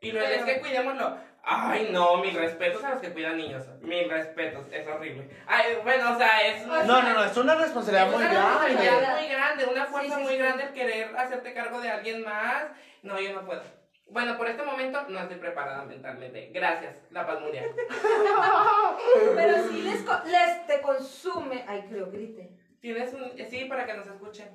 Y 0.00 0.12
luego 0.12 0.28
es 0.28 0.34
Pero- 0.42 0.46
que 0.46 0.60
cuidémoslo. 0.60 1.16
Ay, 1.42 1.88
no, 1.90 2.18
mis 2.18 2.34
respetos 2.34 2.84
a 2.84 2.90
los 2.90 3.00
que 3.00 3.12
cuidan 3.12 3.36
niños. 3.38 3.64
Mis 3.80 4.06
respetos, 4.08 4.66
es 4.70 4.86
horrible. 4.86 5.28
Ay, 5.46 5.78
bueno, 5.82 6.12
o 6.12 6.18
sea, 6.18 6.46
es. 6.46 6.62
Sea, 6.62 6.84
No, 6.84 7.02
no, 7.02 7.12
no, 7.14 7.24
es 7.24 7.36
una 7.36 7.54
responsabilidad 7.54 8.06
es 8.08 8.12
muy 8.14 8.22
una 8.24 8.32
grande. 8.32 8.68
responsabilidad 8.74 9.18
muy 9.18 9.28
grande, 9.28 9.64
una 9.66 9.86
fuerza 9.86 10.08
Sí, 10.08 10.14
sí, 10.16 10.22
muy 10.24 10.32
sí. 10.34 10.38
grande 10.38 10.62
el 10.64 10.72
querer 10.72 11.16
hacerte 11.16 11.54
cargo 11.54 11.80
de 11.80 11.88
alguien 11.90 12.22
más. 12.24 12.64
No, 13.02 13.18
yo 13.18 13.32
no 13.32 13.44
puedo. 13.46 13.62
Bueno, 14.06 14.36
por 14.36 14.48
este 14.48 14.62
momento 14.64 15.02
no 15.08 15.20
estoy 15.20 15.36
preparada 15.38 15.84
mentalmente. 15.84 16.50
Gracias, 16.52 16.96
la 17.10 17.26
paz 17.26 17.40
mundial. 17.40 17.64
Pero 19.36 19.68
sí 19.68 19.82
les, 19.82 20.02
co- 20.02 20.22
les 20.26 20.66
te 20.66 20.80
consume. 20.80 21.64
Ay, 21.66 21.84
creo, 21.88 22.10
grite. 22.10 22.50
Tienes 22.80 23.12
un. 23.14 23.32
Sí, 23.48 23.64
para 23.66 23.86
que 23.86 23.94
nos 23.94 24.06
escuchen. 24.06 24.48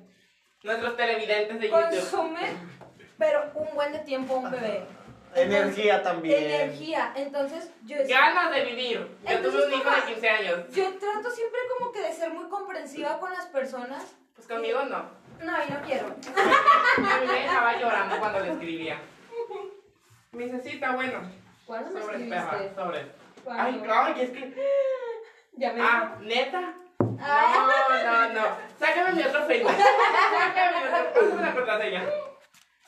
Nuestros 0.62 0.96
televidentes 0.96 1.60
de 1.60 1.68
YouTube. 1.68 1.82
Consume, 1.90 2.40
pero 3.18 3.52
un 3.54 3.74
buen 3.74 3.92
de 3.92 4.00
tiempo 4.00 4.34
un 4.36 4.50
bebé. 4.50 4.84
Energía 5.36 6.02
también. 6.02 6.44
Energía. 6.44 7.12
Entonces, 7.16 7.70
yo 7.84 7.96
Ganas 8.08 8.50
de 8.52 8.64
vivir. 8.64 8.98
Yo 9.24 9.30
Entonces, 9.30 9.52
tuve 9.64 9.74
un 9.74 9.80
hijo 9.80 9.90
de 9.90 10.02
15 10.14 10.28
años. 10.28 10.60
Yo 10.70 10.84
trato 10.98 11.30
siempre 11.30 11.60
como 11.78 11.92
que 11.92 12.00
de 12.00 12.12
ser 12.12 12.30
muy 12.30 12.48
comprensiva 12.48 13.18
con 13.18 13.30
las 13.32 13.46
personas. 13.46 14.02
Pues 14.34 14.48
conmigo 14.48 14.82
no. 14.84 15.04
No, 15.42 15.52
y 15.66 15.70
no 15.70 15.80
quiero. 15.84 16.06
A 16.06 17.20
mí 17.20 17.26
me 17.26 17.32
dejaba 17.40 17.76
llorando 17.78 18.18
cuando 18.18 18.40
le 18.40 18.52
escribía. 18.52 18.98
Me 20.32 20.44
dice, 20.44 20.60
sí, 20.62 20.68
está 20.76 20.92
bueno. 20.92 21.20
¿Cuándo 21.66 21.90
me 21.90 22.00
Sobre 22.00 22.16
escribiste? 22.16 22.74
sobre. 22.74 23.06
¿Cuándo? 23.44 23.62
Ay, 23.64 24.14
ay, 24.16 24.20
es 24.22 24.30
que. 24.30 24.54
Ya 25.58 25.72
me 25.72 25.80
Ah, 25.82 26.16
neta. 26.20 26.74
Ah. 27.20 27.68
No, 28.04 28.28
no, 28.28 28.34
no. 28.34 28.46
Sácame 28.78 29.12
mi 29.12 29.22
otro 29.22 29.46
Facebook. 29.46 29.72
Sácame 29.72 30.78
mi 30.80 30.86
otro. 30.86 31.12
Pásame 31.14 31.42
la 31.42 31.54
contraseña. 31.54 32.04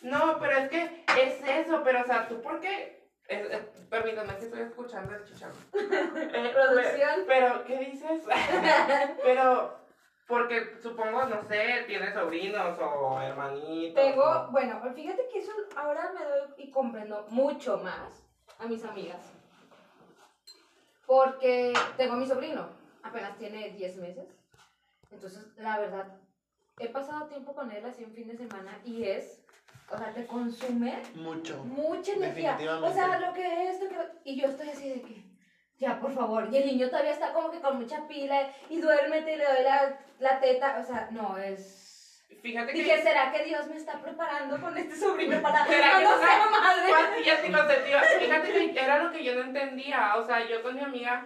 No, 0.03 0.39
pero 0.39 0.59
es 0.59 0.69
que 0.71 1.05
es 1.19 1.43
eso, 1.45 1.83
pero 1.85 2.03
o 2.03 2.05
sea, 2.05 2.29
¿tú 2.29 2.41
por 2.41 2.61
qué? 2.61 2.99
Es, 3.27 3.47
que 4.39 4.45
estoy 4.45 4.61
escuchando 4.61 5.15
el 5.15 5.25
chicharro. 5.25 5.55
Eh, 5.75 6.51
Producción. 6.55 7.25
Pero, 7.27 7.65
¿qué 7.65 7.79
dices? 7.79 8.23
pero, 9.23 9.79
porque 10.27 10.79
supongo, 10.83 11.25
no 11.25 11.43
sé, 11.43 11.85
tienes 11.87 12.15
sobrinos 12.15 12.79
o 12.81 13.21
hermanitos. 13.21 14.03
Tengo, 14.03 14.25
o- 14.25 14.49
bueno, 14.51 14.81
fíjate 14.95 15.29
que 15.29 15.41
eso 15.41 15.53
ahora 15.77 16.13
me 16.13 16.25
doy 16.25 16.49
y 16.57 16.71
comprendo 16.71 17.27
mucho 17.29 17.79
más 17.79 18.25
a 18.59 18.67
mis 18.67 18.85
amigas. 18.85 19.21
Porque 21.07 21.73
tengo 21.97 22.15
a 22.15 22.17
mi 22.17 22.27
sobrino, 22.27 22.69
apenas 23.03 23.37
tiene 23.39 23.71
10 23.71 23.97
meses. 23.97 24.29
Entonces, 25.11 25.47
la 25.57 25.79
verdad, 25.79 26.07
he 26.79 26.89
pasado 26.89 27.27
tiempo 27.27 27.55
con 27.55 27.71
él 27.73 27.85
así 27.87 28.05
un 28.05 28.13
fin 28.13 28.29
de 28.29 28.37
semana 28.37 28.79
y 28.85 29.05
es, 29.05 29.38
o 29.91 29.99
sea, 29.99 30.13
te 30.13 30.27
consume 30.27 30.95
Mucho. 31.15 31.57
mucha 31.65 32.13
energía. 32.13 32.59
O 32.83 32.93
sea, 32.93 33.19
lo 33.19 33.33
que 33.33 33.69
es, 33.71 33.81
lo 33.83 33.89
que- 33.89 33.97
y 34.25 34.41
yo 34.41 34.49
estoy 34.49 34.69
así 34.71 34.89
de 34.91 35.03
que, 35.03 35.23
ya, 35.79 35.99
por 36.01 36.13
favor. 36.13 36.49
Y 36.53 36.57
el 36.57 36.67
niño 36.67 36.89
todavía 36.89 37.13
está 37.13 37.33
como 37.33 37.51
que 37.51 37.61
con 37.61 37.79
mucha 37.79 38.07
pila 38.09 38.51
y 38.69 38.81
duérmete 38.81 39.35
y 39.35 39.37
le 39.37 39.45
doy 39.45 39.63
la, 39.65 39.99
la 40.19 40.41
teta. 40.41 40.79
O 40.81 40.85
sea, 40.85 41.09
no, 41.13 41.39
es... 41.39 42.25
Fíjate 42.43 42.73
que. 42.73 42.79
Dije, 42.79 43.03
¿será 43.03 43.33
que 43.33 43.45
Dios 43.45 43.67
me 43.69 43.77
está 43.77 44.01
preparando 44.03 44.61
con 44.61 44.77
este 44.77 44.95
sobrino 44.95 45.41
para 45.43 45.65
¿Será 45.67 45.99
que 45.99 46.05
no 46.05 46.19
sea 46.19 46.47
madre? 46.51 46.93
pastillas 46.93 47.39
anticonceptivas? 47.41 48.07
Fíjate 48.19 48.73
que 48.73 48.81
era 48.81 48.99
lo 49.03 49.11
que 49.13 49.25
yo 49.25 49.35
no 49.35 49.41
entendía. 49.43 50.15
O 50.17 50.27
sea, 50.27 50.47
yo 50.47 50.63
con 50.63 50.75
mi 50.75 50.83
amiga, 50.83 51.25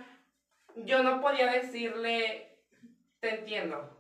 yo 0.76 1.02
no 1.02 1.20
podía 1.20 1.50
decirle, 1.50 2.56
te 3.20 3.38
entiendo. 3.40 3.98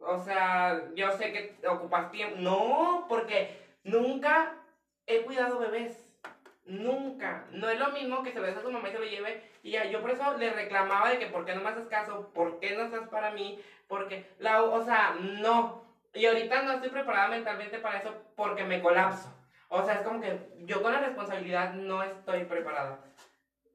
O 0.00 0.20
sea, 0.22 0.82
yo 0.94 1.10
sé 1.18 1.32
que 1.32 1.66
ocupas 1.66 2.12
tiempo. 2.12 2.36
No, 2.38 3.06
porque 3.08 3.65
nunca 3.86 4.54
he 5.06 5.22
cuidado 5.22 5.58
bebés. 5.58 6.06
Nunca. 6.66 7.44
No 7.52 7.68
es 7.68 7.78
lo 7.78 7.92
mismo 7.92 8.22
que 8.22 8.32
se 8.32 8.40
lo 8.40 8.46
des 8.46 8.56
a 8.56 8.62
su 8.62 8.70
mamá 8.70 8.88
y 8.88 8.92
se 8.92 8.98
lo 8.98 9.04
lleve. 9.04 9.42
Y 9.62 9.70
ya, 9.70 9.84
yo 9.84 10.00
por 10.00 10.10
eso 10.10 10.36
le 10.36 10.52
reclamaba 10.52 11.10
de 11.10 11.18
que 11.18 11.26
por 11.26 11.44
qué 11.44 11.54
no 11.54 11.62
me 11.62 11.70
haces 11.70 11.86
caso, 11.86 12.30
por 12.34 12.58
qué 12.58 12.76
no 12.76 12.84
estás 12.84 13.08
para 13.08 13.30
mí, 13.30 13.60
porque, 13.86 14.26
la, 14.40 14.62
o 14.62 14.84
sea, 14.84 15.16
no. 15.20 15.84
Y 16.12 16.26
ahorita 16.26 16.62
no 16.62 16.72
estoy 16.72 16.90
preparada 16.90 17.28
mentalmente 17.28 17.78
para 17.78 17.98
eso 17.98 18.12
porque 18.34 18.64
me 18.64 18.82
colapso. 18.82 19.32
O 19.68 19.84
sea, 19.84 19.94
es 19.94 20.00
como 20.00 20.20
que 20.20 20.38
yo 20.64 20.82
con 20.82 20.92
la 20.92 21.00
responsabilidad 21.00 21.74
no 21.74 22.02
estoy 22.02 22.44
preparada. 22.44 22.98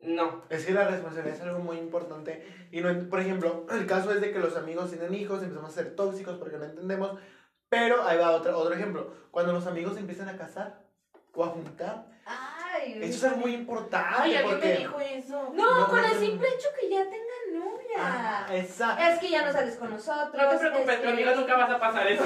No. 0.02 0.44
Es 0.50 0.66
que 0.66 0.74
la 0.74 0.88
responsabilidad 0.88 1.38
es 1.38 1.44
algo 1.44 1.60
muy 1.60 1.78
importante. 1.78 2.44
Y 2.72 2.82
no, 2.82 3.10
por 3.10 3.20
ejemplo, 3.20 3.66
el 3.70 3.86
caso 3.86 4.12
es 4.12 4.20
de 4.20 4.32
que 4.32 4.40
los 4.40 4.58
amigos 4.58 4.90
tienen 4.90 5.14
hijos, 5.14 5.44
empezamos 5.44 5.70
a 5.70 5.74
ser 5.74 5.96
tóxicos 5.96 6.38
porque 6.38 6.58
no 6.58 6.66
entendemos. 6.66 7.20
Pero 7.72 8.06
ahí 8.06 8.18
va 8.18 8.32
otro, 8.32 8.58
otro 8.60 8.76
ejemplo. 8.76 9.14
Cuando 9.32 9.54
los 9.54 9.66
amigos 9.66 9.94
se 9.94 10.02
empiezan 10.02 10.28
a 10.28 10.36
casar 10.36 10.82
o 11.34 11.46
a 11.46 11.48
juntar, 11.48 12.04
Ay, 12.26 13.00
eso 13.02 13.16
es 13.16 13.24
algo 13.24 13.38
muy 13.38 13.54
importante. 13.54 14.10
Ay, 14.14 14.36
¿alguien 14.36 14.56
porque... 14.56 14.68
me 14.68 14.78
dijo 14.78 15.00
eso? 15.00 15.54
No, 15.54 15.80
No, 15.80 15.88
con 15.88 16.02
no, 16.02 16.06
el 16.08 16.20
simple 16.20 16.50
hecho 16.50 16.68
que 16.78 16.90
ya 16.90 17.04
tengan 17.04 17.66
novia. 17.66 17.96
Ah, 17.98 18.46
exacto. 18.52 19.02
Es 19.02 19.20
que 19.20 19.30
ya 19.30 19.46
no 19.46 19.54
sales 19.54 19.78
con 19.78 19.90
nosotros. 19.90 20.34
No 20.36 20.50
te 20.50 20.58
preocupes, 20.58 20.90
es 20.90 21.00
que- 21.00 21.06
conmigo 21.06 21.32
nunca 21.34 21.56
vas 21.56 21.70
a 21.72 21.80
pasar 21.80 22.08
eso. 22.08 22.24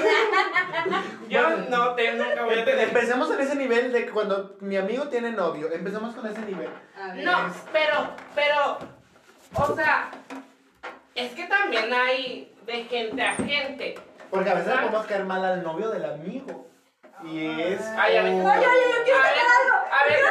Yo 1.28 1.56
no 1.68 1.94
te, 1.94 2.12
nunca 2.14 2.44
voy 2.44 2.58
a 2.58 2.64
tener. 2.64 2.88
Empecemos 2.88 3.30
en 3.30 3.40
ese 3.40 3.54
nivel 3.54 3.92
de 3.92 4.10
cuando 4.10 4.56
mi 4.60 4.76
amigo 4.76 5.04
tiene 5.08 5.30
novio. 5.30 5.70
Empecemos 5.70 6.12
con 6.12 6.26
ese 6.26 6.40
nivel. 6.40 6.70
A. 7.00 7.14
No, 7.14 7.54
pero, 7.72 8.10
pero, 8.34 8.78
o 9.54 9.76
sea, 9.76 10.10
es 11.14 11.32
que 11.34 11.44
también 11.46 11.92
hay 11.94 12.52
de 12.66 12.84
gente 12.84 13.22
a 13.22 13.34
gente. 13.36 13.94
Porque 14.30 14.50
a 14.50 14.54
veces 14.54 14.74
le 14.74 14.80
podemos 14.82 15.06
caer 15.06 15.24
mal 15.24 15.44
al 15.44 15.62
novio 15.62 15.90
del 15.90 16.04
amigo. 16.04 16.66
Y 17.24 17.62
es. 17.62 17.80
Ay, 17.98 18.16
a 18.16 18.22
veces. 18.22 18.44
Oye, 18.44 18.66
oye, 18.66 18.94
yo 18.94 19.04
quiero 19.04 19.18
a 19.18 19.22
tocar 19.22 19.34
veces, 19.34 19.58
algo. 19.62 19.76
a 19.90 20.04
veces, 20.04 20.28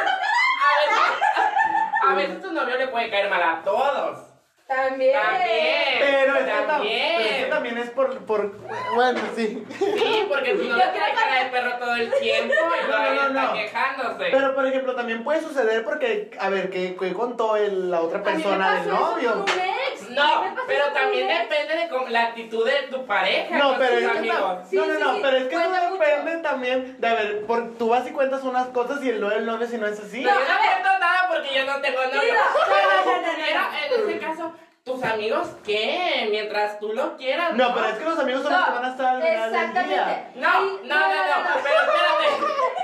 a 0.62 0.70
veces, 0.80 2.02
a 2.10 2.14
veces 2.14 2.42
tu 2.42 2.52
novio 2.52 2.76
le 2.76 2.88
puede 2.88 3.10
caer 3.10 3.28
mal 3.30 3.42
a 3.42 3.62
todos. 3.64 4.25
También. 4.66 5.12
También. 5.12 5.98
Pero 6.00 6.34
es, 6.38 6.44
que 6.44 6.50
tam- 6.50 6.66
también. 6.66 7.12
pero 7.16 7.28
es 7.30 7.36
que 7.44 7.50
también 7.50 7.78
es 7.78 7.90
por, 7.90 8.18
por. 8.26 8.56
Bueno, 8.96 9.20
sí. 9.36 9.64
Sí, 9.78 10.26
porque 10.28 10.54
tu 10.54 10.64
novio 10.64 10.84
trae 10.92 11.14
cara 11.14 11.44
de 11.44 11.50
perro 11.50 11.78
todo 11.78 11.94
el 11.94 12.12
tiempo 12.14 12.52
y 12.54 12.90
No, 12.90 12.98
no, 12.98 13.14
no, 13.14 13.26
está 13.28 13.42
no. 13.42 13.52
quejándose. 13.54 14.24
Pero 14.32 14.54
por 14.56 14.66
ejemplo, 14.66 14.94
también 14.96 15.22
puede 15.22 15.40
suceder 15.40 15.84
porque, 15.84 16.32
a 16.40 16.48
ver, 16.50 16.70
que, 16.70 16.96
que 16.96 17.12
contó 17.12 17.56
el- 17.56 17.92
la 17.92 18.00
otra 18.00 18.22
persona 18.24 18.80
del 18.80 18.88
novio. 18.88 19.44
con 19.44 20.14
No, 20.16 20.44
pero 20.66 20.84
con 20.86 20.94
también 20.94 21.28
depende 21.28 21.76
de 21.76 21.88
cómo- 21.88 22.08
la 22.08 22.22
actitud 22.24 22.66
de 22.66 22.88
tu 22.90 23.06
pareja 23.06 23.56
No, 23.58 23.68
con 23.70 23.78
pero 23.78 23.94
tus 23.94 24.02
es 24.02 24.10
que 24.10 24.18
amigos. 24.18 24.40
no, 24.40 24.64
Sí, 24.68 24.76
no, 24.76 24.84
sí, 24.84 24.90
no, 25.00 25.14
sí, 25.14 25.20
pero 25.22 25.36
es 25.36 25.44
que 25.46 25.54
eso 25.54 25.68
mucho. 25.70 25.98
depende 25.98 26.36
también 26.42 26.96
de, 27.00 27.06
a 27.08 27.14
ver, 27.14 27.46
por, 27.46 27.78
tú 27.78 27.88
vas 27.90 28.04
y 28.06 28.10
cuentas 28.10 28.42
unas 28.42 28.66
cosas 28.68 29.02
y 29.04 29.10
el 29.10 29.20
novio 29.20 29.38
el 29.38 29.46
novio 29.46 29.66
si 29.68 29.78
no 29.78 29.86
es 29.86 30.00
así. 30.00 30.22
No, 30.22 30.30
yo 30.30 30.40
no 30.40 30.58
cuento 30.58 30.98
nada 30.98 31.28
porque 31.28 31.54
yo 31.54 31.64
no 31.66 31.80
tengo 31.80 32.00
novio. 32.04 32.20
Pero 32.20 32.32
no, 32.32 33.22
no, 33.22 33.28
si 33.32 33.52
no, 33.54 33.60
no, 33.60 34.04
en 34.04 34.10
ese 34.10 34.18
caso, 34.18 34.52
tus 34.86 35.02
amigos, 35.02 35.48
¿qué? 35.64 36.28
Mientras 36.30 36.78
tú 36.78 36.92
lo 36.92 37.16
quieras. 37.16 37.54
No, 37.54 37.74
pero 37.74 37.88
es 37.88 37.98
que 37.98 38.04
los 38.04 38.18
amigos 38.20 38.42
son 38.44 38.52
los 38.52 38.64
que 38.64 38.70
van 38.70 38.84
a 38.84 38.90
estar 38.90 39.16
al 39.16 39.22
final 39.22 39.50
del 39.50 39.50
día. 39.50 39.64
Exactamente. 39.64 40.40
No, 40.40 40.60
no, 40.60 40.68
no, 40.84 41.42
no, 41.42 41.60
pero 41.64 41.76
espérate. 41.80 42.26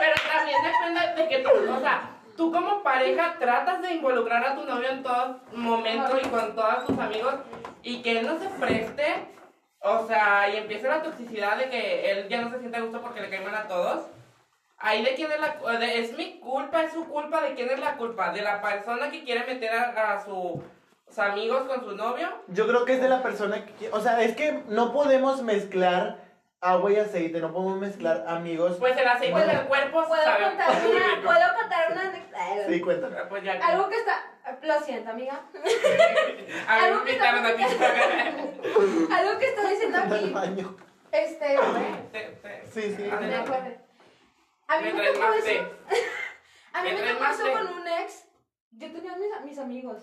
Pero 0.01 0.15
también 0.33 0.59
depende 0.65 1.23
de 1.23 1.29
que 1.29 1.39
tú, 1.39 1.73
o 1.73 1.81
sea, 1.81 2.11
tú 2.37 2.51
como 2.53 2.83
pareja 2.83 3.37
tratas 3.39 3.83
de 3.83 3.93
involucrar 3.93 4.45
a 4.45 4.57
tu 4.57 4.65
novio 4.65 4.89
en 4.89 5.03
todo 5.05 5.39
momento 5.53 6.19
y 6.21 6.27
con 6.29 6.57
todos 6.57 6.87
tus 6.87 6.99
amigos 6.99 7.35
y 7.85 8.03
que 8.03 8.19
él 8.19 8.27
no 8.27 8.37
se 8.37 8.49
preste, 8.49 9.29
o 9.79 10.05
sea, 10.09 10.49
y 10.53 10.57
empiece 10.57 10.89
la 10.89 11.03
toxicidad 11.05 11.57
de 11.57 11.71
que 11.71 12.11
él 12.11 12.29
ya 12.29 12.41
no 12.41 12.51
se 12.51 12.59
siente 12.59 12.79
a 12.79 12.81
gusto 12.81 13.01
porque 13.01 13.21
le 13.21 13.31
caen 13.31 13.45
mal 13.45 13.55
a 13.55 13.69
todos. 13.69 14.07
Ahí 14.77 15.05
de 15.05 15.15
quién 15.15 15.31
es 15.31 15.39
la 15.39 15.79
de- 15.79 16.01
es 16.01 16.19
mi 16.19 16.41
culpa, 16.41 16.83
es 16.83 16.93
su 16.93 17.07
culpa, 17.07 17.41
de 17.43 17.55
quién 17.55 17.71
es 17.71 17.79
la 17.79 17.93
culpa, 17.97 18.33
de 18.33 18.43
la 18.43 18.61
persona 18.61 19.09
que 19.09 19.23
quiere 19.23 19.47
meter 19.47 19.73
a, 19.73 20.15
a 20.15 20.25
sus 20.25 20.61
amigos 21.19 21.65
con 21.69 21.81
su 21.85 21.97
novio. 21.97 22.29
Yo 22.49 22.67
creo 22.67 22.85
que 22.85 22.95
es 22.95 23.03
de 23.03 23.09
la 23.09 23.23
persona 23.23 23.65
que... 23.67 23.91
O 23.91 24.01
sea, 24.01 24.23
es 24.23 24.35
que 24.37 24.63
no 24.69 24.93
podemos 24.93 25.43
mezclar 25.43 26.19
agua 26.61 26.93
y 26.93 26.97
aceite, 26.97 27.41
no 27.41 27.53
podemos 27.53 27.79
mezclar 27.81 28.25
amigos. 28.29 28.77
Pues 28.79 28.97
el 28.97 29.07
aceite 29.09 29.33
¿Puedo- 29.33 29.47
del 29.47 29.67
cuerpo 29.67 30.05
¿Puedo 30.07 30.23
sabe 30.23 30.45
contar 30.45 30.69
una, 30.71 31.07
rico. 31.17 31.23
¿puedo 31.25 31.55
contar 31.61 31.93
una 31.93 32.01
anécdota? 32.09 32.39
Sí, 32.69 32.81
cuéntame. 32.81 33.17
Pues 33.29 33.43
ya. 33.45 33.53
Algo 33.67 33.89
que 33.89 33.97
está... 33.97 34.29
Lo 34.63 34.81
siento, 34.81 35.11
amiga. 35.11 35.41
A 36.69 36.77
mí 36.79 36.85
algo 36.85 37.05
me 37.05 37.11
invitaron 37.11 37.47
aquí. 37.47 37.63
Algo 37.63 39.39
que 39.39 39.47
estoy 39.49 39.71
diciendo 39.71 39.99
Al 39.99 40.13
aquí. 40.13 40.31
baño. 40.31 40.77
Este... 41.13 41.59
Te- 42.13 42.21
te- 42.43 42.67
Sí, 42.73 42.95
sí. 42.97 43.03
Me 43.03 43.35
acuerdo. 43.35 43.71
A 44.69 44.81
mí 44.81 44.93
Me 44.93 45.07
tocó 45.13 45.33
eso. 45.35 45.71
A 46.73 46.83
mí 46.83 46.91
Me 46.93 47.13
tocó 47.13 47.25
eso 47.27 47.53
con 47.53 47.67
un 47.81 47.87
ex. 47.87 48.25
Yo 48.73 48.91
tenía 48.91 49.17
mis, 49.17 49.45
mis 49.45 49.59
amigos. 49.59 50.03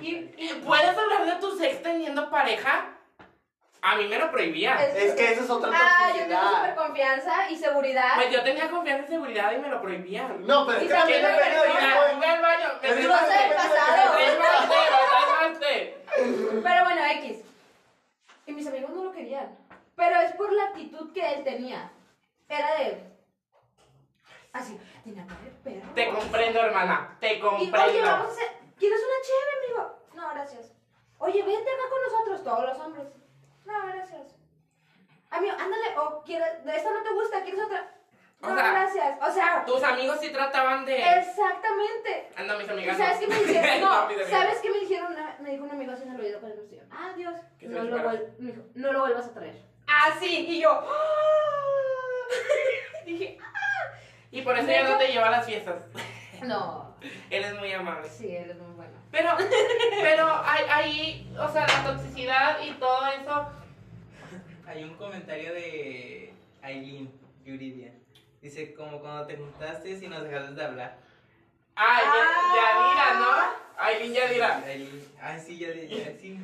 Y, 0.00 0.08
¿Y 0.36 0.62
puedes 0.64 0.96
hablar 0.96 1.26
de 1.26 1.32
tu 1.36 1.60
ex 1.62 1.82
teniendo 1.82 2.30
pareja? 2.30 2.96
A 3.82 3.96
mí 3.96 4.06
me 4.08 4.18
lo 4.18 4.30
prohibía. 4.30 4.74
Es 4.86 5.14
que 5.14 5.32
eso 5.32 5.42
es 5.44 5.48
otra 5.50 5.70
Ah, 5.72 6.08
yo 6.08 6.26
tengo 6.26 6.40
súper 6.40 6.50
toxicidad. 6.52 6.76
confianza 6.76 7.50
y 7.50 7.56
seguridad. 7.56 8.10
Pues 8.16 8.30
yo 8.30 8.42
tenía 8.42 8.68
confianza 8.70 9.04
y 9.04 9.08
seguridad 9.08 9.52
y 9.52 9.58
me 9.58 9.68
lo 9.68 9.80
prohibía. 9.80 10.28
No, 10.40 10.66
pero 10.66 10.78
es 10.78 10.84
Y 10.84 10.88
que 10.88 10.92
también 10.94 11.22
también 11.22 11.50
me 11.50 12.20
Ve 12.20 12.26
al 12.26 12.42
baño, 12.42 12.68
me 12.82 12.88
Es 12.90 13.06
cosa 13.06 13.26
té. 13.26 13.54
pasado. 13.54 14.12
Pero 16.62 16.84
bueno, 16.84 17.00
X. 17.22 17.38
Y 18.46 18.52
mis 18.52 18.66
amigos 18.66 18.90
no 18.90 19.04
lo 19.04 19.12
querían. 19.12 19.56
Pero 19.96 20.20
es 20.20 20.32
por 20.32 20.52
la 20.52 20.64
actitud 20.64 21.12
que 21.12 21.34
él 21.34 21.44
tenía. 21.44 21.90
Era 22.48 22.74
de. 22.78 23.02
Así, 24.52 24.78
tenía 25.04 25.24
perro. 25.64 25.88
Te 25.94 26.08
comprendo, 26.10 26.60
hermana. 26.60 27.16
Te 27.20 27.34
Y 27.34 27.42
oye, 27.42 27.70
comprendo. 27.70 28.02
vamos 28.02 28.28
a 28.28 28.32
hacer. 28.32 28.59
¿Quieres 28.80 29.00
una 29.00 29.26
chévere, 29.26 29.66
amigo? 29.66 29.98
No, 30.14 30.30
gracias. 30.34 30.72
Oye, 31.18 31.42
vente 31.42 31.70
acá 31.70 31.82
con 31.90 32.02
nosotros, 32.02 32.44
todos 32.44 32.64
los 32.68 32.78
hombres. 32.80 33.06
No, 33.66 33.86
gracias. 33.86 34.36
Amigo, 35.30 35.52
ándale, 35.56 35.98
o 35.98 36.22
quieres, 36.24 36.64
de 36.64 36.76
esta 36.76 36.90
no 36.90 37.02
te 37.02 37.12
gusta, 37.12 37.42
¿quieres 37.44 37.60
otra? 37.62 37.94
O 38.42 38.48
No, 38.48 38.54
sea, 38.56 38.70
gracias. 38.72 39.18
O 39.22 39.30
sea, 39.30 39.64
Tus 39.66 39.82
amigos 39.84 40.18
sí 40.20 40.30
trataban 40.32 40.84
de. 40.86 40.96
exactamente. 40.96 42.30
Ah, 42.36 42.42
no, 42.44 42.56
mis 42.58 42.66
¿Y 42.66 42.70
amigas. 42.70 42.96
sabes 42.96 43.18
qué 43.18 43.26
me 43.28 43.38
dijeron? 43.38 43.80
No. 43.82 44.08
¿sabes 44.30 44.58
qué 44.60 44.70
me 44.70 44.78
dijeron? 44.80 45.14
Me 45.40 45.50
dijo 45.50 45.64
un 45.64 45.70
amigo 45.70 45.92
así 45.92 46.02
en 46.04 46.14
el 46.14 46.20
oído 46.20 46.40
cuando 46.40 46.56
nos 46.56 46.70
dijeron, 46.70 46.90
adiós. 46.92 47.34
No 47.60 47.82
lo, 47.84 47.96
me 48.38 48.52
dijo, 48.52 48.62
no 48.74 48.92
lo 48.92 49.00
vuelvas 49.00 49.26
a 49.26 49.34
traer. 49.34 49.62
Ah, 49.86 50.10
sí. 50.18 50.46
Y 50.48 50.60
yo, 50.62 50.84
dije, 53.04 53.38
Y 54.30 54.42
por 54.42 54.56
eso 54.58 54.68
ya 54.68 54.84
no 54.88 54.96
te 54.98 55.08
lleva 55.08 55.26
a 55.26 55.30
las 55.32 55.46
fiestas. 55.46 55.82
no. 56.42 56.94
Él 57.30 57.44
es 57.44 57.54
muy 57.58 57.72
amable. 57.72 58.08
Sí, 58.08 58.34
él 58.34 58.50
es 58.50 58.56
muy 58.58 58.72
bueno. 58.74 58.92
Pero, 59.10 59.30
pero 60.02 60.42
hay, 60.44 60.64
hay, 60.68 61.32
o 61.38 61.48
sea, 61.52 61.66
la 61.66 61.84
toxicidad 61.94 62.60
y 62.62 62.72
todo 62.72 63.06
eso. 63.06 63.48
Hay 64.66 64.84
un 64.84 64.94
comentario 64.96 65.52
de 65.54 66.32
Aileen 66.62 67.10
Yuridia. 67.44 67.92
Dice, 68.40 68.72
como 68.74 69.00
cuando 69.00 69.26
te 69.26 69.36
juntaste 69.36 69.90
y 69.90 70.08
nos 70.08 70.22
dejaste 70.22 70.54
de 70.54 70.64
hablar. 70.64 70.96
Ay, 71.74 72.02
Ah. 72.06 72.52
ya, 72.54 72.62
Yadira, 72.78 73.14
¿no? 73.20 73.32
Aileen 73.82 74.12
Yadira. 74.14 74.62
Aileen, 74.64 75.04
ay, 75.20 75.40
sí, 75.40 75.58
ya, 75.58 75.68
ya, 75.68 76.12
sí. 76.20 76.38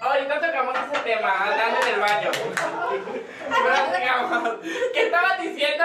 Ahorita 0.00 0.40
tocamos 0.40 0.74
ese 0.78 0.98
tema, 1.04 1.44
andando 1.44 1.80
en 1.86 1.94
el 1.94 2.00
baño. 2.00 2.30
¿Qué 4.92 5.00
estabas 5.06 5.40
diciendo, 5.40 5.84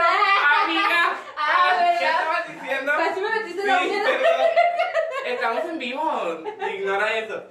amiga? 0.63 1.15
Ah, 1.43 1.95
¿Qué 1.99 2.05
estabas 2.05 2.47
diciendo? 2.47 2.91
Casi 2.97 3.21
me 3.21 3.29
metiste 3.29 3.65
la 3.65 3.79
perdón. 3.79 4.47
Estamos 5.25 5.65
en 5.65 5.79
vivo. 5.79 6.43
Ignora 6.73 7.17
eso. 7.17 7.43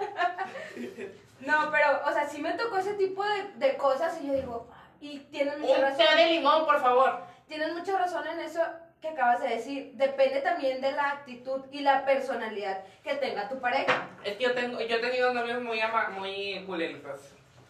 No, 1.41 1.71
pero, 1.71 2.01
o 2.07 2.13
sea, 2.13 2.27
sí 2.29 2.41
me 2.43 2.53
tocó 2.53 2.79
ese 2.79 2.95
tipo 2.95 3.25
de, 3.25 3.45
de 3.55 3.77
cosas 3.77 4.19
y 4.23 4.27
yo 4.27 4.35
digo, 4.35 4.69
y 5.01 5.21
tienen 5.31 5.61
mucha 5.61 5.77
Un 5.77 5.81
razón. 5.83 5.99
té 5.99 6.17
de 6.17 6.27
limón, 6.27 6.67
por 6.67 6.81
favor. 6.81 7.23
Tienes 7.49 7.73
mucha 7.73 7.99
razón 7.99 8.27
en 8.27 8.41
eso 8.41 8.61
que 9.01 9.09
acabas 9.09 9.41
de 9.41 9.49
decir. 9.49 9.93
Depende 9.95 10.41
también 10.43 10.81
de 10.81 10.93
la 10.93 11.09
actitud 11.11 11.65
y 11.71 11.81
la 11.81 12.05
personalidad 12.05 12.85
que 13.03 13.15
tenga 13.15 13.49
tu 13.49 13.59
pareja. 13.61 14.07
Es 14.23 14.37
que 14.37 14.45
yo 14.45 14.55
tengo, 14.55 14.79
yo 14.81 14.97
he 14.97 15.01
tenido 15.01 15.33
novios 15.33 15.63
muy 15.63 15.81
ama, 15.81 16.11
muy 16.11 16.63
culeritos. 16.67 17.21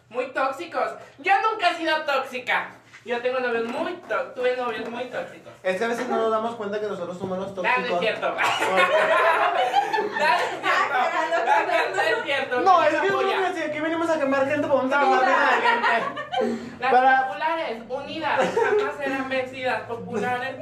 Muy 0.09 0.27
tóxicos. 0.33 0.91
Yo 1.19 1.31
nunca 1.41 1.69
he 1.69 1.75
sido 1.75 2.03
tóxica. 2.03 2.71
Yo 3.03 3.19
tengo 3.21 3.39
novios 3.39 3.65
muy 3.65 3.93
tóxicos. 3.93 4.35
Tuve 4.35 4.55
novios 4.57 4.87
muy 4.89 5.05
tóxicos. 5.05 5.51
Es 5.63 5.77
que 5.77 5.85
a 5.85 5.87
veces 5.87 6.07
no 6.07 6.17
nos 6.17 6.31
damos 6.31 6.55
cuenta 6.55 6.79
que 6.79 6.85
nosotros 6.87 7.17
somos 7.17 7.37
los 7.39 7.47
no 7.49 7.53
tóxicos. 7.63 7.99
cierto. 7.99 8.29
Nada, 8.35 8.41
es 12.09 12.23
cierto. 12.23 12.61
No 12.61 12.83
es 12.83 12.89
cierto. 12.91 13.11
No, 13.21 13.43
es 13.43 13.53
que 13.53 13.59
si 13.59 13.63
aquí 13.69 13.79
venimos 13.79 14.09
a 14.09 14.19
quemar 14.19 14.47
gente, 14.47 14.67
pues 14.67 14.79
vamos 14.79 14.93
a 14.93 14.99
quemar 14.99 15.61
gente. 15.61 16.67
Las 16.79 16.91
Para- 16.91 17.27
populares, 17.27 17.83
unidas, 17.89 18.39
jamás 18.55 18.95
serán 18.97 19.29
vencidas. 19.29 19.81
Populares. 19.83 20.55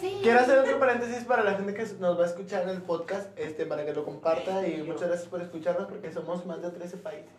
Sí. 0.00 0.20
Quiero 0.22 0.40
hacer 0.40 0.58
otro 0.58 0.78
paréntesis 0.78 1.24
para 1.24 1.42
la 1.44 1.52
gente 1.54 1.74
que 1.74 1.84
nos 1.98 2.18
va 2.18 2.24
a 2.24 2.26
escuchar 2.26 2.62
en 2.64 2.68
el 2.70 2.82
podcast, 2.82 3.28
este, 3.38 3.64
para 3.66 3.84
que 3.84 3.92
lo 3.94 4.04
comparta 4.04 4.66
y 4.66 4.82
muchas 4.82 5.08
gracias 5.08 5.28
por 5.28 5.40
escucharnos 5.40 5.86
porque 5.88 6.12
somos 6.12 6.44
más 6.46 6.60
de 6.62 6.70
13 6.70 6.96
países. 6.98 7.30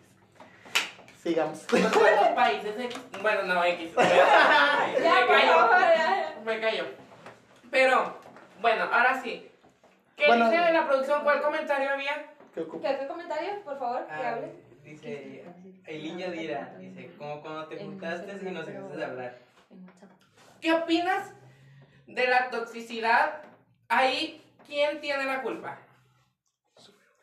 Sigamos. 1.21 1.65
Los 1.71 2.27
países 2.35 2.79
X. 2.79 2.99
Bueno, 3.21 3.43
no, 3.43 3.63
X. 3.63 3.91
Me 3.97 4.03
ya. 4.09 6.33
Me 6.45 6.59
callo. 6.61 6.85
Pero, 7.71 8.17
bueno, 8.61 8.83
ahora 8.83 9.21
sí. 9.21 9.49
¿Qué 10.15 10.27
Bueno. 10.27 10.49
dice 10.49 10.71
la 10.71 10.87
producción? 10.87 11.23
¿Cuál 11.23 11.41
comentario 11.41 11.89
había? 11.91 12.25
¿Qué? 12.55 12.63
¿Qué, 12.65 13.07
comentario, 13.07 13.61
por 13.63 13.77
favor, 13.77 14.07
que 14.07 14.13
Ah, 14.13 14.33
hable? 14.33 14.51
dice, 14.83 15.45
Aileen 15.85 16.17
Yadira, 16.17 16.73
dice, 16.79 17.11
como 17.17 17.41
cuando 17.41 17.67
te 17.67 17.77
juntaste 17.77 18.31
y 18.41 18.51
nos 18.51 18.65
dejaste 18.65 18.97
de 18.97 19.05
hablar. 19.05 19.37
¿Qué 20.61 20.73
opinas 20.73 21.33
de 22.07 22.27
la 22.27 22.49
toxicidad? 22.49 23.41
Ahí, 23.89 24.41
¿quién 24.65 25.01
tiene 25.01 25.25
la 25.25 25.41
culpa? 25.43 25.77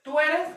Tú 0.03 0.21
eres. 0.21 0.51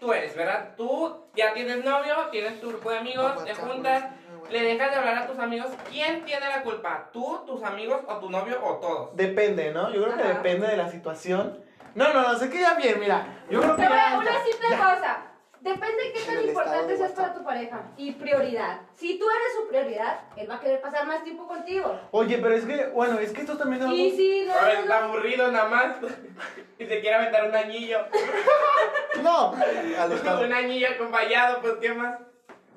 Tú 0.00 0.12
eres, 0.12 0.34
¿verdad? 0.34 0.70
Tú 0.76 1.14
ya 1.34 1.52
tienes 1.52 1.84
novio, 1.84 2.14
tienes 2.30 2.58
tu 2.60 2.68
grupo 2.70 2.90
de 2.90 2.98
amigos, 2.98 3.44
te 3.44 3.54
juntas, 3.54 4.04
le 4.50 4.62
dejas 4.62 4.90
de 4.90 4.96
hablar 4.96 5.18
a 5.18 5.26
tus 5.26 5.38
amigos. 5.38 5.68
¿Quién 5.90 6.24
tiene 6.24 6.48
la 6.48 6.62
culpa? 6.62 7.10
¿Tú, 7.12 7.42
tus 7.46 7.62
amigos 7.62 8.00
o 8.08 8.16
tu 8.16 8.30
novio 8.30 8.58
o 8.64 8.76
todos? 8.76 9.14
Depende, 9.16 9.72
¿no? 9.72 9.90
Yo 9.92 10.02
creo 10.02 10.16
que 10.16 10.22
Ajá. 10.22 10.32
depende 10.32 10.66
de 10.68 10.76
la 10.78 10.90
situación. 10.90 11.58
No, 11.94 12.12
no, 12.14 12.22
no, 12.22 12.38
sé 12.38 12.48
que 12.48 12.60
ya 12.60 12.74
bien, 12.74 12.98
mira. 12.98 13.44
Yo 13.50 13.60
creo 13.60 13.76
que 13.76 13.82
Te 13.82 13.88
voy 13.88 13.98
a 13.98 14.10
ya. 14.12 14.18
una 14.18 14.32
ya- 14.32 14.44
simple 14.44 14.68
ya. 14.70 14.76
cosa. 14.78 15.18
Depende 15.60 16.04
de 16.04 16.12
qué 16.14 16.20
tan 16.26 16.42
importante 16.42 16.96
seas 16.96 17.12
para 17.12 17.34
tu 17.34 17.44
pareja. 17.44 17.82
Y 17.98 18.12
prioridad. 18.12 18.80
Si 18.94 19.18
tú 19.18 19.26
eres 19.28 19.52
su 19.60 19.68
prioridad, 19.68 20.20
él 20.36 20.50
va 20.50 20.54
a 20.56 20.60
querer 20.60 20.80
pasar 20.80 21.06
más 21.06 21.22
tiempo 21.22 21.46
contigo. 21.46 21.98
Oye, 22.12 22.38
pero 22.38 22.54
es 22.54 22.64
que, 22.64 22.86
bueno, 22.86 23.18
es 23.18 23.30
que 23.32 23.42
esto 23.42 23.58
también 23.58 23.82
es 23.82 23.88
algo- 23.88 23.96
Y 23.98 24.10
si 24.12 24.44
no, 24.46 24.54
A 24.54 24.64
ver, 24.64 24.74
no, 24.76 24.80
está 24.82 25.00
no. 25.00 25.06
aburrido 25.06 25.50
nada 25.52 25.68
más. 25.68 25.96
Y 26.78 26.86
se 26.86 27.00
quiere 27.00 27.14
aventar 27.16 27.46
un 27.46 27.54
anillo. 27.54 27.98
No, 29.22 29.54
Alejandro. 29.98 30.46
un 30.46 30.52
anillo 30.54 30.88
acompañado, 30.88 31.60
pues 31.60 31.74
¿qué 31.78 31.92
más? 31.92 32.18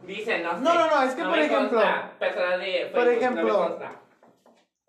Dicen, 0.02 0.44
no 0.44 0.58
sé. 0.58 0.60
No, 0.62 0.74
no, 0.74 0.88
no, 0.90 1.02
es 1.04 1.14
que, 1.16 1.22
por 1.24 1.32
me 1.32 1.46
ejemplo- 1.46 1.80
consta. 1.80 2.12
De 2.20 2.90
por 2.94 3.04
Facebook, 3.06 3.18
ejemplo, 3.18 3.78
no. 3.80 4.03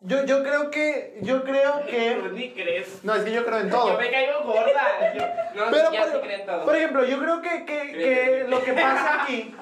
Yo, 0.06 0.22
yo 0.26 0.42
creo 0.42 0.70
que, 0.70 1.18
yo 1.22 1.44
creo 1.44 1.72
Tú 1.80 1.86
que. 1.86 2.28
ni 2.34 2.52
crees. 2.52 3.02
No, 3.04 3.14
es 3.14 3.22
que 3.24 3.32
yo 3.32 3.42
creo 3.46 3.60
en 3.60 3.70
Yo 3.70 3.76
todo. 3.78 3.98
me 3.98 4.10
caigo 4.10 4.42
gorda. 4.44 5.14
Yo- 5.14 5.64
no, 5.64 5.70
Pero 5.70 5.92
ya 5.92 6.04
sí 6.04 6.10
por, 6.12 6.20
creen 6.20 6.44
todo. 6.46 6.64
por 6.66 6.76
ejemplo, 6.76 7.04
yo 7.06 7.18
creo 7.18 7.40
que, 7.40 7.64
que, 7.64 7.92
que 7.92 8.44
lo 8.46 8.62
que 8.62 8.74
pasa 8.74 9.22
aquí, 9.22 9.54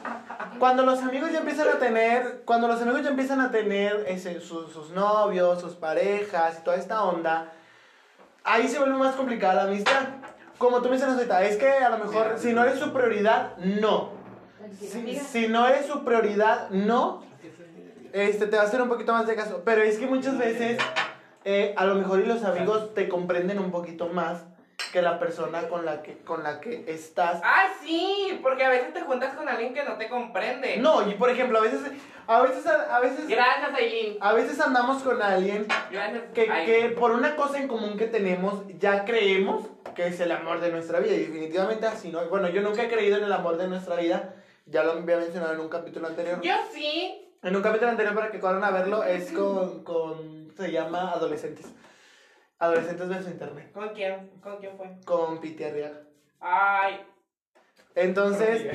cuando 0.59 0.82
los 0.84 1.01
amigos 1.01 1.30
ya 1.30 1.38
empiezan 1.38 1.68
a 1.68 1.78
tener, 1.78 2.43
cuando 2.45 2.66
los 2.66 2.82
amigos 2.82 3.03
ya 3.03 3.11
empiezan 3.11 3.40
a 3.40 3.53
tener 3.53 4.05
ese, 4.09 4.40
sus, 4.40 4.72
sus 4.72 4.90
novios, 4.90 5.61
sus 5.61 5.74
parejas 5.76 6.59
y 6.61 6.64
toda 6.64 6.76
esta 6.76 7.05
onda, 7.05 7.53
ahí 8.43 8.66
se 8.66 8.78
vuelve 8.80 8.97
más 8.99 9.14
complicada 9.14 9.55
la 9.55 9.62
amistad. 9.70 10.03
Como 10.59 10.82
tú 10.82 10.88
mencionas 10.88 11.16
ahorita, 11.18 11.45
es 11.45 11.57
que 11.57 11.68
a 11.70 11.88
lo 11.88 11.99
mejor 11.99 12.34
si 12.38 12.53
no 12.53 12.64
eres 12.64 12.80
su 12.80 12.93
prioridad, 12.93 13.57
no. 13.59 14.11
Si, 14.80 15.16
si 15.18 15.47
no 15.47 15.68
eres 15.68 15.86
su 15.86 16.05
prioridad, 16.05 16.68
no. 16.70 17.22
Este, 18.13 18.47
te 18.47 18.57
va 18.57 18.63
a 18.63 18.67
hacer 18.67 18.83
un 18.83 18.89
poquito 18.89 19.13
más 19.13 19.27
de 19.27 19.35
caso. 19.35 19.63
Pero 19.65 19.83
es 19.83 19.99
que 19.99 20.07
muchas 20.07 20.39
veces, 20.39 20.79
eh, 21.45 21.75
a 21.77 21.85
lo 21.87 21.95
mejor 21.95 22.21
y 22.21 22.27
los 22.27 22.45
amigos 22.45 22.95
te 22.95 23.09
comprenden 23.09 23.59
un 23.59 23.71
poquito 23.71 24.09
más 24.09 24.45
que 24.93 25.01
la 25.01 25.19
persona 25.19 25.69
con 25.69 25.87
la 25.87 26.03
que, 26.03 26.19
con 26.19 26.43
la 26.43 26.61
que 26.61 26.85
estás. 26.89 27.41
Ay, 27.43 27.69
sí, 27.83 28.39
porque 28.43 28.65
a 28.65 28.69
veces 28.69 28.93
te 28.93 29.01
juntas 29.01 29.35
con 29.35 29.49
alguien 29.49 29.73
que 29.73 29.85
no 29.85 29.97
te 29.97 30.09
comprende. 30.09 30.77
No, 30.79 31.09
y 31.09 31.15
por 31.15 31.31
ejemplo, 31.31 31.59
a 31.59 31.63
veces, 31.63 31.81
a 32.27 32.43
veces, 32.43 32.67
a 32.67 33.01
veces, 33.01 33.27
Gracias, 33.27 33.75
Aileen. 33.75 34.19
a 34.21 34.33
veces 34.35 34.61
andamos 34.61 35.03
con 35.03 35.23
alguien 35.23 35.67
Gracias. 35.91 36.23
que, 36.35 36.45
que 36.67 36.95
por 36.99 37.13
una 37.13 37.37
cosa 37.37 37.59
en 37.59 37.69
común 37.69 37.97
que 37.97 38.07
tenemos 38.07 38.65
ya 38.79 39.05
creemos 39.05 39.65
que 39.95 40.09
es 40.09 40.21
el 40.21 40.33
amor 40.33 40.61
de 40.61 40.71
nuestra 40.71 41.01
vida 41.01 41.15
y 41.15 41.21
definitivamente 41.27 41.87
así 41.87 42.11
no 42.11 42.25
bueno 42.29 42.49
yo 42.49 42.63
nunca 42.63 42.83
he 42.83 42.89
creído 42.89 43.19
en 43.19 43.25
el 43.25 43.33
amor 43.33 43.57
de 43.59 43.69
nuestra 43.69 43.97
vida 43.97 44.35
ya 44.67 44.85
lo 44.85 44.93
había 44.93 45.19
mencionado 45.19 45.53
en 45.55 45.61
un 45.61 45.69
capítulo 45.69 46.07
anterior 46.07 46.41
Yo 46.43 46.55
sí. 46.73 47.29
En 47.43 47.57
un 47.57 47.62
capítulo 47.62 47.90
anterior 47.90 48.14
para 48.14 48.30
que 48.30 48.40
corran 48.40 48.64
a 48.64 48.70
verlo 48.70 49.03
es 49.05 49.32
con, 49.32 49.82
con 49.84 50.53
se 50.57 50.70
llama 50.70 51.11
adolescentes 51.12 51.66
adolescentes 52.59 53.09
versus 53.09 53.30
internet 53.32 53.72
¿Con 53.72 53.88
quién? 53.90 54.30
¿Con 54.43 54.59
quién 54.59 54.76
fue? 54.76 54.90
con 55.05 55.40
Piti 55.40 55.64
Arriaga 55.64 56.01
Ay. 56.40 57.01
entonces 57.95 58.66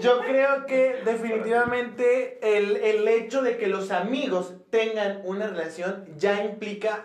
yo 0.00 0.20
creo 0.20 0.66
que 0.66 1.02
definitivamente 1.04 2.38
el, 2.56 2.76
el 2.76 3.06
hecho 3.08 3.42
de 3.42 3.56
que 3.58 3.66
los 3.66 3.90
amigos 3.90 4.54
tengan 4.70 5.20
una 5.24 5.46
relación 5.48 6.06
ya 6.16 6.42
implica 6.44 7.04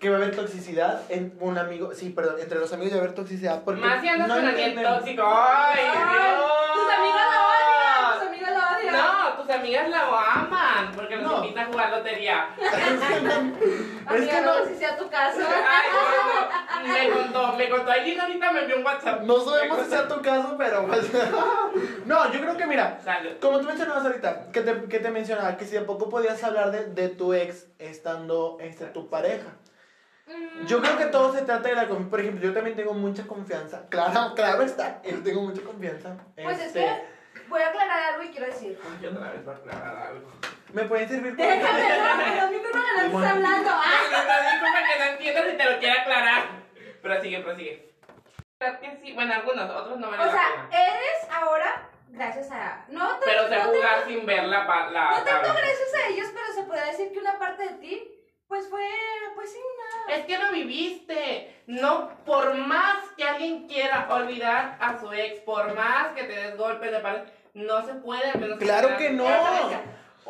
que 0.00 0.10
va 0.10 0.16
a 0.16 0.18
haber 0.22 0.36
toxicidad 0.36 1.02
en 1.08 1.36
un 1.40 1.58
amigo, 1.58 1.92
sí, 1.92 2.10
perdón, 2.10 2.36
entre 2.40 2.60
los 2.60 2.72
amigos 2.72 2.92
va 2.92 2.98
a 2.98 3.00
haber 3.00 3.14
toxicidad 3.16 3.64
porque 3.64 3.80
Más 3.80 4.00
si 4.00 4.06
andas 4.08 4.28
no 4.28 4.34
con 4.36 4.44
alguien 4.46 4.68
entendemos. 4.68 4.98
tóxico. 5.00 5.22
Ay, 5.26 5.80
Dios. 5.82 6.52
Tus 6.72 6.94
amigas 6.94 7.26
la 7.32 7.48
odian, 7.48 8.18
tus 8.20 8.28
amigas 8.28 8.50
la 8.52 8.76
odian. 8.78 8.94
No, 8.94 9.36
tus 9.48 9.56
amigas 9.56 9.88
la 9.88 10.02
aman 10.34 10.92
porque 10.94 11.16
nos 11.16 11.24
No. 11.32 11.42
invita 11.44 11.62
a 11.62 11.66
jugar 11.66 11.90
lotería. 11.90 12.48
Es 12.58 14.14
Amiga, 14.14 14.32
que 14.36 14.40
no 14.40 14.58
no, 14.58 14.64
sé 14.64 14.72
si 14.72 14.78
sea 14.78 14.96
tu 14.96 15.08
caso. 15.10 15.38
Ay, 15.40 15.88
no, 15.92 16.80
no. 16.80 16.88
Me 16.88 17.10
contó, 17.10 17.52
me 17.54 17.68
contó. 17.68 17.90
Aileen 17.90 18.18
ahorita 18.20 18.52
me 18.52 18.60
envió 18.62 18.78
un 18.78 18.84
WhatsApp. 18.84 19.20
no 19.22 19.40
sabemos 19.40 19.80
si 19.84 19.90
sea 19.90 20.08
tu 20.08 20.22
caso, 20.22 20.54
pero 20.56 20.86
pues, 20.86 21.10
no, 22.06 22.32
yo 22.32 22.40
creo 22.40 22.56
que 22.56 22.66
mira, 22.66 22.98
Salud. 23.04 23.32
como 23.40 23.60
tú 23.60 23.66
mencionabas 23.66 24.04
ahorita, 24.06 24.50
que 24.50 24.62
te, 24.62 24.84
que 24.84 24.98
te 25.00 25.10
mencionaba 25.10 25.56
que 25.58 25.66
si 25.66 25.72
de 25.72 25.82
poco 25.82 26.08
podías 26.08 26.42
hablar 26.42 26.70
de, 26.70 26.86
de 26.86 27.08
tu 27.10 27.34
ex 27.34 27.66
estando 27.78 28.56
este, 28.60 28.86
tu 28.86 29.10
pareja. 29.10 29.48
Mm, 30.26 30.66
Yo 30.66 30.80
creo 30.80 30.96
que 30.96 31.06
todo 31.06 31.32
se 31.34 31.42
trata 31.42 31.68
de 31.68 31.74
la 31.74 31.86
confianza. 31.86 32.10
Por 32.10 32.20
ejemplo, 32.20 32.42
yo 32.46 32.54
también 32.54 32.76
tengo 32.76 32.94
mucha 32.94 33.26
confianza. 33.26 33.82
Claro, 33.90 34.34
claro 34.34 34.62
está. 34.62 35.02
Yo 35.02 35.22
tengo 35.22 35.42
mucha 35.42 35.62
confianza. 35.62 36.16
Pues 36.42 36.58
es 36.60 36.66
Este, 36.68 36.80
que 36.80 37.17
voy 37.48 37.62
a 37.62 37.68
aclarar 37.68 38.02
algo 38.14 38.22
y 38.24 38.28
quiero 38.28 38.46
decir. 38.46 38.78
Yo 39.00 39.10
otra 39.10 39.30
vez 39.32 39.44
voy 39.44 39.54
a 39.54 39.56
aclarar 39.58 39.96
algo. 40.08 40.32
¿Me 40.72 40.82
pueden 40.84 41.08
servir 41.08 41.34
con 41.36 41.46
Déjame, 41.46 41.80
no, 41.80 42.16
pero 42.16 42.48
mi 42.50 42.56
no 42.58 43.18
estás 43.18 43.30
hablando. 43.36 43.70
¡Ah! 43.72 44.00
no, 44.10 44.18
no, 44.18 44.88
que 44.92 44.98
no 44.98 45.04
entiendo 45.12 45.50
si 45.50 45.56
te 45.56 45.64
lo 45.64 45.78
quiero 45.78 46.00
aclarar. 46.00 46.42
Prosigue, 47.02 47.38
prosigue. 47.40 47.88
Sí. 49.02 49.12
Bueno, 49.12 49.34
algunos, 49.34 49.70
otros 49.70 49.98
no 49.98 50.10
valen 50.10 50.28
O 50.28 50.30
sea, 50.32 50.68
pena. 50.68 50.84
eres 50.84 51.30
ahora, 51.32 51.88
gracias 52.08 52.50
a. 52.50 52.84
No, 52.88 53.16
te- 53.18 53.24
Pero 53.26 53.42
no, 53.44 53.48
te- 53.48 53.60
jugar 53.60 54.04
sin 54.06 54.26
ver 54.26 54.44
la, 54.44 54.66
pa- 54.66 54.90
la 54.90 55.10
no 55.10 55.22
tanto 55.24 55.54
gracias 55.54 55.94
a 55.94 56.08
ellos, 56.08 56.26
pero 56.34 56.52
se 56.52 56.62
podría 56.64 56.86
decir 56.86 57.12
que 57.12 57.20
una 57.20 57.38
parte 57.38 57.62
de 57.62 57.74
ti, 57.74 58.14
pues 58.48 58.68
fue, 58.68 58.84
pues 59.36 59.52
sí, 59.52 59.58
una. 59.58 60.14
Es 60.16 60.26
que 60.26 60.38
lo 60.38 60.50
viviste. 60.50 61.62
No, 61.68 62.08
por 62.24 62.54
más 62.56 62.96
que 63.16 63.24
alguien 63.24 63.68
quiera 63.68 64.08
olvidar 64.10 64.76
a 64.80 64.98
su 64.98 65.12
ex, 65.12 65.40
por 65.42 65.74
más 65.74 66.08
que 66.08 66.24
te 66.24 66.32
des 66.34 66.56
golpes 66.56 66.90
de 66.90 66.98
pared, 67.00 67.22
no 67.54 67.84
se 67.84 67.94
puede, 67.94 68.30
al 68.30 68.40
menos 68.40 68.58
Claro 68.58 68.88
te 68.88 68.96
que 68.96 69.10
no. 69.10 69.26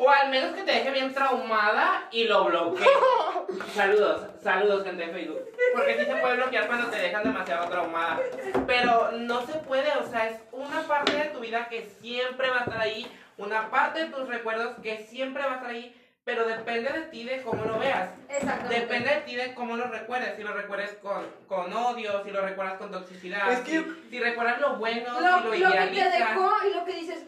O 0.01 0.09
al 0.09 0.29
menos 0.29 0.55
que 0.55 0.63
te 0.63 0.71
deje 0.71 0.91
bien 0.91 1.13
traumada 1.13 2.07
y 2.09 2.23
lo 2.23 2.45
bloquee. 2.45 2.87
saludos, 3.73 4.21
saludos 4.41 4.85
gente 4.85 5.05
de 5.05 5.11
Facebook. 5.11 5.43
Porque 5.75 5.99
sí 5.99 6.05
se 6.05 6.15
puede 6.15 6.37
bloquear 6.37 6.67
cuando 6.67 6.87
te 6.87 6.97
dejan 6.99 7.23
demasiado 7.23 7.67
traumada. 7.67 8.19
Pero 8.65 9.11
no 9.11 9.45
se 9.45 9.53
puede, 9.59 9.91
o 9.97 10.09
sea, 10.09 10.29
es 10.29 10.39
una 10.53 10.83
parte 10.83 11.11
de 11.17 11.25
tu 11.25 11.41
vida 11.41 11.67
que 11.67 11.89
siempre 12.01 12.49
va 12.49 12.59
a 12.59 12.63
estar 12.63 12.79
ahí, 12.79 13.11
una 13.37 13.69
parte 13.69 14.05
de 14.05 14.11
tus 14.11 14.25
recuerdos 14.29 14.77
que 14.81 15.05
siempre 15.05 15.43
va 15.43 15.51
a 15.51 15.55
estar 15.55 15.71
ahí, 15.71 15.98
pero 16.29 16.45
depende 16.47 16.91
de 16.93 17.01
ti 17.07 17.23
de 17.23 17.41
cómo 17.41 17.65
lo 17.65 17.79
veas. 17.79 18.11
Exactamente. 18.29 18.79
Depende 18.81 19.09
de 19.09 19.21
ti 19.21 19.35
de 19.35 19.55
cómo 19.55 19.75
lo 19.75 19.87
recuerdes. 19.87 20.35
Si 20.35 20.43
lo 20.43 20.53
recuerdes 20.53 20.91
con, 21.01 21.25
con 21.47 21.73
odio, 21.73 22.23
si 22.23 22.29
lo 22.29 22.41
recuerdas 22.41 22.75
con 22.77 22.91
toxicidad. 22.91 23.51
Es 23.51 23.61
que- 23.61 23.71
si, 23.71 24.07
si 24.11 24.19
recuerdas 24.19 24.61
lo 24.61 24.75
bueno, 24.75 25.19
Lo, 25.19 25.51
si 25.51 25.57
lo 25.59 25.69
lo 25.69 25.75
que 25.75 25.87
te 25.87 26.09
dejó 26.11 26.51
y 26.69 26.73
lo 26.75 26.85
que 26.85 26.93
dices, 26.93 27.23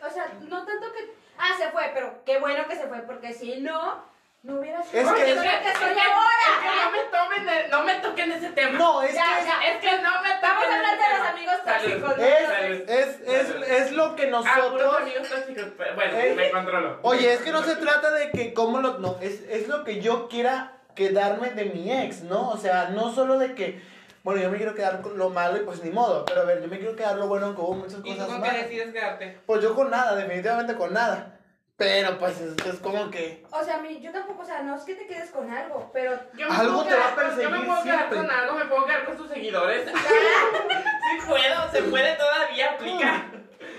o 0.00 0.08
sea, 0.10 0.26
no 0.42 0.64
tanto 0.64 0.92
que. 0.92 1.12
Ah, 1.36 1.50
se 1.58 1.68
fue, 1.72 1.90
pero 1.94 2.22
qué 2.24 2.38
bueno 2.38 2.64
que 2.68 2.76
se 2.76 2.86
fue, 2.86 2.98
porque 3.00 3.32
si 3.32 3.60
no, 3.60 4.04
no 4.44 4.56
hubiera 4.60 4.82
sido 4.82 5.02
Es 5.02 5.08
que- 5.12 5.22
es 5.32 5.40
que 5.40 5.48
que- 5.48 5.68
estoy 5.70 5.90
es 5.90 5.94
que- 5.94 6.00
ahora. 6.02 6.46
es 6.52 6.60
que 6.62 6.84
no 6.84 6.90
me 6.92 6.98
tomen, 7.10 7.46
de- 7.46 7.68
no 7.68 7.82
me 7.84 7.94
toquen 7.94 8.32
ese 8.32 8.50
tema. 8.50 8.78
No, 8.78 9.02
es 9.02 9.14
Ya, 9.14 9.38
que 9.38 9.44
ya. 9.46 9.72
Es 9.72 9.78
que 9.80 10.02
no 10.02 10.22
me 10.22 10.28
toquen 10.34 10.40
Vamos 10.42 10.64
a 10.64 10.76
hablar 10.76 10.98
de 10.98 11.18
los 11.18 11.28
amigos 11.28 11.54
Salud. 11.64 12.04
tóxicos. 12.04 12.16
¿no? 12.18 12.24
es, 12.24 12.88
es, 12.88 13.20
es, 13.26 13.70
es 13.70 13.92
lo 13.92 14.14
que 14.16 14.24
Ah, 14.24 14.30
nosotros... 14.30 14.96
amigos 15.00 15.28
tóxicos. 15.28 15.64
Bueno, 15.96 16.16
me 16.36 16.50
controlo. 16.50 16.98
Oye, 17.02 17.32
es 17.32 17.40
que 17.40 17.52
no 17.52 17.62
se 17.62 17.76
trata 17.76 18.10
de 18.12 18.30
que 18.30 18.52
cómo 18.52 18.80
lo... 18.80 18.98
No, 18.98 19.16
es, 19.22 19.40
es 19.48 19.66
lo 19.68 19.82
que 19.82 20.00
yo 20.02 20.28
quiera 20.28 20.72
quedarme 20.94 21.50
de 21.50 21.64
mi 21.64 21.90
ex, 21.90 22.20
¿no? 22.22 22.50
O 22.50 22.56
sea, 22.58 22.90
no 22.90 23.12
solo 23.14 23.38
de 23.38 23.54
que... 23.54 23.80
Bueno, 24.24 24.40
yo 24.40 24.50
me 24.50 24.56
quiero 24.58 24.74
quedar 24.74 25.00
con 25.02 25.18
lo 25.18 25.28
malo 25.30 25.56
y 25.58 25.60
pues 25.60 25.82
ni 25.82 25.90
modo. 25.90 26.24
Pero 26.26 26.42
a 26.42 26.44
ver, 26.44 26.62
yo 26.62 26.68
me 26.68 26.78
quiero 26.78 26.94
quedar 26.96 27.16
lo 27.16 27.26
bueno, 27.28 27.46
aunque 27.46 27.60
hubo 27.62 27.74
muchas 27.74 28.00
¿Y 28.04 28.12
tú 28.12 28.18
cosas 28.18 28.26
con 28.28 28.42
qué 28.42 28.50
decides 28.58 28.92
quedarte? 28.92 29.38
Pues 29.46 29.62
yo 29.62 29.74
con 29.74 29.90
nada, 29.90 30.14
definitivamente 30.16 30.74
con 30.74 30.92
nada. 30.94 31.33
Pero 31.76 32.18
pues 32.18 32.40
es, 32.40 32.56
es 32.66 32.78
como 32.78 33.10
que... 33.10 33.44
O 33.50 33.64
sea, 33.64 33.76
a 33.76 33.78
mí, 33.78 34.00
yo 34.00 34.12
tampoco, 34.12 34.42
o 34.42 34.44
sea, 34.44 34.62
no 34.62 34.76
es 34.76 34.82
que 34.84 34.94
te 34.94 35.06
quedes 35.08 35.30
con 35.30 35.50
algo, 35.52 35.90
pero 35.92 36.16
Yo 36.34 36.46
Algo 36.50 36.84
puedo 36.84 36.88
te 36.88 36.94
va 36.94 37.08
a 37.08 37.14
quedar 37.14 37.30
con- 37.30 37.40
Yo 37.42 37.50
me 37.50 37.56
perseguir 37.56 37.66
puedo 37.66 37.82
quedar 37.82 37.98
siempre. 37.98 38.18
con 38.18 38.30
algo, 38.30 38.54
me 38.54 38.64
puedo 38.66 38.86
quedar 38.86 39.04
con 39.06 39.16
sus 39.16 39.28
seguidores. 39.28 39.90
sí 39.90 41.26
puedo, 41.26 41.70
se 41.72 41.82
puede 41.82 42.14
todavía 42.14 42.70
aplicar. 42.72 43.24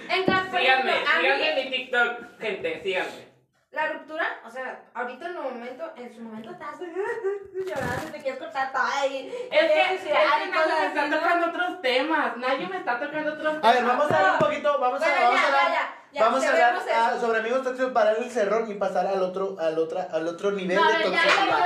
en 0.10 0.26
por 0.26 0.60
Síganme, 0.60 0.92
ejemplo, 0.92 1.12
a 1.14 1.18
mí, 1.20 1.22
síganme 1.24 1.50
en 1.50 1.56
mi 1.72 1.78
TikTok, 1.78 2.40
gente, 2.40 2.82
síganme. 2.84 3.26
la 3.72 3.88
ruptura, 3.94 4.26
o 4.46 4.50
sea, 4.52 4.84
ahorita 4.94 5.26
en 5.28 5.32
el 5.38 5.42
momento, 5.42 5.94
en 5.96 6.14
su 6.14 6.22
momento 6.22 6.52
estás 6.52 6.80
llorando, 6.80 8.12
te 8.12 8.22
quieres 8.22 8.40
cortar 8.40 8.72
todo 8.74 8.84
y... 9.10 9.28
Es 9.52 9.72
que, 9.72 9.94
es 9.96 10.02
que 10.02 10.14
nadie 10.14 10.48
me 10.48 10.88
está 10.88 11.10
tocando 11.20 11.48
otros 11.48 11.82
temas, 11.82 12.38
nadie 12.38 12.68
me 12.68 12.78
está 12.78 13.00
tocando 13.00 13.34
otros 13.34 13.62
temas. 13.62 13.64
A 13.66 13.72
ver, 13.74 13.86
vamos 13.86 14.12
a 14.12 14.18
hablar 14.18 14.32
un 14.34 14.40
poquito, 14.40 14.80
vamos 14.80 15.02
a, 15.02 15.06
Bueno, 15.06 15.22
vamos 15.22 15.40
ya, 15.40 15.44
a 15.44 15.48
hablar, 15.48 15.72
ya, 15.72 15.96
ya, 16.16 16.24
vamos 16.24 16.44
a 16.46 16.50
hablar 16.50 16.80
cerremos 16.80 17.14
ah, 17.16 17.20
sobre 17.20 17.40
amigos 17.40 17.62
tóxicos 17.64 17.92
para 17.92 18.12
el 18.14 18.32
cerrón 18.32 18.72
y 18.72 18.76
pasar 18.76 19.06
al 19.06 19.22
otro, 19.22 19.58
al 19.60 19.78
otra, 19.78 20.08
al 20.12 20.26
otro 20.28 20.52
nivel 20.52 20.78
No, 20.78 20.84
a 20.86 20.92
de 20.92 20.98
ver, 20.98 21.12
ya, 21.12 21.12
ya, 21.12 21.24
toxicidad. 21.24 21.60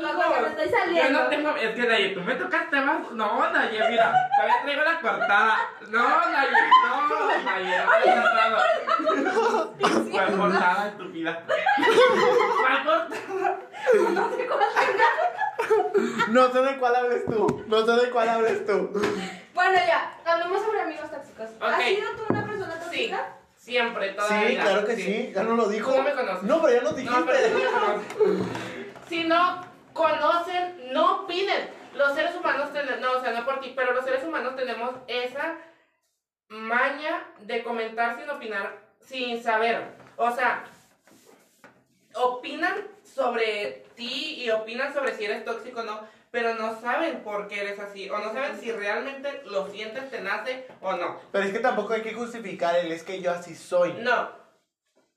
no 0.00 0.10
Yo 0.92 1.10
no 1.10 1.28
tengo, 1.28 1.50
es 1.56 1.74
que 1.74 1.86
Naye, 1.86 2.08
tú 2.10 2.20
me 2.20 2.34
tocas 2.34 2.68
temas, 2.70 3.10
no, 3.12 3.50
Naye, 3.52 3.88
mira, 3.90 4.12
todavía 4.34 4.62
traigo 4.62 4.82
la 4.82 5.00
cortada. 5.00 5.58
No, 5.88 6.08
Naye, 6.30 6.50
no, 6.84 7.08
Naye, 7.44 7.78
no 7.78 7.86
me 7.86 8.10
has 8.12 8.22
tratado. 8.22 8.56
¿Cuál 10.10 10.36
cortada, 10.36 10.88
estúpida? 10.88 11.44
¿Cuál 12.60 12.84
cortada? 12.84 13.58
No 16.28 16.52
sé 16.52 16.60
de 16.62 16.78
cuál 16.78 16.96
hables 16.96 17.24
tú, 17.26 17.64
no 17.66 17.86
sé 17.86 17.92
de 17.92 18.10
cuál 18.10 18.28
hables 18.28 18.66
tú. 18.66 18.90
Bueno, 19.54 19.78
ya, 19.86 20.14
hablemos 20.24 20.62
sobre 20.62 20.80
amigos 20.82 21.10
tóxicos. 21.10 21.46
¿Has 21.60 21.74
Ok. 21.74 21.80
sido 21.84 22.10
tú 22.16 22.22
una 22.28 22.46
persona 22.46 22.72
Sí, 22.74 22.80
tóxica? 22.84 23.28
Siempre, 23.70 24.08
toda 24.10 24.28
Sí, 24.28 24.56
claro 24.56 24.84
que 24.84 24.96
sí, 24.96 25.32
ya 25.34 25.42
no 25.44 25.54
lo 25.54 25.68
dijo. 25.68 25.90
¿Cómo 25.90 26.02
me 26.02 26.12
conoces? 26.12 26.42
No, 26.42 26.60
pero 26.60 26.74
ya 26.74 26.82
nos 26.82 26.96
dijiste. 26.96 27.18
No, 27.18 27.26
pero 27.26 27.48
no. 27.48 28.44
Si 29.08 29.24
no 29.24 29.64
conocen, 29.92 30.92
no 30.92 31.26
piden. 31.26 31.70
Los 31.94 32.14
seres 32.14 32.34
humanos 32.34 32.72
tenemos, 32.72 33.00
no, 33.00 33.12
o 33.12 33.20
sea, 33.20 33.32
no 33.32 33.44
por 33.44 33.60
ti, 33.60 33.72
pero 33.74 33.92
los 33.92 34.04
seres 34.04 34.24
humanos 34.24 34.56
tenemos 34.56 34.90
esa 35.06 35.56
maña 36.48 37.26
de 37.40 37.62
comentar 37.62 38.18
sin 38.18 38.28
opinar, 38.28 38.76
sin 39.00 39.42
saber. 39.42 39.82
O 40.16 40.30
sea, 40.32 40.64
opinan 42.14 42.88
sobre 43.04 43.84
ti 43.94 44.42
y 44.44 44.50
opinan 44.50 44.92
sobre 44.92 45.14
si 45.14 45.24
eres 45.24 45.44
tóxico 45.44 45.80
o 45.80 45.84
no, 45.84 46.00
pero 46.30 46.54
no 46.54 46.80
saben 46.80 47.22
por 47.22 47.48
qué 47.48 47.62
eres 47.62 47.78
así, 47.78 48.08
o 48.08 48.18
no 48.18 48.32
saben 48.32 48.58
si 48.60 48.70
realmente 48.72 49.42
lo 49.46 49.68
sientes, 49.68 50.10
te 50.10 50.20
nace 50.20 50.66
o 50.80 50.92
no. 50.92 51.18
Pero 51.32 51.44
es 51.44 51.52
que 51.52 51.58
tampoco 51.58 51.94
hay 51.94 52.02
que 52.02 52.14
justificar 52.14 52.76
el 52.76 52.92
es 52.92 53.02
que 53.02 53.20
yo 53.20 53.32
así 53.32 53.54
soy. 53.54 53.92
No. 53.94 54.39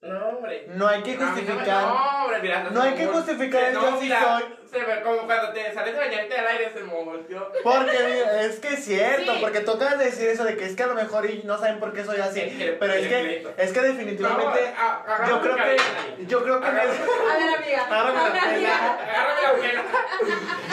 No, 0.03 0.27
hombre. 0.29 0.65
No 0.67 0.85
hay 0.87 1.01
que 1.01 1.13
A 1.13 1.15
no 1.17 1.27
justificar. 1.27 1.83
No, 1.87 2.23
hombre, 2.23 2.39
mira, 2.41 2.63
No 2.71 2.81
se 2.81 2.87
hay 2.89 2.93
que 2.95 3.07
justificar 3.07 3.63
el 3.63 3.73
no, 3.73 3.89
yo 3.91 4.01
mira, 4.01 4.21
soy. 4.39 4.55
Se 4.69 4.79
ve 4.83 5.01
como 5.01 5.25
cuando 5.25 5.53
te 5.53 5.73
sales 5.73 5.93
de 5.93 5.99
bañarte 5.99 6.33
del 6.33 6.47
aire, 6.47 6.71
se 6.73 6.81
volteó. 6.83 7.51
Porque 7.63 8.23
es 8.41 8.59
que 8.59 8.67
es 8.69 8.83
cierto, 8.83 9.33
Sí. 9.33 9.37
porque 9.39 9.59
tocas 9.61 9.97
decir 9.97 10.27
eso 10.29 10.43
de 10.43 10.57
que 10.57 10.65
es 10.65 10.75
que 10.75 10.83
a 10.83 10.87
lo 10.87 10.95
mejor 10.95 11.29
y 11.29 11.43
no 11.45 11.57
saben 11.57 11.79
por 11.79 11.93
qué 11.93 12.03
soy 12.03 12.19
así. 12.19 12.41
Es 12.41 12.53
que- 12.57 12.71
pero 12.73 12.93
es 12.93 13.03
es 13.03 13.07
que, 13.07 13.19
pleito. 13.23 13.53
es 13.55 13.71
que 13.71 13.79
definitivamente, 13.81 14.73
No, 14.75 14.83
a- 14.83 15.25
yo 15.29 15.41
creo 15.41 15.55
que, 15.55 16.25
yo 16.27 16.43
creo 16.43 16.59
que, 16.59 16.67
A 16.67 16.71
ver, 16.71 16.89
amiga. 16.89 17.85
Agárrame 17.85 18.19
a 18.19 18.23
la 18.23 18.29
ver, 18.29 18.43
amiga. 18.43 18.93
Agárrame 18.93 19.41
la 19.41 19.49
abuela. 19.49 19.83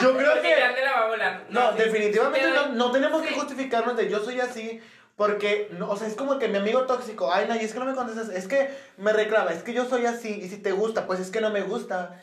yo 0.01 0.17
creo 0.17 0.31
Porque 0.33 0.49
ya 0.49 0.67
que, 0.69 0.73
te 0.75 0.81
la 0.83 0.91
va 0.93 0.99
a 0.99 1.07
volar. 1.07 1.41
no, 1.49 1.71
sí. 1.71 1.77
definitivamente 1.77 2.39
Te 2.47 2.53
no, 2.53 2.67
no 2.69 2.91
tenemos 2.91 3.21
que 3.21 3.29
sí. 3.29 3.35
justificarnos 3.35 3.95
de 3.95 4.09
yo 4.09 4.19
soy 4.19 4.39
así, 4.41 4.81
porque, 5.15 5.69
no, 5.77 5.89
o 5.89 5.95
sea, 5.97 6.07
es 6.07 6.15
como 6.15 6.39
que 6.39 6.47
mi 6.47 6.57
amigo 6.57 6.81
tóxico, 6.85 7.31
ay, 7.31 7.45
no, 7.47 7.55
y 7.55 7.59
es 7.59 7.73
que 7.73 7.79
no 7.79 7.85
me 7.85 7.93
contestas, 7.95 8.29
es 8.29 8.47
que 8.47 8.69
me 8.97 9.13
reclama, 9.13 9.51
es 9.51 9.61
que 9.63 9.73
yo 9.73 9.85
soy 9.85 10.05
así, 10.05 10.29
y 10.41 10.49
si 10.49 10.57
te 10.57 10.71
gusta, 10.71 11.05
pues 11.05 11.19
es 11.19 11.29
que 11.29 11.41
no 11.41 11.49
me 11.51 11.61
gusta. 11.61 12.19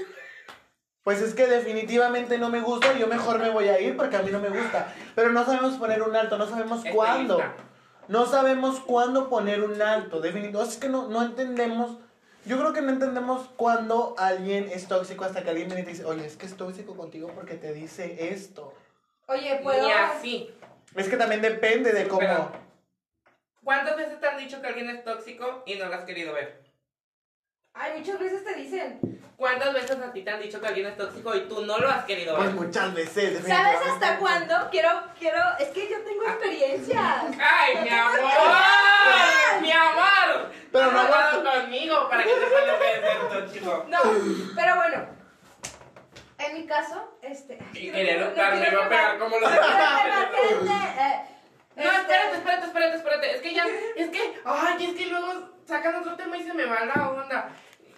pues 1.05 1.23
es 1.23 1.33
que 1.35 1.47
definitivamente 1.47 2.37
no 2.39 2.51
me 2.51 2.61
gusta, 2.61 2.93
yo 2.99 3.07
mejor 3.07 3.39
me 3.39 3.49
voy 3.51 3.69
a 3.69 3.81
ir 3.81 3.97
porque 3.97 4.17
a 4.17 4.23
mí 4.23 4.31
no 4.31 4.41
me 4.41 4.51
gusta. 4.51 4.93
Pero 5.15 5.33
no 5.33 5.45
sabemos 5.45 5.75
poner 5.77 6.03
un 6.03 6.15
alto, 6.15 6.37
no 6.37 6.47
sabemos 6.47 6.79
Estoy 6.79 6.93
cuándo. 6.93 7.37
lista. 7.37 7.55
No 8.09 8.27
sabemos 8.27 8.81
cuándo 8.81 9.29
poner 9.31 9.63
un 9.63 9.81
alto, 9.81 10.21
definitivamente. 10.21 10.75
Es 10.75 10.79
que 10.81 10.89
no, 10.89 11.09
no 11.09 11.23
entendemos. 11.23 11.99
Yo 12.45 12.59
creo 12.59 12.73
que 12.75 12.81
no 12.83 12.91
entendemos 12.91 13.49
cuándo 13.57 14.15
alguien 14.19 14.69
es 14.73 14.87
tóxico 14.87 15.25
hasta 15.25 15.43
que 15.43 15.51
alguien 15.51 15.69
viene 15.69 15.83
y 15.83 15.85
te 15.85 15.91
dice, 15.93 16.05
oye, 16.05 16.27
es 16.27 16.37
que 16.37 16.47
es 16.47 16.57
tóxico 16.57 16.95
contigo 16.97 17.31
porque 17.35 17.55
te 17.55 17.73
dice 17.73 18.29
esto. 18.33 18.75
Oye, 19.29 19.61
¿puedo...? 19.63 19.87
Ni 19.87 19.93
así. 19.93 20.51
Es 20.95 21.09
que 21.09 21.17
también 21.17 21.41
depende 21.43 21.93
de 21.93 22.07
cómo. 22.09 22.21
Pero- 22.21 22.68
¿Cuántas 23.69 23.99
veces 23.99 24.19
te 24.19 24.27
han 24.27 24.39
dicho 24.39 24.63
que 24.63 24.67
alguien 24.69 24.89
es 24.89 25.05
tóxico 25.05 25.63
y 25.67 25.75
no 25.75 25.85
lo 25.85 25.95
has 25.95 26.05
querido 26.05 26.33
ver? 26.33 26.63
Ay, 27.75 27.99
muchas 27.99 28.19
veces 28.19 28.43
te 28.43 28.55
dicen. 28.55 28.99
¿Cuántas 29.37 29.75
veces 29.75 29.91
a 30.01 30.11
ti 30.11 30.23
te 30.23 30.31
han 30.31 30.41
dicho 30.41 30.59
que 30.59 30.67
alguien 30.69 30.87
es 30.87 30.97
tóxico 30.97 31.35
y 31.37 31.41
tú 31.41 31.61
no 31.67 31.77
lo 31.77 31.87
has 31.91 32.05
querido 32.07 32.35
Pues 32.35 32.47
ver? 32.47 32.55
muchas 32.65 32.95
veces. 32.95 33.47
¿Sabes 33.47 33.79
hasta 33.87 34.17
cuándo? 34.17 34.55
Quiero, 34.71 34.89
quiero... 35.19 35.39
Es 35.59 35.69
que 35.69 35.87
yo 35.87 36.03
tengo 36.03 36.23
Ah. 36.27 36.31
experiencias. 36.31 37.25
¡Ay, 37.39 37.77
mi 37.83 37.89
amor! 37.91 39.61
¡Mi 39.61 39.71
amor! 39.73 40.51
Pero 40.73 40.91
no 40.91 41.01
aguanto. 41.01 41.51
conmigo 41.51 42.09
para 42.09 42.23
que 42.25 42.31
sepas 42.31 42.67
lo 42.69 42.79
que 42.79 42.89
es 42.95 43.01
ser 43.03 43.29
tóxico. 43.29 43.85
No, 43.91 43.99
pero 44.57 44.77
bueno. 44.77 45.07
En 46.39 46.55
mi 46.55 46.67
caso, 46.67 47.19
este... 47.21 47.59
Y 47.75 47.91
quería 47.91 47.93
quiero- 48.15 48.21
no 48.21 48.31
notar, 48.31 48.55
me 48.55 48.61
quiero 48.63 48.79
va 48.81 48.87
a 48.87 48.89
pegar 48.89 49.19
como 49.19 49.39
los 49.39 49.51
no 51.79 51.91
este, 51.91 52.01
espérate, 52.01 52.37
espérate, 52.37 52.67
espérate, 52.67 52.97
espérate. 52.97 53.35
Es 53.35 53.41
que 53.41 53.55
ya, 53.55 53.65
es 53.97 54.11
que, 54.11 54.35
ay, 54.45 54.85
es 54.85 54.95
que 54.95 55.07
luego 55.07 55.51
sacan 55.65 55.97
otro 55.97 56.17
tema 56.17 56.37
y 56.37 56.43
se 56.43 56.55
me 56.55 56.67
va 56.67 56.85
la 56.85 57.11
onda. 57.11 57.51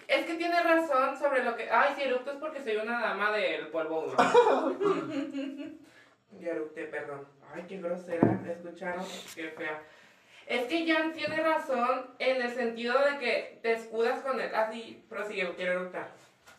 Es 0.07 0.25
que 0.25 0.35
tiene 0.35 0.61
razón 0.61 1.17
sobre 1.17 1.43
lo 1.43 1.55
que. 1.55 1.69
Ay, 1.69 1.93
si 1.95 2.03
eructo 2.03 2.31
es 2.31 2.37
porque 2.37 2.61
soy 2.63 2.75
una 2.75 3.01
dama 3.01 3.31
del 3.31 3.67
polvo 3.67 4.01
húmedo. 4.01 4.77
Ya 6.39 6.51
eructé, 6.51 6.85
perdón. 6.85 7.27
Ay, 7.53 7.65
qué 7.67 7.77
grosera, 7.77 8.39
¿escucharon? 8.49 9.05
Qué 9.35 9.49
fea. 9.49 9.83
Es 10.47 10.63
que 10.63 10.91
Jan 10.91 11.13
tiene 11.13 11.37
razón 11.37 12.07
en 12.19 12.41
el 12.41 12.53
sentido 12.53 12.97
de 12.99 13.19
que 13.19 13.59
te 13.61 13.73
escudas 13.73 14.21
con 14.21 14.39
él. 14.39 14.53
Así, 14.55 15.05
prosigue, 15.07 15.53
quiero 15.55 15.73
eructar. 15.73 16.09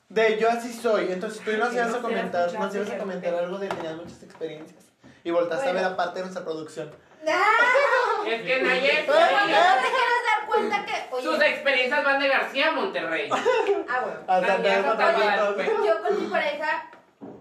De 0.09 0.39
yo 0.39 0.51
así 0.51 0.73
soy. 0.73 1.11
Entonces 1.11 1.43
tú 1.43 1.53
nos 1.57 1.70
Ay, 1.70 1.77
ibas 1.77 1.91
no 1.91 1.97
a 1.97 2.03
comentar, 2.03 2.53
nos 2.53 2.75
ibas 2.75 2.91
a 2.91 2.99
comentar 2.99 3.35
algo 3.35 3.59
de 3.59 3.68
tenías 3.68 3.97
muchas 3.97 4.23
experiencias. 4.23 4.93
Y 5.25 5.31
voltaste 5.31 5.68
a 5.68 5.73
ver 5.73 5.85
aparte 5.85 6.18
de 6.18 6.27
nuestra 6.27 6.45
producción. 6.45 6.91
¡Ah! 7.29 8.23
Es 8.27 8.43
que 8.43 8.62
Nayet, 8.62 9.07
Pero 9.07 9.18
no 9.20 9.83
te 9.83 9.89
quieres 9.91 10.23
dar 10.31 10.47
cuenta 10.47 10.85
que... 10.85 11.23
sus 11.23 11.35
Oye, 11.39 11.49
experiencias 11.49 12.05
van 12.05 12.20
de 12.20 12.29
García 12.29 12.68
a 12.68 12.73
Monterrey. 12.73 13.29
ah, 13.33 14.01
bueno. 14.03 14.18
Hasta 14.27 14.59
Nayet, 14.59 14.85
fotos. 14.85 15.14
Guadalupe. 15.16 15.64
Yo 15.87 16.03
con 16.03 16.23
mi 16.25 16.31
pareja 16.31 16.91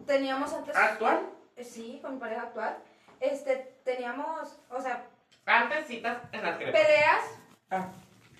teníamos 0.05 0.53
antes... 0.53 0.75
¿Actual? 0.75 1.19
Eh, 1.55 1.63
Sí, 1.63 1.99
con 2.01 2.15
mi 2.15 2.19
pareja 2.19 2.41
actual. 2.43 2.77
Este, 3.19 3.55
teníamos, 3.85 4.57
o 4.69 4.81
sea, 4.81 5.05
Antes 5.45 5.87
citas 5.87 6.17
en 6.31 6.43
las 6.43 6.57
crepas. 6.57 6.81
peleas 6.81 7.23
Ah. 7.69 7.87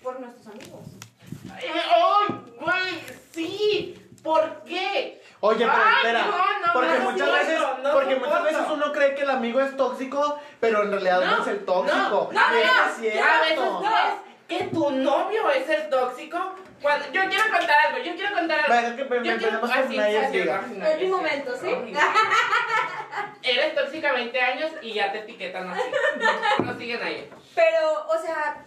por 0.02 0.18
nuestros 0.20 0.46
amigos. 0.48 0.86
¡Ay, 1.54 1.64
ay, 1.72 2.54
güey! 2.60 3.00
¡Sí! 3.32 4.08
¿Por 4.22 4.62
qué? 4.64 5.20
Oye, 5.40 5.58
pero 5.66 5.72
Ay, 5.84 5.94
espera. 5.96 6.22
no, 6.26 6.66
no, 6.66 6.72
porque 6.72 6.98
no 6.98 7.10
muchas 7.10 7.32
veces, 7.32 7.60
no 7.82 7.92
porque 7.92 8.16
muchas 8.16 8.42
veces 8.44 8.62
uno 8.70 8.92
cree 8.92 9.14
que 9.16 9.22
el 9.22 9.30
amigo 9.30 9.60
es 9.60 9.76
tóxico, 9.76 10.38
pero 10.60 10.82
en 10.84 10.92
realidad 10.92 11.20
no, 11.24 11.42
es 11.42 11.48
el 11.48 11.64
tóxico. 11.64 12.30
No, 12.32 12.40
no, 12.40 12.50
no. 12.50 12.56
es 12.58 12.96
cierto. 13.00 13.24
A 13.24 13.40
veces 13.40 13.58
crees 14.48 14.60
que 14.62 14.64
tu 14.74 14.90
novio 14.92 15.50
es 15.50 15.68
el 15.68 15.88
tóxico. 15.90 16.54
Cuando, 16.80 17.06
yo 17.12 17.22
quiero 17.28 17.44
contar 17.44 17.76
algo, 17.86 17.98
yo 18.04 18.14
quiero 18.16 18.34
contar 18.34 18.58
algo. 18.60 18.74
Venga, 18.74 18.96
que 18.96 19.28
Yo 19.28 19.38
quiero- 19.38 19.60
con 19.60 19.70
sí, 19.88 19.96
Nayes 19.96 20.26
sí, 20.30 20.38
diga. 20.38 20.64
sí, 20.68 20.80
Es 20.84 20.96
mi 20.98 21.04
sí. 21.04 21.10
momento, 21.10 21.52
¿sí? 21.56 21.68
Eres 23.42 23.74
tóxica 23.74 24.12
20 24.12 24.40
años 24.40 24.70
y 24.82 24.92
ya 24.94 25.10
te 25.12 25.18
etiquetan 25.20 25.70
así. 25.70 25.82
No 26.62 26.76
siguen 26.78 27.02
ahí. 27.02 27.30
Pero, 27.54 28.06
o 28.08 28.18
sea, 28.18 28.64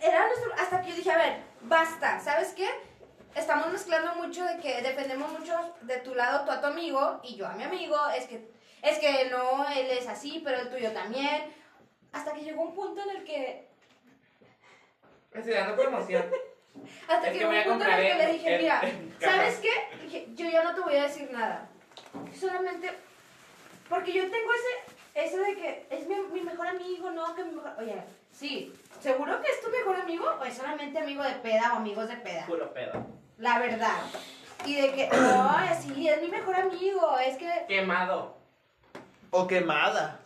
era 0.00 0.26
nuestro, 0.26 0.52
hasta 0.54 0.80
que 0.82 0.90
yo 0.90 0.96
dije, 0.96 1.10
a 1.10 1.16
ver, 1.18 1.36
basta, 1.62 2.18
¿sabes 2.20 2.54
qué? 2.56 2.68
Estamos 3.34 3.70
mezclando 3.70 4.14
mucho 4.16 4.44
de 4.44 4.58
que 4.58 4.82
dependemos 4.82 5.30
mucho 5.38 5.74
de 5.82 5.98
tu 5.98 6.14
lado, 6.14 6.44
tú 6.44 6.50
a 6.50 6.60
tu 6.60 6.66
amigo, 6.66 7.20
y 7.22 7.36
yo 7.36 7.46
a 7.46 7.52
mi 7.52 7.62
amigo, 7.62 7.96
es 8.16 8.26
que, 8.26 8.48
es 8.82 8.98
que 8.98 9.28
no, 9.30 9.68
él 9.68 9.86
es 9.90 10.06
así, 10.08 10.40
pero 10.44 10.58
el 10.60 10.70
tuyo 10.70 10.92
también. 10.92 11.52
Hasta 12.12 12.32
que 12.32 12.40
llegó 12.42 12.62
un 12.62 12.74
punto 12.74 13.00
en 13.02 13.10
el 13.16 13.24
que, 13.24 13.68
estoy 15.32 15.52
dando 15.54 15.76
promoción. 15.76 16.24
hasta 17.08 17.26
Es 17.28 17.32
que 17.32 17.38
llegó 17.38 17.50
un 17.50 17.78
punto 17.78 17.84
en 17.84 17.92
el 17.92 18.06
que 18.08 18.14
le 18.26 18.32
dije, 18.32 18.54
el- 18.54 18.62
mira, 18.62 18.80
el 18.80 19.14
¿sabes 19.20 19.58
qué? 19.58 19.96
Dije, 20.04 20.28
yo 20.34 20.48
ya 20.48 20.64
no 20.64 20.74
te 20.74 20.80
voy 20.80 20.96
a 20.96 21.02
decir 21.04 21.30
nada. 21.30 21.68
Solamente, 22.38 22.90
porque 23.88 24.12
yo 24.12 24.22
tengo 24.30 24.50
ese, 24.52 25.26
eso 25.26 25.36
de 25.38 25.54
que 25.54 25.86
es 25.90 26.06
mi, 26.08 26.16
mi 26.16 26.40
mejor 26.40 26.66
amigo, 26.68 27.10
no, 27.10 27.34
que 27.34 27.44
mi 27.44 27.52
mejor, 27.52 27.74
oye, 27.78 28.02
sí, 28.32 28.72
¿seguro 29.00 29.40
que 29.40 29.50
es 29.50 29.60
tu 29.62 29.70
mejor 29.70 29.96
amigo 29.96 30.26
o 30.40 30.44
es 30.44 30.54
solamente 30.56 30.98
amigo 30.98 31.22
de 31.22 31.32
peda 31.34 31.72
o 31.74 31.76
amigos 31.76 32.08
de 32.08 32.16
peda? 32.16 32.46
Puro 32.46 32.72
pedo. 32.72 32.92
La 33.38 33.58
verdad. 33.58 33.98
Y 34.64 34.74
de 34.80 34.92
que, 34.92 35.08
no, 35.08 35.50
sí, 35.80 36.08
es 36.08 36.20
mi 36.22 36.28
mejor 36.28 36.54
amigo, 36.56 37.18
es 37.18 37.36
que, 37.36 37.64
Quemado. 37.68 38.36
O 39.30 39.46
quemada. 39.46 40.20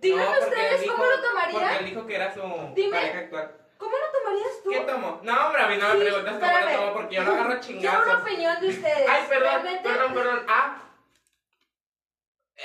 díganme 0.00 0.24
No, 0.24 0.46
ustedes 0.46 0.80
dijo- 0.80 0.94
cómo 0.94 1.04
lo 1.06 1.10
Porque 1.16 1.26
él 1.46 1.52
tomarían, 1.52 1.84
dijo 1.84 2.06
que 2.06 2.14
era 2.14 2.32
su 2.34 2.40
Dime. 2.74 2.96
pareja 2.96 3.18
actual. 3.18 3.50
¿cómo 3.78 3.90
lo 3.92 4.18
tomarías 4.18 4.62
tú? 4.64 4.70
¿Qué 4.70 4.80
tomo? 4.80 5.20
No, 5.22 5.46
hombre, 5.46 5.62
a 5.62 5.66
mí 5.68 5.76
no 5.76 5.88
me 5.88 5.94
Sí, 5.94 6.00
preguntas 6.00 6.34
cómo 6.40 6.60
lo 6.60 6.76
tomo 6.78 6.92
porque 6.94 7.14
yo 7.16 7.22
lo 7.24 7.32
agarro 7.32 7.52
a 7.52 7.60
Quiero 7.60 8.02
una 8.02 8.18
opinión 8.18 8.60
de 8.60 8.68
ustedes. 8.68 9.08
Ay, 9.08 9.24
perdón, 9.28 9.48
Realmente, 9.52 9.88
perdón, 9.88 10.14
perdón. 10.14 10.42
Ah. 10.48 10.82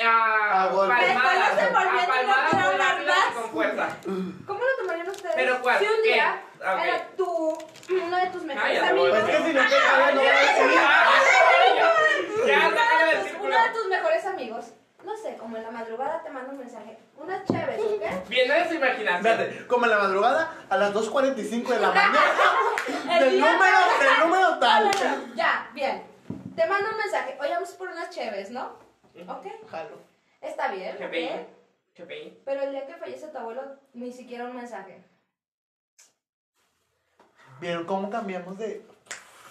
Ah, 0.04 0.64
A 0.64 0.70
palmadas. 0.70 1.56
Me 1.56 1.62
A 1.62 1.68
no 1.68 1.74
palmadas 1.74 2.50
quiero 2.50 2.66
muy 2.66 2.72
hablar 2.74 3.06
más. 3.06 3.34
con 3.36 3.50
fuerza. 3.52 3.98
¿Cómo 4.06 4.60
lo 4.60 4.76
tomarían 4.78 4.81
ustedes? 5.22 5.36
¿Pero 5.36 5.62
cuál? 5.62 5.80
Si 5.80 5.86
un 5.86 6.02
día 6.04 6.42
Ah, 6.64 6.84
era 6.86 7.08
tú, 7.18 7.58
uno 7.90 8.18
de 8.18 8.28
tus 8.28 8.44
mejores 8.44 8.82
amigos. 8.84 9.10
Pues 9.10 9.24
que 9.24 9.38
si 9.38 9.54
no 9.54 9.62
te 9.64 9.76
cae, 9.76 10.14
no 10.14 10.20
voy 10.22 10.30
a 10.30 10.40
decir. 10.40 10.80
Ya, 12.48 12.68
uno, 13.40 13.64
de 13.64 13.70
tus, 13.74 13.88
mejores 13.88 14.26
amigos. 14.26 14.66
No 15.04 15.18
sé, 15.18 15.36
como 15.38 15.58
en 15.58 15.64
la 15.64 15.72
madrugada 15.72 16.22
te 16.22 16.30
mando 16.30 16.52
un 16.52 16.60
mensaje. 16.60 16.98
Unas 17.18 17.44
chéves, 17.46 17.80
¿ok? 17.80 18.28
Viene 18.30 18.54
de 18.54 18.68
su 18.70 18.76
imaginación. 18.76 19.26
Espérate, 19.32 19.68
como 19.68 19.86
en 19.86 19.92
la 19.92 19.98
madrugada, 19.98 20.54
a 20.70 20.78
las 20.78 20.94
2.45 20.94 21.68
de 21.70 21.80
la 21.80 21.88
mañana. 21.94 22.20
El 23.12 23.20
del 23.32 23.40
número, 23.40 23.78
del 24.00 24.20
número 24.20 24.60
tal. 24.60 24.84
no, 24.86 24.92
no, 24.92 25.36
ya, 25.36 25.70
bien. 25.74 26.04
Te 26.56 26.66
mando 26.68 26.90
un 26.92 26.98
mensaje. 26.98 27.36
Oye, 27.40 27.54
vamos 27.54 27.72
por 27.72 27.88
unas 27.90 28.10
chéves, 28.12 28.52
¿no? 28.52 28.78
Ok, 29.28 29.48
Jalo. 29.70 29.98
está 30.42 30.68
bien, 30.70 30.96
Qué 30.98 31.08
bello. 31.08 32.32
Pero 32.46 32.62
el 32.64 32.72
día 32.72 32.86
que 32.86 32.96
fallece 32.96 33.28
tu 33.28 33.38
abuelo, 33.38 33.64
ni 33.94 34.12
siquiera 34.12 34.46
un 34.46 34.56
mensaje. 34.56 35.04
¿Vieron 37.62 37.86
cómo 37.86 38.10
cambiamos 38.10 38.58
de...? 38.58 38.82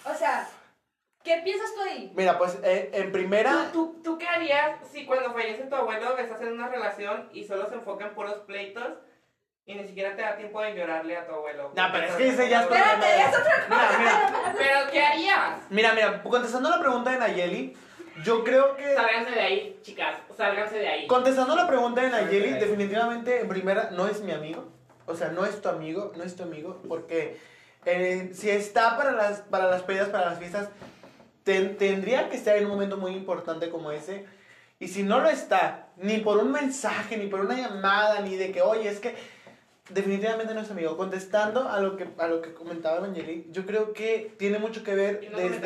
O 0.05 0.13
sea, 0.15 0.49
¿qué 1.23 1.41
piensas 1.45 1.73
tú 1.75 1.81
ahí? 1.83 2.13
Mira, 2.17 2.37
pues 2.39 2.59
eh, 2.65 2.91
en 2.93 3.13
primera... 3.13 3.71
¿Tú, 3.73 3.95
tú, 3.95 4.03
¿Tú 4.03 4.19
qué 4.19 4.27
harías 4.27 4.79
si 4.91 5.07
cuando 5.07 5.33
fallece 5.33 5.63
tu 5.63 5.77
abuelo 5.77 6.19
estás 6.19 6.41
en 6.41 6.53
una 6.55 6.69
relación 6.69 7.31
y 7.33 7.45
solo 7.45 7.69
se 7.69 7.77
enfoca 7.77 8.07
en 8.07 8.15
puros 8.15 8.35
pleitos 8.47 8.95
y 9.65 9.77
ni 9.77 9.87
siquiera 9.87 10.17
te 10.17 10.23
da 10.23 10.37
tiempo 10.37 10.61
de 10.61 10.75
llorarle 10.75 11.17
a 11.17 11.25
tu 11.25 11.35
abuelo? 11.35 11.71
No, 11.77 11.89
pero 11.93 12.07
es 12.07 12.15
que 12.17 12.29
ese 12.31 12.49
ya 12.49 12.59
es 12.59 12.65
Espérate, 12.65 12.97
problema 12.99 13.31
es 13.31 13.39
otra 13.39 13.67
Mira, 13.69 13.99
mira, 13.99 14.55
¿Pero 14.59 14.91
qué 14.91 15.03
harías? 15.05 15.61
mira, 15.71 15.95
mira, 15.95 16.23
contestando 16.25 16.69
la 16.69 16.81
pregunta 16.81 17.13
de 17.13 17.19
Nayeli, 17.19 17.77
yo 18.25 18.43
creo 18.43 18.75
que... 18.77 18.93
Sálganse 18.97 19.31
de 19.31 19.41
ahí, 19.41 19.79
chicas. 19.83 20.17
Sálganse 20.37 20.79
de 20.79 20.89
ahí. 20.89 21.07
Contestando 21.07 21.55
la 21.55 21.69
pregunta 21.69 22.01
de 22.01 22.11
Nayeli, 22.11 22.55
definitivamente 22.55 23.41
en 23.41 23.49
primera 23.49 23.91
no 23.93 24.09
es 24.09 24.21
mi 24.21 24.33
amigo. 24.33 24.69
O 25.07 25.15
sea, 25.15 25.29
no 25.29 25.45
es 25.45 25.63
tu 25.63 25.69
amigo, 25.69 26.13
no 26.17 26.25
es 26.25 26.35
tu 26.35 26.43
amigo, 26.43 26.81
porque 26.89 27.39
eh, 27.87 28.31
si 28.35 28.51
está 28.51 28.97
para 28.97 29.13
las, 29.13 29.41
para 29.43 29.69
las 29.71 29.83
pedas, 29.83 30.09
para 30.09 30.31
las 30.31 30.39
fiestas, 30.39 30.69
ten- 31.45 31.77
tendría 31.77 32.29
que 32.29 32.37
estar 32.37 32.57
en 32.57 32.65
un 32.65 32.71
momento 32.71 32.97
muy 32.97 33.13
importante 33.13 33.71
como 33.71 33.91
ese. 33.93 34.27
Y 34.79 34.89
si 34.89 35.03
no 35.03 35.21
lo 35.21 35.29
está, 35.29 35.89
ni 35.97 36.19
por 36.19 36.39
un 36.39 36.53
mensaje, 36.53 37.17
ni 37.17 37.27
por 37.27 37.41
una 37.41 37.55
llamada, 37.57 38.21
ni 38.21 38.37
de 38.37 38.51
que, 38.53 38.63
oye, 38.63 38.89
es 38.89 38.99
que 39.01 39.15
definitivamente 39.91 40.55
no 40.55 40.61
es 40.61 40.71
amigo. 40.71 40.97
Contestando 40.97 41.69
a 41.69 41.81
lo 41.81 41.97
que, 41.97 42.07
a 42.19 42.27
lo 42.29 42.41
que 42.41 42.55
comentaba 42.55 42.99
Evangeli, 42.99 43.47
yo 43.51 43.67
creo 43.67 43.93
que 43.93 44.33
tiene 44.39 44.59
mucho 44.59 44.83
que 44.83 44.95
ver 44.95 45.29
no 45.31 45.39
desde... 45.39 45.59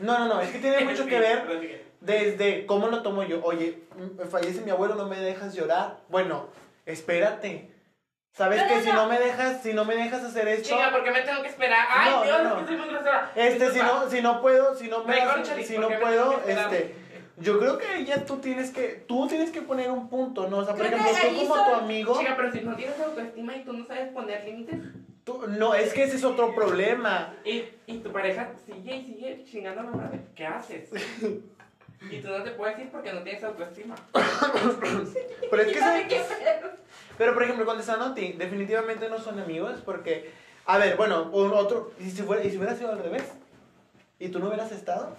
No, 0.00 0.18
no, 0.18 0.26
no, 0.26 0.40
es 0.40 0.50
que 0.50 0.58
tiene 0.58 0.84
mucho 0.84 1.06
que 1.06 1.18
ver 1.20 1.86
desde 2.00 2.66
cómo 2.66 2.88
lo 2.88 3.02
tomo 3.02 3.22
yo. 3.24 3.40
Oye, 3.44 3.82
fallece 4.30 4.62
mi 4.62 4.70
abuelo, 4.70 4.94
no 4.96 5.06
me 5.06 5.20
dejas 5.20 5.54
llorar. 5.54 6.00
Bueno, 6.08 6.48
espérate. 6.86 7.70
¿Sabes 8.38 8.62
No, 8.62 8.68
que 8.68 8.74
no, 8.76 8.80
si 8.82 8.92
no. 8.92 9.06
me 9.08 9.18
dejas, 9.18 9.62
si 9.64 9.72
no 9.74 9.84
me 9.84 9.96
dejas 9.96 10.22
hacer 10.22 10.46
esto, 10.46 10.68
Chinga, 10.68 10.92
¿por 10.92 11.02
qué 11.02 11.10
me 11.10 11.22
tengo 11.22 11.42
que 11.42 11.48
esperar? 11.48 11.86
Ay, 11.90 12.10
No, 12.12 12.22
Dios, 12.22 12.42
no, 12.44 12.48
es 12.54 12.60
que 12.60 12.66
soy 12.68 12.76
muy 12.76 12.88
grosera. 12.88 13.32
este, 13.34 13.70
si 13.72 13.78
no, 13.80 14.08
si 14.08 14.22
no 14.22 14.40
puedo, 14.40 14.74
si 14.76 14.86
no 14.88 15.02
me 15.02 15.16
das- 15.16 15.26
Recórchale, 15.28 15.64
si 15.64 15.74
¿por 15.74 15.90
no 15.90 15.98
puedo, 15.98 16.40
este, 16.46 16.94
yo 17.38 17.58
creo 17.58 17.78
que 17.78 18.04
ya 18.04 18.24
tú 18.24 18.36
tienes 18.36 18.70
que, 18.70 19.04
tú 19.08 19.26
tienes 19.26 19.50
que 19.50 19.60
poner 19.62 19.90
un 19.90 20.08
punto, 20.08 20.48
¿no? 20.48 20.58
O 20.58 20.64
sea, 20.64 20.76
por 20.76 20.86
ejemplo, 20.86 21.08
tú 21.10 21.36
como 21.36 21.56
son- 21.56 21.64
tu 21.66 21.74
amigo, 21.74 22.16
Chica, 22.20 22.34
pero 22.36 22.52
si 22.52 22.60
no 22.60 22.76
tienes 22.76 23.00
autoestima 23.00 23.56
y 23.56 23.64
tú 23.64 23.72
no 23.72 23.84
sabes 23.86 24.12
poner 24.12 24.44
límites, 24.44 24.76
tú- 25.24 25.44
no, 25.48 25.74
es 25.74 25.92
que 25.92 26.04
ese 26.04 26.14
es 26.14 26.22
otro 26.24 26.54
problema. 26.54 27.34
y, 27.44 27.64
y 27.88 27.98
tu 27.98 28.12
pareja 28.12 28.50
sigue 28.64 28.96
y 28.98 29.04
sigue 29.04 29.44
chingando 29.50 29.80
a 29.80 29.84
la 29.84 29.90
madre, 29.90 30.20
¿qué 30.36 30.46
haces? 30.46 30.90
Y 32.00 32.20
tú 32.20 32.28
no 32.28 32.42
te 32.42 32.52
puedes 32.52 32.78
ir 32.78 32.90
porque 32.90 33.12
no 33.12 33.22
tienes 33.22 33.42
autoestima. 33.42 33.94
Pero 35.50 35.62
es 35.62 35.72
que 35.72 35.80
¿Sabe? 35.80 36.06
Pero 37.16 37.34
por 37.34 37.42
ejemplo, 37.42 37.66
contestando 37.66 38.06
a 38.06 38.14
ti, 38.14 38.34
definitivamente 38.38 39.08
no 39.08 39.18
son 39.18 39.40
amigos 39.40 39.80
porque, 39.84 40.32
a 40.66 40.78
ver, 40.78 40.96
bueno, 40.96 41.30
un 41.32 41.52
otro, 41.52 41.92
y 41.98 42.10
si, 42.10 42.22
fuera, 42.22 42.44
y 42.44 42.50
si 42.50 42.56
hubiera 42.56 42.76
sido 42.76 42.92
al 42.92 43.02
revés, 43.02 43.24
y 44.20 44.28
tú 44.28 44.38
no 44.38 44.46
hubieras 44.46 44.70
estado, 44.70 45.16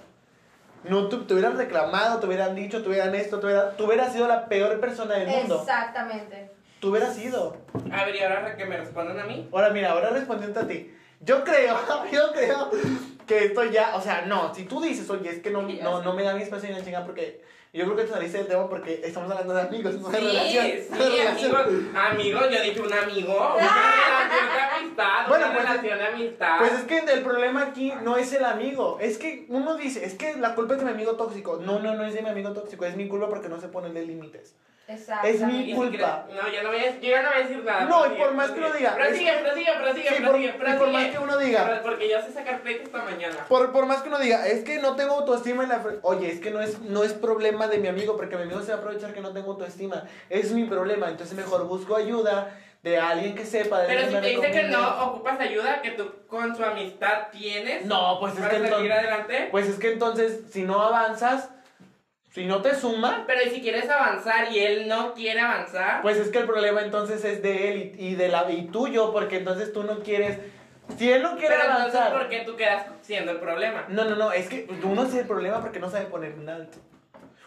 no 0.86 1.10
tú, 1.10 1.26
te 1.26 1.34
hubieran 1.34 1.58
reclamado, 1.58 2.20
te 2.20 2.28
hubieran 2.28 2.56
dicho, 2.56 2.82
te 2.82 2.90
hubieran 2.90 3.14
esto, 3.16 3.40
te 3.40 3.48
hubieran, 3.48 3.76
tú 3.76 3.86
hubieras 3.86 4.14
sido 4.14 4.28
la 4.28 4.48
peor 4.48 4.80
persona 4.80 5.16
del 5.16 5.28
mundo. 5.28 5.60
Exactamente. 5.60 6.52
Tú 6.80 6.92
hubieras 6.92 7.14
sido. 7.14 7.58
A 7.92 8.06
ver, 8.06 8.16
y 8.16 8.20
ahora 8.20 8.56
que 8.56 8.66
me 8.66 8.78
respondan 8.78 9.20
a 9.20 9.26
mí. 9.26 9.50
Ahora 9.52 9.72
mira, 9.72 9.92
ahora 9.92 10.12
respondiendo 10.12 10.62
a 10.62 10.68
ti. 10.68 10.96
Yo 11.20 11.44
creo, 11.44 11.78
yo 12.12 12.32
creo 12.32 12.72
que 13.30 13.46
esto 13.46 13.64
ya, 13.66 13.96
o 13.96 14.02
sea, 14.02 14.24
no, 14.26 14.54
si 14.56 14.64
tú 14.66 14.82
dices, 14.82 15.08
oye, 15.10 15.30
es 15.30 15.40
que 15.40 15.52
no, 15.52 15.62
no, 15.62 16.02
no 16.02 16.14
me 16.14 16.24
da 16.24 16.34
mi 16.34 16.42
espacio 16.42 16.68
ni 16.68 16.76
la 16.76 16.84
chinga 16.84 17.06
porque 17.06 17.42
yo 17.72 17.86
creo 17.86 17.96
que 17.96 18.04
te 18.06 18.10
saliste 18.10 18.40
del 18.40 18.48
tema 18.48 18.68
porque 18.68 19.02
estamos 19.04 19.30
hablando 19.30 19.54
de 19.54 19.62
amigos, 19.62 19.94
no 20.02 20.10
de 20.10 20.18
Sí, 20.20 20.26
relación. 20.26 20.66
sí, 20.66 20.72
de 20.98 21.10
relación. 21.10 21.56
amigos. 21.56 21.96
Amigos, 21.96 22.44
yo 22.50 22.62
dije 22.64 22.82
un 22.82 22.94
amigo. 22.94 23.56
Una 23.56 23.68
relación 24.26 24.56
de 24.56 24.78
amistad. 24.80 25.28
Bueno, 25.28 25.46
una 25.46 25.54
pues, 25.54 25.70
relación 25.70 26.00
de 26.00 26.06
amistad. 26.06 26.58
Pues 26.58 26.74
es 26.74 26.84
que 26.86 26.98
el 26.98 27.22
problema 27.22 27.62
aquí 27.68 27.94
no 28.02 28.18
es 28.18 28.34
el 28.34 28.46
amigo, 28.46 28.98
es 29.00 29.20
que 29.20 29.46
uno 29.50 29.76
dice, 29.76 30.04
es 30.04 30.16
que 30.16 30.36
la 30.38 30.56
culpa 30.56 30.74
es 30.74 30.80
de 30.80 30.86
mi 30.86 30.92
amigo 30.92 31.16
tóxico. 31.16 31.60
No, 31.62 31.80
no, 31.80 31.94
no 31.94 32.04
es 32.04 32.16
de 32.16 32.24
mi 32.24 32.30
amigo 32.30 32.52
tóxico, 32.54 32.86
es 32.86 32.96
mi 32.96 33.08
culpa 33.08 33.30
porque 33.30 33.48
no 33.50 33.62
se 33.62 33.68
ponen 33.68 33.94
de 33.94 34.06
límites. 34.08 34.56
Es 34.90 35.42
mi 35.42 35.74
culpa. 35.74 36.26
no, 36.34 36.52
ya 36.52 36.64
no 36.64 36.70
voy 36.70 36.80
a, 36.80 37.00
yo 37.00 37.10
ya 37.10 37.22
no 37.22 37.30
voy 37.30 37.38
a 37.40 37.44
decir 37.44 37.64
nada. 37.64 37.86
No, 37.86 38.06
y 38.08 38.18
por 38.18 38.34
más 38.34 38.50
que 38.50 38.60
uno 38.60 38.72
diga, 38.74 38.96
Prosigue, 38.96 39.32
prosigue, 39.34 39.72
prosigue, 39.80 40.10
Sí, 40.10 40.16
por- 40.24 40.32
prosigue, 40.32 40.48
y 40.48 40.78
por 40.80 40.92
más 40.92 41.06
que 41.08 41.20
uno 41.20 41.38
diga. 41.38 41.80
Porque 41.84 42.10
yo 42.10 42.22
sé 42.22 42.32
sacar 42.32 42.62
pleito 42.62 42.84
esta 42.84 43.04
mañana. 43.04 43.46
Por, 43.48 43.72
por 43.72 43.86
más 43.86 44.02
que 44.02 44.10
uno 44.10 44.18
diga, 44.18 44.48
es 44.48 44.64
que 44.64 44.80
no 44.80 44.96
tengo 44.96 45.14
autoestima 45.16 45.64
en 45.64 45.70
la... 45.70 45.84
fre-". 45.84 46.00
Oye, 46.02 46.32
es 46.32 46.40
que 46.40 46.50
no 46.50 46.62
es, 46.62 46.80
no 46.82 47.04
es 47.04 47.14
problema 47.14 47.68
de 47.68 47.78
mi 47.78 47.88
amigo, 47.88 48.18
porque 48.18 48.36
mi 48.36 48.44
amigo 48.44 48.62
se 48.62 48.72
va 48.72 48.78
a 48.78 48.82
aprovechar 48.82 49.14
que 49.14 49.22
no 49.22 49.32
tengo 49.32 49.52
autoestima. 49.52 50.06
Es 50.30 50.52
mi 50.52 50.64
problema, 50.66 51.08
entonces 51.10 51.36
mejor 51.36 51.66
busco 51.68 51.96
ayuda 51.96 52.58
de 52.82 52.98
alguien 52.98 53.36
que 53.36 53.46
sepa. 53.46 53.82
De 53.82 53.88
Pero 53.88 54.08
si 54.08 54.16
te 54.16 54.28
dice 54.28 54.52
que 54.52 54.64
no 54.64 55.04
ocupas 55.06 55.40
ayuda, 55.40 55.82
que 55.82 55.92
tú 55.92 56.12
con 56.28 56.56
su 56.56 56.64
amistad 56.64 57.28
tienes. 57.32 57.86
No, 57.86 58.18
pues 58.20 58.34
es 58.34 58.40
para 58.40 58.50
que 58.52 58.58
salir 58.58 58.70
entonces... 58.72 58.98
adelante. 58.98 59.48
Pues 59.52 59.68
es 59.68 59.78
que 59.78 59.92
entonces, 59.94 60.40
si 60.52 60.64
no 60.64 60.82
avanzas, 60.82 61.50
si 62.32 62.46
no 62.46 62.62
te 62.62 62.76
suma, 62.76 63.24
Pero 63.28 63.42
¿y 63.44 63.50
si 63.50 63.62
quieres 63.62 63.90
avanzar 63.90 64.52
y 64.52 64.60
él 64.60 64.88
no 64.88 65.14
quiere 65.14 65.40
avanzar? 65.40 66.02
Pues 66.02 66.18
es 66.18 66.30
que 66.30 66.40
el 66.40 66.46
problema 66.46 66.82
entonces 66.82 67.24
es 67.26 67.42
de 67.42 67.70
él 67.72 67.96
y, 67.98 68.08
y 68.10 68.16
de 68.16 68.28
la 68.30 68.50
y 68.52 68.68
tuyo, 68.68 69.12
porque 69.12 69.38
entonces 69.38 69.74
tú 69.74 69.84
no 69.84 70.00
quieres. 70.00 70.38
Si 70.98 71.12
él 71.12 71.22
no 71.22 71.38
quiere 71.38 71.56
Pero 71.56 71.70
entonces, 71.72 71.96
avanzar. 71.96 72.18
¿por 72.20 72.30
qué 72.30 72.40
tú 72.46 72.56
quedas 72.56 72.86
siendo 73.02 73.32
el 73.32 73.40
problema? 73.40 73.86
No, 73.90 74.06
no, 74.06 74.16
no, 74.16 74.32
es 74.32 74.48
que 74.48 74.68
uno 74.84 75.04
es 75.04 75.14
el 75.16 75.26
problema 75.28 75.62
porque 75.62 75.80
no 75.80 75.90
sabe 75.90 76.06
poner 76.06 76.34
un 76.34 76.50
alto. 76.50 76.78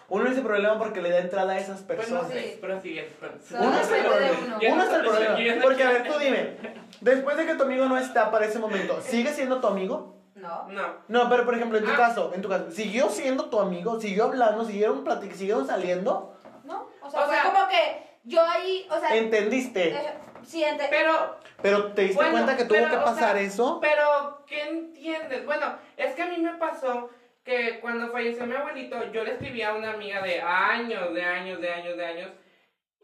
Uno 0.08 0.28
es 0.28 0.36
el 0.36 0.42
problema 0.42 0.78
porque 0.78 1.00
le 1.00 1.10
da 1.10 1.18
entrada 1.20 1.54
a 1.54 1.58
esas 1.58 1.80
Pues 1.82 2.10
no 2.10 2.20
personas. 2.20 2.32
sé, 2.32 2.58
prosigue. 2.60 3.02
prosigue. 3.18 3.56
Todo 3.58 3.62
Uno 3.68 3.80
es 3.80 3.90
el 3.90 4.04
problema. 4.04 4.38
uno. 4.44 4.56
Uno 4.62 4.76
no 4.76 4.82
es 4.84 4.92
el 4.92 5.00
problema. 5.00 5.54
no 5.56 5.62
Porque 5.62 5.82
a 5.84 5.90
ver, 5.90 6.02
tú 6.06 6.18
dime, 6.18 6.56
después 7.00 7.36
de 7.36 7.46
que 7.46 7.54
tu 7.54 7.62
amigo 7.62 7.86
no 7.86 7.96
está 7.98 8.30
para 8.30 8.44
ese 8.46 8.58
momento, 8.58 9.00
¿sigue 9.00 9.32
siendo 9.32 9.60
tu 9.60 9.66
amigo? 9.68 10.21
No. 10.42 10.68
No. 10.68 10.94
No, 11.08 11.28
pero 11.30 11.44
por 11.44 11.54
ejemplo, 11.54 11.78
en 11.78 11.84
tu 11.84 11.90
Ah. 11.92 11.96
caso, 11.96 12.32
en 12.34 12.42
tu 12.42 12.48
caso, 12.48 12.70
¿siguió 12.72 13.08
siendo 13.08 13.48
tu 13.48 13.60
amigo? 13.60 14.00
¿Siguió 14.00 14.24
hablando? 14.24 14.64
¿Siguieron 14.64 15.04
platicando? 15.04 15.38
¿Siguieron 15.38 15.66
saliendo? 15.66 16.36
No. 16.64 16.88
O 17.00 17.08
sea, 17.10 17.20
O 17.20 17.26
fue 17.26 17.34
sea- 17.34 17.44
como 17.44 17.68
que 17.68 18.02
yo 18.24 18.40
ahí, 18.42 18.86
o 18.90 18.98
sea, 18.98 19.16
¿Entendiste? 19.16 19.90
eh, 19.90 20.14
siente. 20.42 20.86
Pero, 20.90 21.36
Pero 21.62 21.92
te 21.92 22.02
diste 22.02 22.16
Bueno, 22.16 22.32
cuenta 22.32 22.56
que 22.56 22.64
tuvo 22.64 22.76
pero, 22.76 22.90
que 22.90 22.96
o 22.96 23.04
pasar 23.04 23.36
sea, 23.36 23.40
eso. 23.40 23.78
pero, 23.80 24.44
¿qué 24.48 24.62
entiendes? 24.68 25.44
Bueno, 25.46 25.76
es 25.96 26.12
que 26.16 26.22
a 26.22 26.26
mí 26.26 26.38
me 26.38 26.54
pasó 26.54 27.08
que 27.44 27.78
cuando 27.80 28.10
falleció 28.10 28.44
mi 28.46 28.56
abuelito, 28.56 28.96
yo 29.12 29.22
le 29.22 29.34
escribí 29.34 29.62
a 29.62 29.72
una 29.74 29.92
amiga 29.92 30.20
de 30.22 30.40
años, 30.40 31.14
de 31.14 31.22
años, 31.24 31.60
de 31.60 31.72
años, 31.72 31.96
de 31.96 32.04
años. 32.04 32.30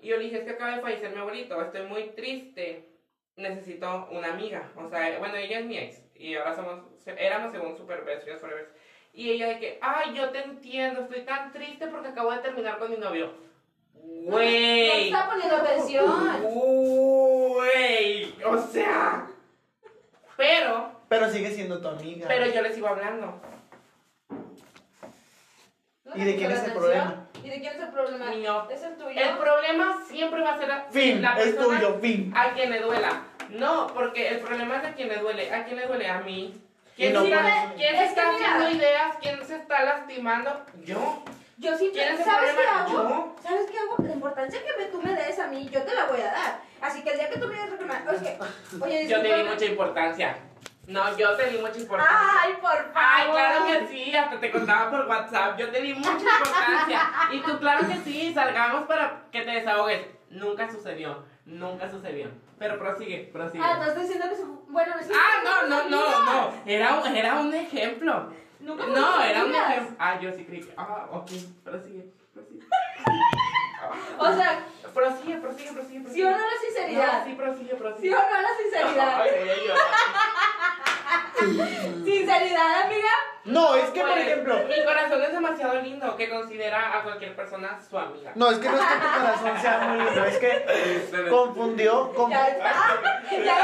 Y 0.00 0.08
yo 0.08 0.16
le 0.16 0.24
dije, 0.24 0.38
es 0.38 0.44
que 0.44 0.50
acaba 0.50 0.74
de 0.74 0.80
fallecer 0.82 1.10
mi 1.12 1.20
abuelito, 1.20 1.60
estoy 1.62 1.82
muy 1.86 2.10
triste, 2.16 2.88
necesito 3.36 4.08
una 4.10 4.32
amiga. 4.32 4.72
O 4.76 4.88
sea, 4.88 5.18
bueno, 5.20 5.36
ella 5.36 5.60
es 5.60 5.64
mi 5.66 5.78
ex. 5.78 6.02
Y 6.18 6.34
ahora 6.34 6.54
somos, 6.54 6.80
éramos 7.06 7.52
según 7.52 7.76
super 7.76 8.04
best 8.04 8.24
friends 8.24 8.40
forever. 8.40 8.68
Y 9.12 9.30
ella 9.30 9.48
de 9.48 9.58
que, 9.58 9.78
ay, 9.80 10.14
yo 10.14 10.30
te 10.30 10.42
entiendo, 10.42 11.02
estoy 11.02 11.22
tan 11.22 11.52
triste 11.52 11.86
porque 11.88 12.08
acabo 12.08 12.32
de 12.32 12.38
terminar 12.38 12.78
con 12.78 12.90
mi 12.90 12.96
novio. 12.96 13.32
No 13.94 14.32
Güey. 14.32 15.08
está 15.08 15.28
poniendo 15.28 15.56
atención. 15.56 16.42
Güey. 16.42 18.34
O 18.44 18.58
sea. 18.58 19.26
Pero, 20.36 20.92
Pero 21.08 21.30
sigue 21.30 21.50
siendo 21.50 21.80
tu 21.80 21.88
amiga. 21.88 22.26
pero 22.28 22.46
yo 22.46 22.62
les 22.62 22.76
iba 22.78 22.90
hablando. 22.90 23.40
¿No 26.08 26.16
¿Y 26.16 26.24
de 26.24 26.36
quién 26.36 26.50
es 26.50 26.62
el 26.64 26.70
atención? 26.70 27.28
¿Y 27.44 27.48
de 27.50 27.60
quién 27.60 27.72
es 27.74 27.80
el 27.80 27.88
problema? 27.88 28.30
Mío. 28.30 28.66
¿Es 28.70 28.82
el 28.82 28.96
tuyo? 28.96 29.10
El 29.20 29.36
problema 29.36 29.98
siempre 30.08 30.40
va 30.42 30.54
a 30.54 30.58
ser 30.58 30.70
a- 30.72 30.86
Fin, 30.90 31.20
la 31.22 31.38
es 31.38 31.56
tuyo, 31.58 31.98
fin. 32.00 32.32
a 32.36 32.52
quien 32.54 32.70
le 32.70 32.80
duela. 32.80 33.22
No, 33.50 33.86
porque 33.94 34.28
el 34.28 34.38
problema 34.40 34.76
es 34.76 34.82
de 34.84 34.92
quien 34.94 35.08
le 35.08 35.16
duele. 35.18 35.52
¿A 35.54 35.64
quién 35.64 35.76
le 35.76 35.86
duele? 35.86 36.08
A 36.08 36.20
mí. 36.20 36.60
¿Quién, 36.96 37.12
no 37.12 37.22
eso- 37.22 37.72
quién 37.76 37.94
es 37.94 38.08
está 38.08 38.30
haciendo 38.30 38.70
ideas? 38.70 39.16
¿Quién 39.20 39.46
se 39.46 39.56
está 39.56 39.84
lastimando? 39.84 40.64
Yo. 40.84 41.22
Yo 41.58 41.76
sí, 41.76 41.90
¿Quién 41.92 42.14
es 42.14 42.20
el 42.20 42.24
¿sabes 42.24 42.50
qué 42.50 42.56
problema? 42.56 42.84
hago? 42.84 43.08
Yo. 43.08 43.36
¿Sabes 43.42 43.70
qué 43.70 43.78
hago? 43.78 43.96
La 44.02 44.12
importancia 44.14 44.60
que 44.64 44.82
me, 44.84 44.90
tú 44.90 45.02
me 45.02 45.12
des 45.14 45.38
a 45.38 45.46
mí, 45.48 45.68
yo 45.72 45.82
te 45.82 45.94
la 45.94 46.04
voy 46.06 46.20
a 46.20 46.26
dar. 46.26 46.60
Así 46.80 47.02
que 47.02 47.10
el 47.10 47.18
día 47.18 47.28
que 47.30 47.38
tú 47.38 47.48
me 47.48 47.54
digas 47.54 47.70
reclamar, 47.70 48.04
que, 48.04 48.38
oye, 48.80 49.08
Yo 49.08 49.20
te 49.20 49.36
di 49.36 49.42
mucha 49.42 49.64
importancia. 49.64 50.36
No, 50.88 51.14
yo 51.18 51.36
te 51.36 51.50
di 51.50 51.58
mucha 51.58 51.78
importancia. 51.78 52.18
Ay, 52.42 52.54
por 52.54 52.70
favor. 52.70 52.92
Ay, 52.94 53.30
claro 53.30 53.66
que 53.66 53.86
sí, 53.88 54.16
hasta 54.16 54.40
te 54.40 54.50
contaba 54.50 54.90
por 54.90 55.06
WhatsApp. 55.06 55.58
Yo 55.58 55.70
te 55.70 55.82
di 55.82 55.92
mucha 55.92 56.12
importancia. 56.12 57.00
Y 57.30 57.40
tú, 57.40 57.58
claro 57.58 57.86
que 57.86 57.96
sí, 57.96 58.32
salgamos 58.32 58.84
para 58.84 59.24
que 59.30 59.42
te 59.42 59.50
desahogues. 59.50 60.06
Nunca 60.30 60.70
sucedió, 60.70 61.24
nunca 61.44 61.90
sucedió. 61.90 62.28
Pero 62.58 62.78
prosigue, 62.78 63.28
prosigue. 63.30 63.62
Ah, 63.62 63.76
no 63.78 63.84
estoy 63.84 64.02
diciendo 64.02 64.30
que 64.30 64.36
su... 64.36 64.46
Bueno, 64.68 64.94
no 64.96 65.14
Ah, 65.14 65.42
no, 65.44 65.68
no, 65.68 65.88
no, 65.90 66.24
no. 66.24 66.54
Era 66.64 66.94
un, 66.94 67.06
era 67.14 67.34
un 67.34 67.52
ejemplo. 67.54 68.32
Nunca 68.60 68.86
No, 68.86 69.22
era 69.22 69.44
un 69.44 69.54
ejemplo. 69.54 69.96
Ah, 69.98 70.18
yo 70.18 70.32
sí 70.32 70.44
creí 70.46 70.62
que. 70.62 70.72
Ah, 70.76 71.06
ok, 71.10 71.30
prosigue, 71.64 72.06
prosigue. 72.32 72.60
O 74.18 74.32
sea, 74.32 74.66
Prosigue, 74.98 75.36
prosigue, 75.36 75.72
prosigue. 75.72 76.00
prosigue. 76.00 76.12
¿sí 76.14 76.22
o 76.24 76.30
no 76.30 76.36
la 76.38 76.58
sinceridad? 76.60 77.18
No, 77.20 77.24
sí, 77.24 77.32
prosigue, 77.34 77.74
prosigue. 77.76 78.08
¿Sí 78.08 78.14
o 78.14 78.18
no 78.18 78.42
la 78.42 78.48
sinceridad? 78.56 79.20
Ay, 79.22 79.30
ay, 79.34 79.48
ay. 79.48 79.78
¿Sinceridad, 82.04 82.82
amiga? 82.84 83.08
No, 83.44 83.74
es 83.76 83.88
que 83.90 84.00
por 84.00 84.10
Pues, 84.10 84.26
ejemplo. 84.26 84.54
Mi 84.68 84.84
corazón 84.84 85.22
es 85.22 85.32
demasiado 85.32 85.80
lindo 85.80 86.16
que 86.16 86.28
considera 86.28 86.98
a 86.98 87.02
cualquier 87.02 87.34
persona 87.34 87.78
su 87.88 87.96
amiga. 87.96 88.32
No, 88.34 88.50
es 88.50 88.58
que 88.58 88.68
no 88.68 88.74
es 88.74 88.80
que 88.82 88.94
tu 88.94 89.20
corazón 89.20 89.60
sea 89.60 89.78
muy 89.88 90.04
lindo, 90.04 90.24
es 90.24 90.36
que 90.38 91.28
confundió. 91.30 92.12
con- 92.12 92.30
Ya 92.30 92.48
está. 92.48 92.72
Ya. 93.42 93.56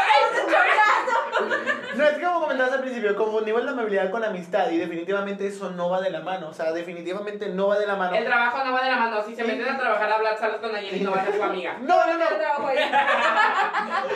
No, 1.97 2.05
es 2.05 2.15
que 2.17 2.25
como 2.25 2.41
comentabas 2.41 2.73
al 2.73 2.81
principio, 2.81 3.15
confundimos 3.15 3.63
la 3.65 3.73
amabilidad 3.73 4.11
con 4.11 4.21
la 4.23 4.29
amistad 4.29 4.71
y 4.71 4.79
definitivamente 4.79 5.47
eso 5.47 5.71
no 5.71 5.91
va 5.91 6.01
de 6.01 6.11
la 6.11 6.21
mano. 6.21 6.49
O 6.49 6.55
sea, 6.55 6.73
definitivamente 6.73 7.49
no 7.49 7.69
va 7.69 7.79
de 7.79 7.87
la 7.87 7.97
mano. 7.97 8.17
El 8.17 8.25
trabajo 8.25 8.65
no 8.65 8.73
va 8.73 8.83
de 8.85 8.91
la 8.91 8.97
mano. 8.97 9.23
Si 9.23 9.37
se 9.37 9.45
meten 9.45 9.69
a 9.69 9.79
trabajar 9.79 10.11
a 10.11 10.15
hablar 10.15 10.39
salas 10.39 10.61
con 10.61 10.73
Nayeli, 10.73 11.01
no 11.01 11.11
va 11.13 11.24
a 11.41 11.47
amiga. 11.47 11.79
No, 11.81 12.07
no, 12.07 12.19
no. 12.19 12.25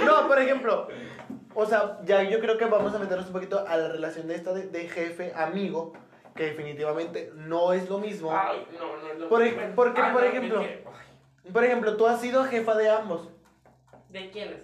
No, 0.05 0.29
por 0.29 0.39
ejemplo, 0.39 0.89
o 1.55 1.67
sea, 1.67 1.99
ya 2.05 2.23
yo 2.23 2.41
creo 2.41 2.57
que 2.59 2.65
vamos 2.67 2.95
a 2.95 2.99
meternos 2.99 3.27
un 3.27 3.33
poquito 3.33 3.65
a 3.67 3.77
la 3.77 3.89
relación 3.89 4.27
de 4.29 4.35
esta 4.35 4.53
de, 4.53 4.67
de 4.69 4.89
jefe-amigo, 4.89 5.93
que 6.35 6.45
definitivamente 6.47 7.33
no 7.35 7.73
es 7.73 7.89
lo 7.89 7.99
mismo. 7.99 8.31
Ay, 8.37 8.67
no, 8.79 8.97
no, 8.97 9.15
no. 9.15 9.29
Por 9.29 9.43
ej- 9.43 9.75
porque, 9.75 10.01
Ay, 10.01 10.13
por 10.13 10.23
no, 10.23 10.29
ejemplo, 10.29 10.61
es 10.63 10.69
ay, 11.45 11.53
Por 11.53 11.65
ejemplo, 11.65 11.97
tú 11.97 12.07
has 12.07 12.21
sido 12.21 12.45
jefa 12.45 12.75
de 12.77 12.91
ambos. 12.91 13.29
¿De 14.09 14.31
quiénes? 14.31 14.57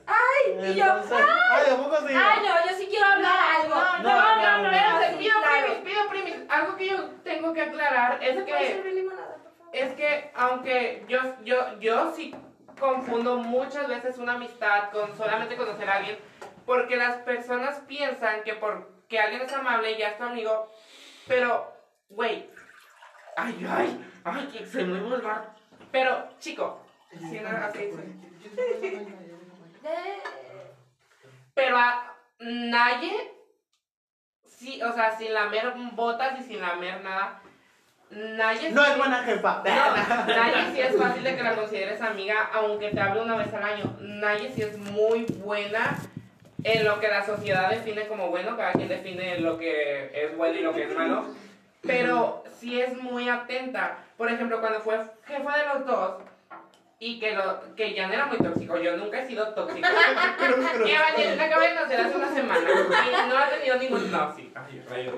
y 0.63 0.75
yo, 0.75 0.85
Ay, 0.85 1.73
¿a 1.73 1.77
poco 1.77 1.97
sí? 2.07 2.15
Ay, 2.17 2.39
no, 2.41 2.71
yo 2.71 2.77
sí 2.79 2.87
quiero 2.89 3.07
hablar 3.07 3.37
algo. 3.61 3.75
No, 3.75 3.99
no, 3.99 4.03
No, 4.03 4.37
no, 4.37 4.57
no, 4.57 4.63
no. 4.63 4.71
claro. 4.71 5.07
primis, 5.11 5.85
pido 5.85 6.09
primis. 6.09 6.37
Algo 6.49 6.77
que 6.77 6.89
yo 6.89 6.97
tengo 7.25 7.53
que 7.53 7.61
aclarar 7.63 8.19
es 9.75 9.89
¿Me 9.89 9.95
puedes 9.95 9.95
que, 9.97 10.31
aunque 10.35 11.05
yo, 11.09 11.19
yo, 11.45 11.81
yo 11.81 12.13
sí 12.13 12.35
confundo 12.79 13.39
muchas 13.39 13.89
veces 13.89 14.19
una 14.19 14.35
amistad 14.35 14.91
con 14.91 15.17
solamente 15.17 15.57
conocer 15.57 15.89
a 15.89 15.97
alguien, 15.97 16.19
porque 16.65 16.97
las 16.97 17.17
personas 17.19 17.81
piensan 17.81 18.43
que 18.43 18.55
porque 18.55 19.19
alguien 19.19 19.43
es 19.43 19.53
amable 19.53 19.99
ya 19.99 20.11
es 20.11 20.19
tu 20.19 20.25
amigo, 20.25 20.71
pero, 21.27 21.73
güey, 22.09 22.49
ay, 23.37 23.67
ay, 23.69 24.05
ay, 24.25 24.47
que 24.47 24.67
se 24.67 24.85
me 24.85 25.01
vuelva. 25.01 25.55
Pero, 25.91 26.29
chico, 26.39 26.81
si 27.11 27.41
no, 27.41 27.49
así, 27.49 27.91
Pero 31.55 31.77
a 31.77 32.17
nadie, 32.39 33.33
sí, 34.45 34.83
o 34.83 34.93
sea, 34.93 35.17
sin 35.17 35.33
lamer 35.33 35.73
botas 35.93 36.41
y 36.41 36.43
sin 36.45 36.61
lamer 36.61 37.03
nada, 37.03 37.41
nadie... 38.15 38.71
No 38.71 38.85
sí- 38.85 38.91
es 38.93 38.99
buena 38.99 39.23
jefa. 39.25 39.63
No, 39.65 40.35
nadie 40.35 40.73
sí 40.75 40.81
es 40.81 40.97
fácil 40.97 41.25
de 41.25 41.37
que 41.37 41.43
la 41.43 41.55
consideres 41.55 42.01
amiga, 42.01 42.51
aunque 42.53 42.91
te 42.91 43.01
hable 43.01 43.23
una 43.23 43.37
vez 43.37 43.53
al 43.55 43.63
año. 43.65 43.97
Nadie 44.01 44.51
sí 44.55 44.63
es 44.63 44.79
muy 44.79 45.25
buena 45.45 45.99
en 46.63 46.85
lo 46.85 46.99
que 47.01 47.09
la 47.09 47.25
sociedad 47.25 47.69
define 47.71 48.07
como 48.07 48.29
bueno, 48.31 48.57
cada 48.57 48.73
quien 48.73 48.89
define 48.89 49.39
lo 49.41 49.59
que 49.59 50.11
es 50.15 50.37
bueno 50.37 50.59
y 50.59 50.63
lo 50.63 50.73
que 50.73 50.85
es 50.85 50.95
malo. 50.95 51.25
pero 51.83 52.43
sí 52.59 52.81
es 52.81 52.97
muy 53.03 53.29
atenta. 53.29 53.99
Por 54.17 54.31
ejemplo, 54.31 54.61
cuando 54.61 54.81
fue 54.81 54.99
jefa 55.27 55.59
de 55.59 55.67
los 55.67 55.87
dos 55.87 56.15
y 57.01 57.19
que, 57.19 57.33
lo, 57.35 57.75
que 57.75 57.93
ya 57.95 58.07
no 58.07 58.15
era 58.15 58.27
muy 58.27 58.39
tóxico, 58.39 58.77
yo 58.79 58.97
nunca 58.97 59.21
he 59.21 59.27
sido 59.27 59.49
tóxico. 59.55 59.87
y 60.87 60.91
Evangelina 60.91 61.45
acaba 61.45 61.63
de 61.67 61.75
nacer 61.75 62.01
hace 62.01 62.17
una 62.17 62.33
semana 62.33 62.69
y 62.71 63.29
no 63.29 63.37
ha 63.39 63.49
tenido 63.51 63.77
ningún... 63.77 64.11
No, 64.11 64.35
sí, 64.35 64.53
ay, 64.55 64.85
rayos. 64.89 65.15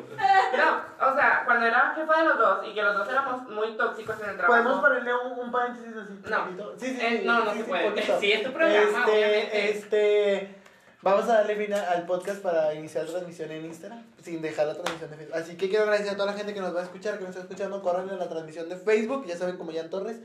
No, 0.56 1.06
o 1.10 1.14
sea, 1.14 1.42
cuando 1.44 1.66
era 1.66 1.92
jefa 1.94 2.18
de 2.22 2.28
los 2.28 2.38
dos 2.38 2.66
y 2.66 2.74
que 2.74 2.82
los 2.82 2.96
dos 2.96 3.08
éramos 3.08 3.42
muy 3.48 3.76
tóxicos 3.76 4.16
en 4.22 4.30
el 4.30 4.36
trabajo... 4.36 4.62
¿Podemos 4.62 4.80
ponerle 4.80 5.10
un, 5.14 5.38
un 5.38 5.52
paréntesis 5.52 5.92
así? 5.96 6.12
No. 6.56 6.70
Sí, 6.78 6.86
sí, 6.86 6.98
Eh, 7.00 7.22
no, 7.24 7.44
no 7.44 7.52
sí, 7.52 7.58
se 7.58 7.64
puede. 7.64 8.02
Sí, 8.20 8.32
es 8.32 8.42
tu 8.42 8.52
programa, 8.52 8.80
Este, 8.98 9.10
obviamente. 9.12 9.70
este. 9.70 10.54
Vamos 11.02 11.24
a 11.28 11.34
darle 11.34 11.54
fin 11.54 11.72
a- 11.72 11.90
al 11.92 12.04
podcast 12.06 12.42
para 12.42 12.74
iniciar 12.74 13.04
la 13.04 13.10
transmisión 13.12 13.50
en 13.52 13.64
Instagram, 13.66 14.02
sin 14.20 14.42
dejar 14.42 14.66
la 14.66 14.74
transmisión 14.74 15.08
de 15.10 15.16
Facebook. 15.18 15.36
Así 15.36 15.56
que 15.56 15.68
quiero 15.68 15.84
agradecer 15.84 16.14
a 16.14 16.16
toda 16.16 16.32
la 16.32 16.36
gente 16.36 16.52
que 16.52 16.60
nos 16.60 16.74
va 16.74 16.80
a 16.80 16.84
escuchar, 16.84 17.14
que 17.18 17.20
nos 17.20 17.30
está 17.30 17.42
escuchando, 17.42 17.80
corran 17.80 18.08
en 18.08 18.18
la 18.18 18.28
transmisión 18.28 18.68
de 18.68 18.76
Facebook, 18.76 19.24
ya 19.26 19.36
saben 19.36 19.56
como 19.56 19.72
Jan 19.72 19.88
Torres. 19.90 20.18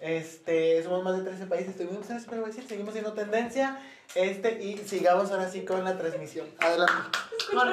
Este, 0.00 0.82
somos 0.82 1.04
más 1.04 1.16
de 1.16 1.24
13 1.24 1.46
países, 1.46 1.76
emocionado, 1.76 2.24
pero 2.28 2.42
voy 2.42 2.50
a 2.50 2.54
decir, 2.54 2.68
seguimos 2.68 2.92
siendo 2.92 3.12
tendencia. 3.12 3.80
Este, 4.14 4.62
y 4.62 4.78
sigamos 4.78 5.30
ahora 5.30 5.48
sí 5.48 5.64
con 5.64 5.84
la 5.84 5.96
transmisión. 5.96 6.48
Adelante. 6.58 6.94